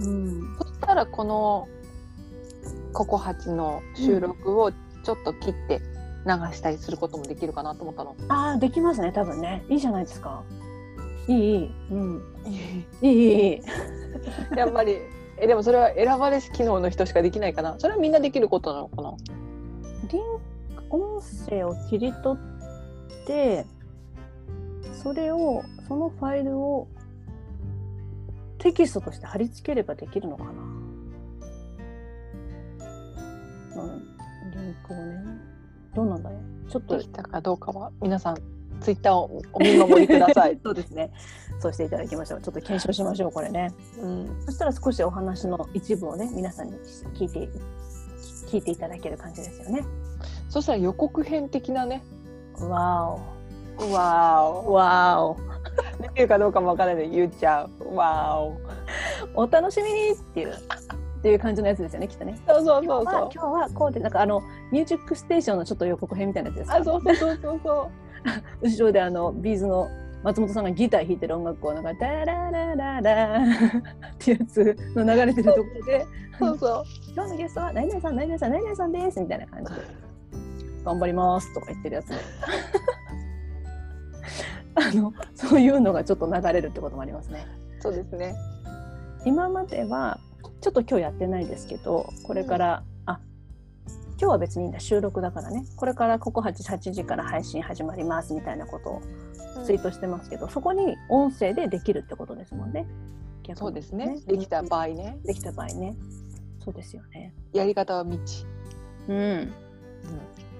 [0.00, 1.68] うん、そしたらこの
[2.92, 5.80] ココハチの収録をちょっと切って
[6.26, 8.16] 流したりすることもできるかなと思ったの。
[8.28, 9.64] ああできますね多分ね。
[9.68, 10.42] いいじゃないですか。
[11.28, 11.70] いいいい。
[11.90, 12.22] うん。
[13.00, 13.60] いいいいいい。
[14.56, 14.98] やっぱり
[15.38, 17.76] えでもそれは選ばれし機能の人しかできないかな？
[17.78, 19.14] それはみんなできることなのかな？
[20.10, 20.22] リン
[20.88, 23.66] 音声を切り取って
[25.02, 26.88] それをそのファイルを
[28.58, 30.50] テキストとして貼り付ければできるのかな、
[33.82, 34.00] うん、
[34.52, 35.24] リンクをね
[35.94, 38.36] どうなんだろうちょっとできたかどうかは皆さん
[38.80, 40.58] ツイッターをお見守りください。
[40.64, 41.10] そうですね
[41.58, 46.74] そうしていただきましょうちょっと検証しましょうこれねうん、そしたら少しお話の一部をね皆さんに
[47.14, 47.48] 聞いて
[48.46, 49.84] 聞いていただける感じですよね
[50.48, 52.02] そしたら予告編的なね。
[52.60, 53.18] わ
[53.90, 55.36] わおわおお。
[56.02, 57.94] できるかどうかもわからないで言っちゃう。
[57.94, 58.56] わお。
[59.34, 60.56] お楽しみにっていうっ
[61.22, 62.38] ていう感じのやつですよねきっとね。
[62.46, 63.30] そうそう今日はそうそう。
[63.34, 64.40] 今日はこうでなんかあの
[64.72, 66.76] ミュージックステーションのちょっと予告編みたいなやつですか？
[66.76, 67.88] あ、そうそうそうそうそう。
[68.62, 69.88] 後ろであのビーズの
[70.26, 73.44] 松本さんがギター弾いてる音楽をなんかダララララっ
[74.18, 76.04] てやつの流れてるところで
[76.36, 76.84] そうそう。
[77.14, 79.80] 今日のゲストは何々さん何々さん何々さんですみたいな感じで
[80.84, 82.16] 頑張りますとか言ってるやつで
[84.74, 87.46] あのそういうのがちょっと流れるってこともありますね。
[87.78, 88.34] そうですね。
[89.24, 90.18] 今までは
[90.60, 93.20] ちょっと今日やってないですけどこれから、あ
[94.18, 99.02] 今日は別にいいんだ収録だからねこれからここ 8, 8時から配信始まりますみたいなことを
[99.64, 102.86] ツイートしてますけど、そこに音声でできるってことですもんね。
[103.42, 104.18] 逆にそうですね。
[104.26, 105.18] できた場合ね。
[105.24, 105.96] できた場合ね。
[106.58, 107.32] そうですよね。
[107.52, 108.46] やり方は未知。
[109.08, 109.52] うん。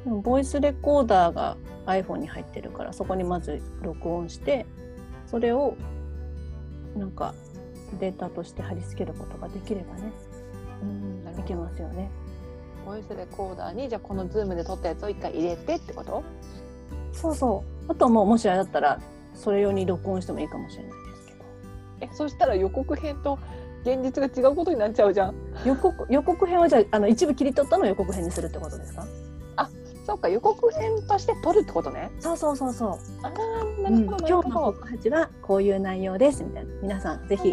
[0.05, 1.57] でもボイスレコーダーが
[1.87, 4.67] iPhone に入ってるからそこにまず録音して
[5.27, 5.77] それを
[6.97, 7.35] なんか
[7.99, 10.13] データとして貼り付けることができればね
[10.83, 11.25] うん。
[11.25, 11.67] なるいけほど。
[11.69, 12.09] ますよね。
[12.85, 16.23] ボイスレコーダーにじゃあこのズームで撮ったやつを一回入れてってこと？
[17.17, 17.93] そうそう。
[17.93, 19.01] あとはもうもしあれだったら
[19.35, 21.45] それ用に録音してもいいかもしれないですけど。
[22.01, 23.39] え、そしたら予告編と
[23.83, 25.35] 現実が違うことになっちゃうじゃん。
[25.65, 29.07] 予告予告編はじゃああの一部切り取ったのを予告編にするってことですか？
[30.07, 32.13] そうか予告編として撮るってことね。
[32.21, 32.91] そうそうそうそう。
[33.23, 34.73] ああ、なうんるほど、なる今日の。
[34.73, 37.53] 告八はこういう内容ですみたいな皆さんぜひ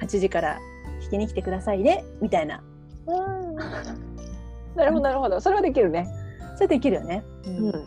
[0.00, 0.58] 8時から
[1.00, 2.62] 聞きに来てくださいねみたいな
[3.08, 3.10] う
[3.52, 3.56] ん
[4.76, 5.40] なるほど、なるほど。
[5.40, 6.06] それはできるね。
[6.54, 7.84] それできるよね、うん。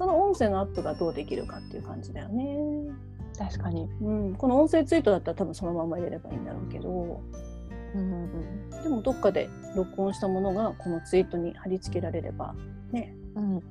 [0.00, 2.90] その音声のアップがどうできるかっていう感じだよね、
[3.38, 3.86] 確かに。
[4.00, 6.88] うん、この音声ツイートだったら多分そのまま入れればいいんだろうけど。
[6.88, 12.54] うんうんでもどっかで録音したものがこのツイートに貼り付けられれば
[12.92, 13.14] ね。
[13.34, 13.56] うん。
[13.56, 13.62] うん。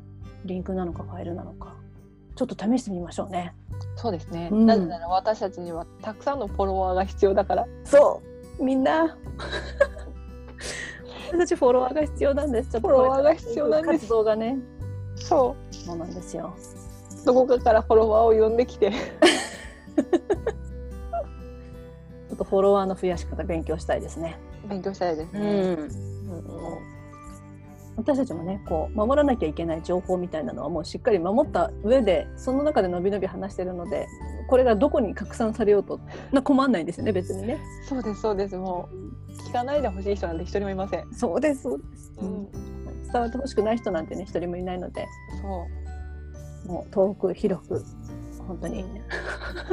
[0.45, 1.75] リンクなのかファイルなのか。
[2.35, 3.55] ちょっと試してみましょうね。
[3.95, 4.49] そうですね。
[4.51, 4.65] うん。
[4.67, 7.65] なぜなら私たちにはたくさんのフォロワーが必要だから。
[7.85, 8.21] そ
[8.59, 8.63] う。
[8.63, 9.17] みんな。
[11.31, 12.69] 私たちフォロワーが必要なんです。
[12.69, 13.99] ちょっとフォロワーが必要なんです。
[14.01, 14.59] 活動がね
[15.19, 16.53] そそうなんですよ
[17.23, 17.25] う。
[17.25, 18.91] どこかからフォロワーを呼んできて。
[18.91, 24.37] ちょっとフォロワーの増やし方勉強したいですね。
[24.67, 25.73] 勉強したいですうね。
[25.73, 25.89] ん、
[27.97, 34.07] 私たちもねこう守らなきゃいけない情報みたいなのはもうしっかり守った上でその中でのびのび話してるので
[34.47, 35.99] これがどこに拡散されようと
[36.31, 37.59] な困んないんですよね別にね。
[37.87, 38.55] そうです、そうです。
[38.55, 41.13] もう聞かないでほしい人なんて一人もいません。
[41.13, 42.47] そうですそうです、うん。
[43.11, 45.07] 伝わってほしくない人なんてね一人もいないので。
[45.41, 45.67] そ
[46.69, 47.83] もう遠く広く。
[48.47, 48.85] 本当に、う。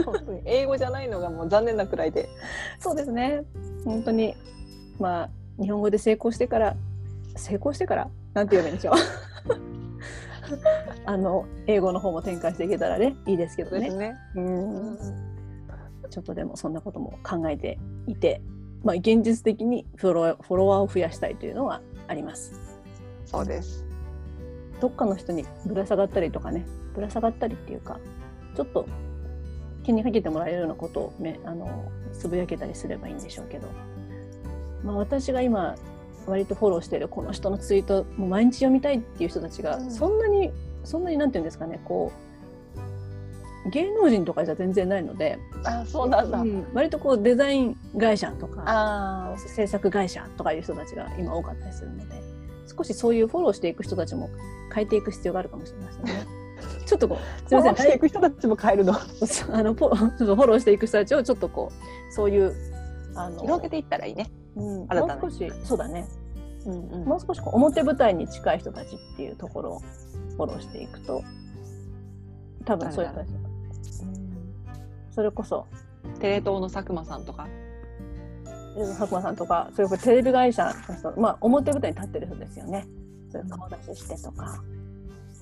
[0.05, 2.29] 本当に英語じゃないのがもう残念なくらいで。
[2.79, 3.43] そうですね。
[3.85, 4.35] 本当に。
[4.99, 5.31] まあ
[5.63, 6.77] 日本語で成功してから
[7.37, 8.09] 成功してから？
[8.35, 8.95] なんて言えばいいんでしょう。
[11.05, 13.91] あの英語の方も展開していけたらねいいですけどね。
[13.91, 14.17] ね。
[14.37, 14.99] うん。
[16.11, 18.41] ちょっとでもそんなことも考えていて、
[18.85, 22.66] まあ、現実的にフォロフォロワーを増やしたいというのはあります。
[23.27, 23.85] そうです。
[24.81, 26.67] どっかの人にぶら下がったりとかね。
[26.95, 28.01] ぶら下がったりっていうか
[28.57, 28.87] ちょっと
[29.85, 33.69] 気にかけてもらえるようなことを、ね、あのつぶやけたりすればいいんでしょうけど、
[34.83, 35.77] まあ、私が今
[36.27, 39.91] 割とフォローしているこの人のツイートもう毎日読みたいっていう人たちがうん。
[39.91, 40.51] そんなに、
[40.85, 42.11] そんなになんていうんですかねこ
[43.67, 46.41] う芸能人とかじゃ全然ないので、あ、そうなんだ。
[46.41, 52.26] うん割とこうデザイン会社とか制作会社とかいう人たちが今多かったりするので
[52.67, 54.31] 少しそういうフォローしていく人たちも
[54.75, 56.27] 変えていく必要があるかもしれませんね。
[56.87, 58.95] ちょっとこうすみませんフォローしていく人たちも変えるの？
[59.53, 62.55] あのポちょっとフォローしていく人たちをちょっとこうそういう
[63.15, 64.31] あの広げていったらいいね。
[64.57, 66.09] うん、新たなもう少しそうだね
[66.65, 71.23] うんうんもう少しこう表舞台に近い人たちっていうところをフォローしていくと
[72.65, 73.39] 多分そういう人たちが
[75.11, 75.67] それこそ
[76.21, 77.47] テレ東の佐久間さんとか？
[78.77, 82.87] 佐久間さんとかそれこそテレビ会社の人まあ表舞台に立ってる人ですよね。
[83.31, 84.63] そういう顔出ししてとか、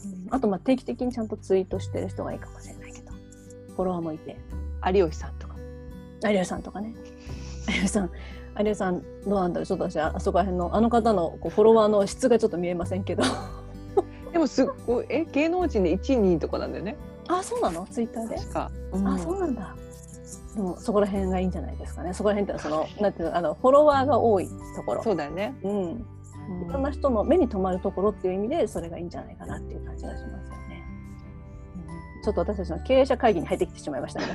[0.04, 0.34] うん。
[0.34, 3.12] あとまあ定期的にちゃんとツイートしてる人がいいかもしれないけど。
[3.76, 4.36] フォロワーもいて。
[4.86, 5.54] 有吉さんとか。
[6.24, 6.94] 有吉さんとかね。
[7.68, 8.10] 有吉さん。
[8.58, 9.66] 有吉さんどうなんだろう。
[9.66, 13.24] ちょっと私あそこら辺のあの方のこうフォロワーの質がちょっと見えませんけど。
[14.32, 16.96] でもすっごいえ芸能人で1位2位とかなんだよね。
[17.28, 17.86] あそうなの？
[17.86, 18.70] ツイッターで、確か。
[18.92, 19.76] あそうなんだ
[20.54, 25.54] でもそこら辺がいいんじゃないですかねそこら辺ってそのなんていうのあのフォロワーが多いところそうだよね。
[25.62, 26.06] うん
[26.68, 30.84] いろんな人の目に留まるところっていう意味でそれがいいんじゃないかなっていう感じがしますよね。
[32.18, 34.26] うんちょっと私たちの経営者会議に入ってきてしまいましたね。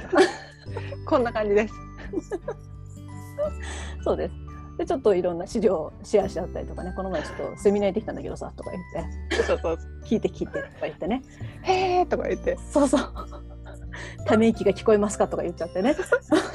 [1.05, 1.73] こんな感じです。
[4.03, 4.35] そうです。
[4.79, 8.83] でちょっといろんな資料をシェアし合ったりとかねこの前ちょっとセミナー行ってきたんだけどさとか言っ
[9.29, 9.77] てそうそう。
[10.05, 11.21] 聞いて聞いてとか言ってね
[11.63, 13.01] へーとか言って、そうそう
[14.26, 15.95] ため息が聞こえますかとか言っちゃってね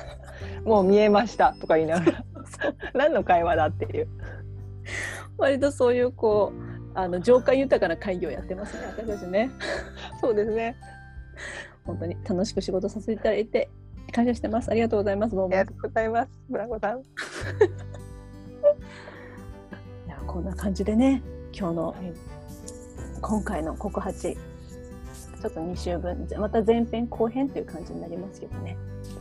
[0.64, 2.24] もう見えましたとか言いながら、
[2.94, 4.08] 何の会話だっていう。
[5.36, 9.50] 割とそういうこうあの情感豊かな会議をやってますね私たちね
[10.20, 10.76] そうですね。
[11.84, 13.68] 本当に楽しく仕事させていただいて
[14.12, 16.30] 感謝してますありがとうございますどうもありがとうございます。
[16.48, 17.00] ブランコさん。
[20.06, 21.22] いやこんな感じでね
[21.52, 21.94] 今日の、
[23.20, 24.36] 今回の告八
[25.44, 28.76] ちょっと2週分また前編後編という感じになりますけどね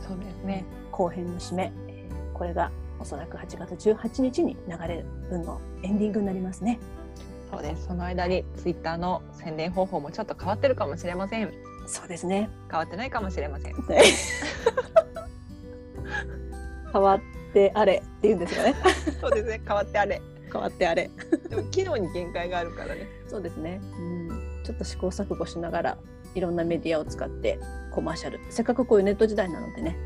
[0.06, 0.64] そうですね。
[0.90, 6.80] 後編の締め、えーこれがおそらく8月18日に流れる分のエンディングになりますね。
[7.50, 7.86] そうです。
[7.86, 11.52] その間にツイッターの宣伝方法もちょっと変わってるかもしれません。
[11.86, 12.50] そうですね。
[12.68, 13.74] 変わってないかもしれません。
[16.92, 17.20] 変わっ
[17.52, 18.74] てあれっていうんですよね。
[19.20, 19.60] そうですね。
[19.64, 20.20] 変わってあれ。
[20.52, 21.10] 変わってあれ。
[21.48, 23.06] でも機能に限界があるからね。
[23.28, 23.80] そうですね。
[23.98, 25.98] うん、ちょっと試行錯誤しながら
[26.34, 27.60] いろんなメディアを使って
[27.92, 28.40] コマーシャル。
[28.50, 29.96] せっかくこういうネット時代なのでね。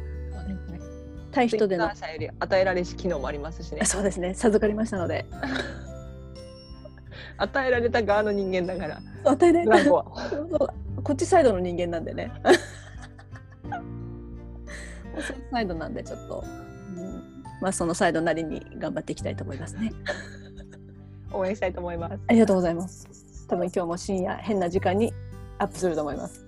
[1.31, 3.85] 対人での与えられし機能もありますしね。
[3.85, 4.35] そうですね。
[4.35, 5.25] 授かりましたので。
[7.39, 9.01] 与えられた側の人間だから。
[9.25, 10.13] 与えられたこ
[11.13, 12.33] っちサイドの人間なんでね。
[15.51, 16.45] サイドなんでちょっと、
[16.97, 19.93] うん、まあそのサイドなりに頑張っていきたいと思いますね。
[21.33, 22.19] 応援したいと思います。
[22.27, 23.18] ありがとうございます。
[23.49, 25.13] 多分今日も深夜変な時間に
[25.59, 26.45] アップすると思います。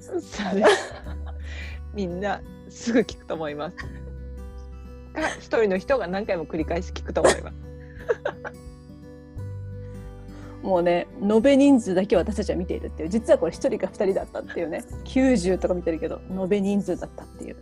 [1.94, 3.76] みんなすぐ聞くと思います。
[5.12, 7.56] か一人の人が何回も繰り返し聞くと思います。
[10.62, 17.56] もうね延べ人数だけ私たちは見ているっていう実はこれ1人か2人だったっていうね90とか見てるけど延べ人数だったっていう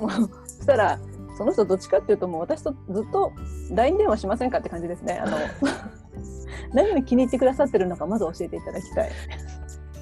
[0.00, 0.10] もう
[0.48, 0.98] そしたら
[1.38, 3.32] その人どっちかっていうともう私とずっと
[3.70, 5.38] LINE 電話しませんかって感じですねあの
[6.72, 9.10] 何を気に入ってくださってるのかまず教えていただきたい。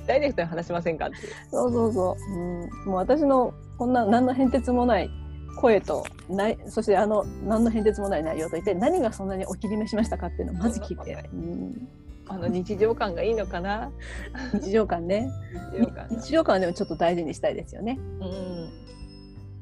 [0.07, 1.17] ダイレクトに話しませんかって。
[1.51, 5.11] そうそうそう、うん、もう私のこんな何の変哲もない
[5.57, 11.89] 声とないそしてあの何の変哲もない内容といって何がそんなにお気に召しましたかっていうのをまず聞いて、 うん、
[12.29, 13.91] あの日常感がいいのかな？
[14.55, 15.31] 日常感ね。
[15.73, 15.95] 日常感。
[15.95, 16.07] が。
[16.11, 17.99] 日常感はでもちょっと大事にしたいですよね。
[18.21, 18.83] うん。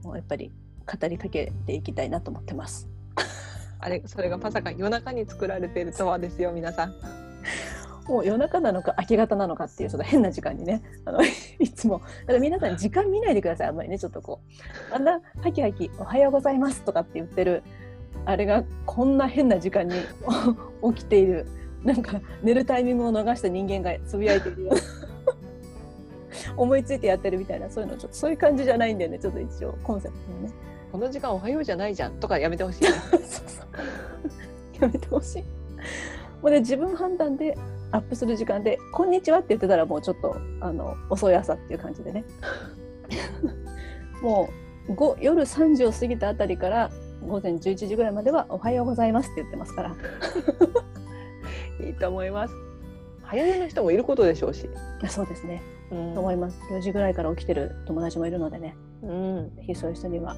[0.02, 0.50] もうやっぱり
[0.86, 2.88] 語りかけていきたいなと思ってます
[3.80, 6.94] あれそれがまさか夜中に作られているとはですよ皆さん。
[8.08, 10.82] もう夜中なのか明け方なのかっていうちょっと変な時間にね。
[11.04, 11.20] あの
[11.58, 11.98] いつも。
[11.98, 14.40] だから皆さん時間見ないでくださいあんまりねちょっとこ
[14.90, 14.94] う。
[14.94, 17.62] あんなハキハキ「おはようございます」とかって言ってる
[18.24, 19.94] あれがこんな変な時間に
[20.94, 21.46] 起きている。
[21.84, 24.80] なんか寝るタイミングを逃した人間がつぶやいているような。
[26.56, 30.50] 思いついてやってるみたいなそういうのちょっとそういう感じじゃないんでねちょっと一応コンセプトのね。
[30.90, 32.84] この時間おはようじゃないじゃんとかやめてほしい
[34.80, 35.42] やめてほしい。
[36.42, 37.56] もうね自分判断で
[37.92, 42.24] アップする時間で「こんにちは」って言ってたらもうちょっとあの遅い朝っていう感じでね
[44.22, 44.48] も
[44.88, 46.90] うご夜3時を過ぎたあたりから
[47.26, 49.94] 午前11時ぐらいまでは「おはようございます」って言ってますから
[51.86, 52.54] いいと思います。
[53.22, 54.68] 早寝の人もいることでしょうし。
[55.08, 55.62] そうですね
[55.92, 59.50] うんと思います4時ぐらいから起きてる友達もいるのでねうん。
[59.74, 60.36] そういう人には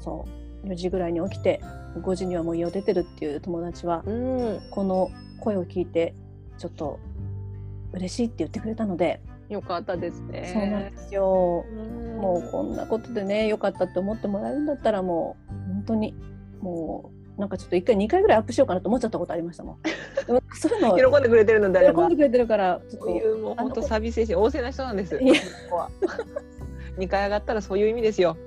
[0.00, 0.26] そ
[0.64, 1.60] う4時ぐらいに起きて
[1.98, 4.60] 5時にはもう家を出てるっていう友達はうん。
[4.70, 5.10] この
[5.40, 6.14] 声を聞いて
[6.58, 6.98] ちょっと
[7.92, 10.50] 嬉しいって言ってくれたので、よかったですね。
[10.52, 11.64] そうなんですよ。
[11.68, 16.14] うんもうこんなことでね良かったって思ってもらえるんだったらもう本当に
[16.60, 19.78] もうなんかちょっと1回2回ぐらいアップしようかなと思っちゃったことありましたもん。
[20.26, 22.16] でもそういうのを喜んでくれてるのであれば喜んで。
[22.16, 25.18] くれてるからちょっそういうもう本当サービス精神旺盛な人なんです。
[25.18, 25.24] こ
[25.70, 25.90] こは
[26.96, 28.36] 二回上がったらそういう意味ですよ。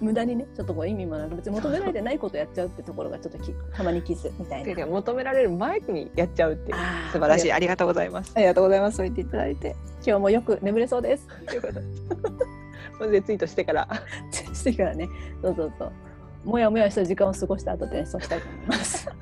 [0.00, 4.74] 無駄にねちょっとこう意味もなく別に求められてないことやっちゃうってところがちょっときたまにキスみたいな。
[4.74, 6.78] で求められる前にやっちゃうっていう
[7.12, 8.32] 素晴らしいありがとうございます。
[8.34, 8.98] ありがとうございます。
[8.98, 9.74] そう言っていただいて
[10.06, 11.26] 今日もよく眠れそうです。
[11.46, 11.80] ということ
[13.10, 13.88] でツイートしてから
[14.32, 15.08] してからね
[15.42, 15.92] そうそうそう
[16.44, 19.08] もやもやした時間を過ごした後で、ね、そうしたいと思います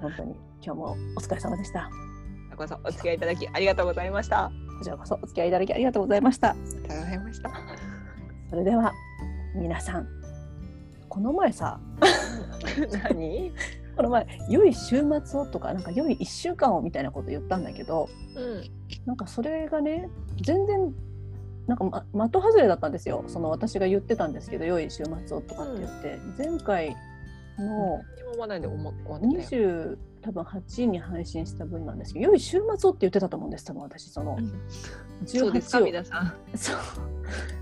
[0.00, 1.90] 本当に今日もお疲れ様でした
[2.54, 4.46] こそお付き合いいただきありがとうございました。
[4.46, 7.50] あこちらこそお付き合いいただきありがとうございましたりがとうございました。
[8.50, 8.92] それでは
[9.54, 10.08] 皆さん
[11.08, 11.80] この前さ
[13.10, 13.52] 何？
[13.96, 18.64] この前良い週末をとかなんか良い1週間をみたいなこと言ったんだけどうん。
[19.06, 20.08] なんかそれがね
[20.42, 20.92] 全然
[21.66, 26.96] なんか、ま、的外れだったんですよその私が言ってたんですけど良い週末をとかって言って、前回
[27.58, 29.96] の何も思わないで思思ってたよ。
[30.24, 34.52] 20多分8に配信した分なんですけど良い週末をって言ってたと思うんです多分私そのうん
[35.26, 36.34] そうですか18を皆さん。
[36.54, 36.76] そう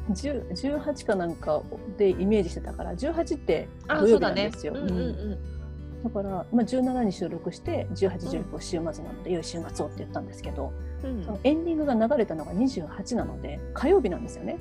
[0.11, 1.63] 10 18かなんか
[1.97, 4.23] でイメージしてたから18ってあ土曜日。
[4.23, 4.75] なんですよ。
[4.75, 10.73] だから、まあ、17に収録して1819週末なので良い週末をって言ったんですけど、
[11.05, 11.23] うん。
[11.23, 14.59] そのエンディングが流れたのが28なので火曜日なんですよね。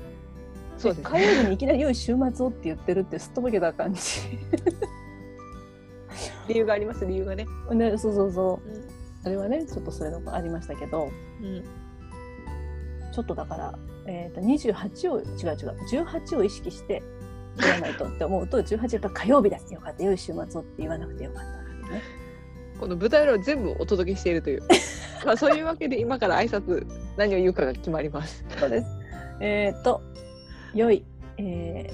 [0.78, 4.00] そうです火曜日にいきなり良い週末をって言ってるってすっとぼけた感じ。
[6.48, 7.46] 理由があります理由がね。
[7.72, 8.68] ね、そうそうそう。
[8.68, 11.10] うんあれはね、ちょっとそれのありましたけど、
[11.40, 11.62] うん。
[13.12, 17.02] ちょっとだから、えー、と28を違う違う18を意識して
[17.60, 22.02] 言わないとって思うと 18やっぱ火曜日だよかった良い週末をって言わなくてよかったね。
[22.80, 24.62] この舞台裏を全部お届けしているという。
[25.24, 26.84] まあそういうわけで今から挨拶
[27.16, 28.44] 何を言うかが決まります。
[28.58, 28.86] そうです
[29.40, 30.02] えっと
[30.74, 31.04] 良い、
[31.36, 31.92] え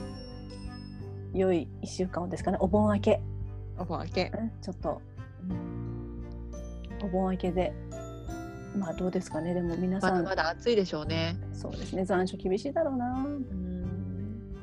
[1.35, 3.21] ー、良い一週間をですかねお盆明け
[3.79, 4.33] お盆明け。
[4.35, 5.01] うんちょっと、
[7.03, 7.73] お盆明けで
[8.77, 9.55] まあどうですかね。
[9.55, 11.37] でも皆まさん、だまだ暑いでしょうね。
[11.53, 12.05] そうですね。
[12.05, 13.25] 残暑厳しいだろうな。
[13.25, 14.55] うん。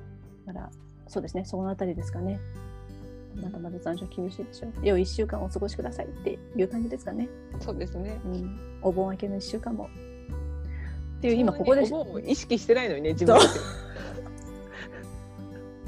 [0.46, 0.70] だから
[1.08, 1.46] そうですね。
[1.46, 2.40] そのあたりですかね。
[3.36, 4.72] まだまだ残暑厳しいでしょう。
[4.82, 7.28] 良い一週間をお過ごしくださいっていう感じですかね、
[7.60, 8.20] そうですね。
[8.26, 9.90] うん、お盆明けの一週間も。
[11.18, 13.46] っていう今ここでお盆を意識してないのにね、自分で。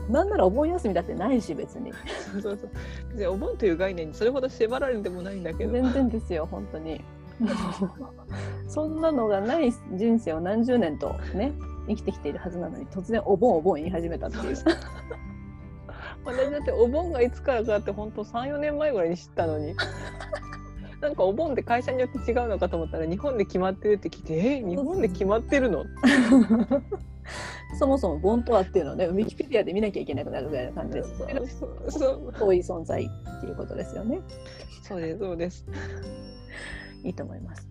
[0.09, 1.91] なんならお盆休みだってないし別に
[2.31, 2.69] そうそうそう。
[3.09, 5.71] 別にお盆という概念にそれほど縛られてもないんだけど。
[5.73, 7.03] 全然ですよ本当に
[8.67, 11.53] そんなのがない人生を何十年とね
[11.87, 14.55] 生きてきているはずなのに突然お盆お盆言い始めたっていう
[16.25, 19.75] 私だってお盆がいつからかって本当3、4年前ぐらいに知ったのに。
[20.99, 25.85] なんかお盆って会社によって違うのかと思ったら日本で決まってるって聞いてえ日本で決まってるの？
[27.79, 34.19] そもそも盆とはっていうのをねウィキペディアで見なきゃいけなくなるぐらいの感じですそうそう遠い存在っていうことですよね。
[34.83, 35.65] そうですそうです。
[37.03, 37.67] いいと思います。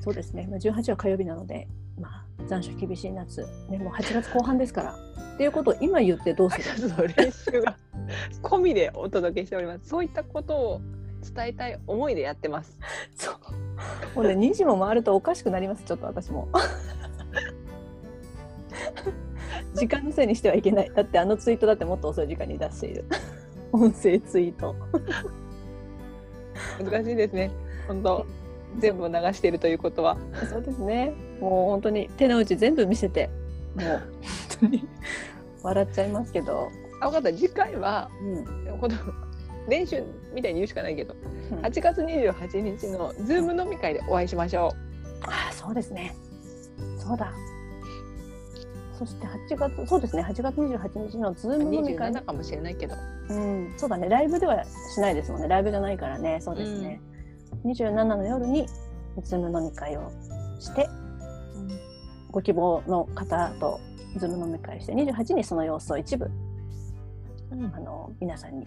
[0.00, 0.46] そうですね。
[0.50, 1.68] まあ18は火曜日なので
[2.00, 3.78] まあ残暑厳しい夏ね。
[3.78, 4.94] もう8月後半ですから。
[5.34, 6.88] っていうことを今言ってどうする？
[6.88, 7.76] の練習が
[8.42, 9.88] 込みでお届けしております。
[9.88, 10.80] そういったことを
[11.34, 12.78] 伝えたい思いでやってます。
[13.16, 13.34] そう。
[14.16, 16.48] もうね、2時も回るとおかしくなります、ちょっと私も。
[19.74, 20.92] 時間のせいにしてはいけない。
[20.94, 23.04] だってあのツイートだってもっと遅い時間に出している。
[23.72, 24.74] 音声ツイート。
[26.82, 27.52] 難しいですね
[27.86, 28.26] 本当
[28.78, 30.16] 全部を流しているということは
[30.50, 31.12] そうですね。
[31.40, 33.30] もう本当に手の内全部見せて、
[33.74, 33.88] もう
[34.58, 34.88] 本当に
[35.62, 36.70] 笑っちゃいますけど。
[37.00, 38.78] あ分かった次回はうん。
[38.78, 38.96] この
[39.68, 40.02] 練習
[40.34, 41.14] みたいに言うしかないけど
[41.52, 44.74] うん8月28日のズーム飲み会でお会いしましょ
[45.22, 46.14] ああ、そうですね。
[46.98, 47.32] そうだ。
[48.98, 52.96] そして8月、そうですね、8月28日のズーム飲み会27かもしれないけど。
[53.30, 57.00] うん、そうだね、ライブではしないですもんね、ライブじゃないからね、そうですね。
[57.64, 58.66] 27の夜に
[59.22, 60.10] ズーム飲み会を
[60.58, 60.88] して、
[62.32, 63.78] ご希望の方と
[64.16, 66.28] ズーム飲み会して、28にその様子を一部
[67.52, 67.72] うん。
[67.74, 68.66] あの皆さんに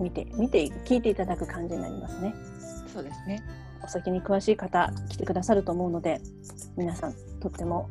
[0.00, 2.34] 見て見て聞いていただく感じになりますね。
[2.92, 3.42] そうですね。
[3.82, 6.20] お酒に詳しい方来てくださると思うので、
[6.76, 7.88] 皆さんとっても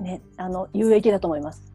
[0.00, 1.70] ねあの有益だと思います。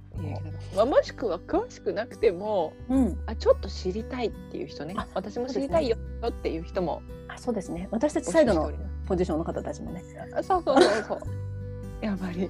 [0.76, 7.88] まあ、もしくは詳しくなくてもうん、あちょっと知りたいっていう人ねあ私も知りたいよっていう人もあそうですね。
[7.92, 8.72] 私たちサイドの
[9.08, 10.04] ポジションの方たちもね。
[10.42, 11.20] そうそうそうそう
[12.06, 12.50] やっぱり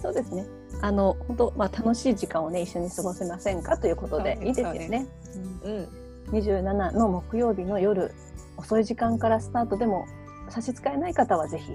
[0.00, 0.46] そうですね。
[0.82, 5.06] あの本当まあ楽しい時間をね一緒に過ごせませんかということでいいですよそうね。
[5.64, 5.88] うん
[6.32, 8.12] 27の木曜日の夜
[8.56, 10.06] 遅い時間からスタートでも
[10.48, 11.72] 差し支えない方はぜひ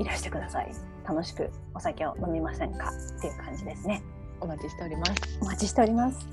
[0.00, 0.72] いらしてください。
[1.06, 4.02] 楽しくお酒を飲みませんかっていう感じですね。
[4.40, 5.12] お待ちしております。
[5.40, 6.26] お待ちしております。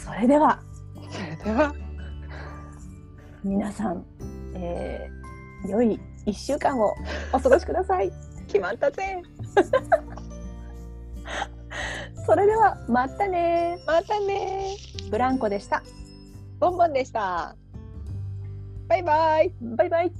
[0.04, 0.60] それでは。
[1.10, 1.74] それでは。
[3.44, 4.04] 皆さん、
[4.54, 5.16] えー
[5.66, 6.94] 良い1週間を
[7.32, 8.12] お過ごしください。
[8.46, 9.22] 決まったぜ。
[12.26, 13.78] それではまたね。
[13.86, 14.76] またね。
[15.10, 15.82] ブランコでした。
[16.58, 17.56] ボンボンでした。
[18.88, 19.54] バイバイ。
[19.60, 20.12] バイバイ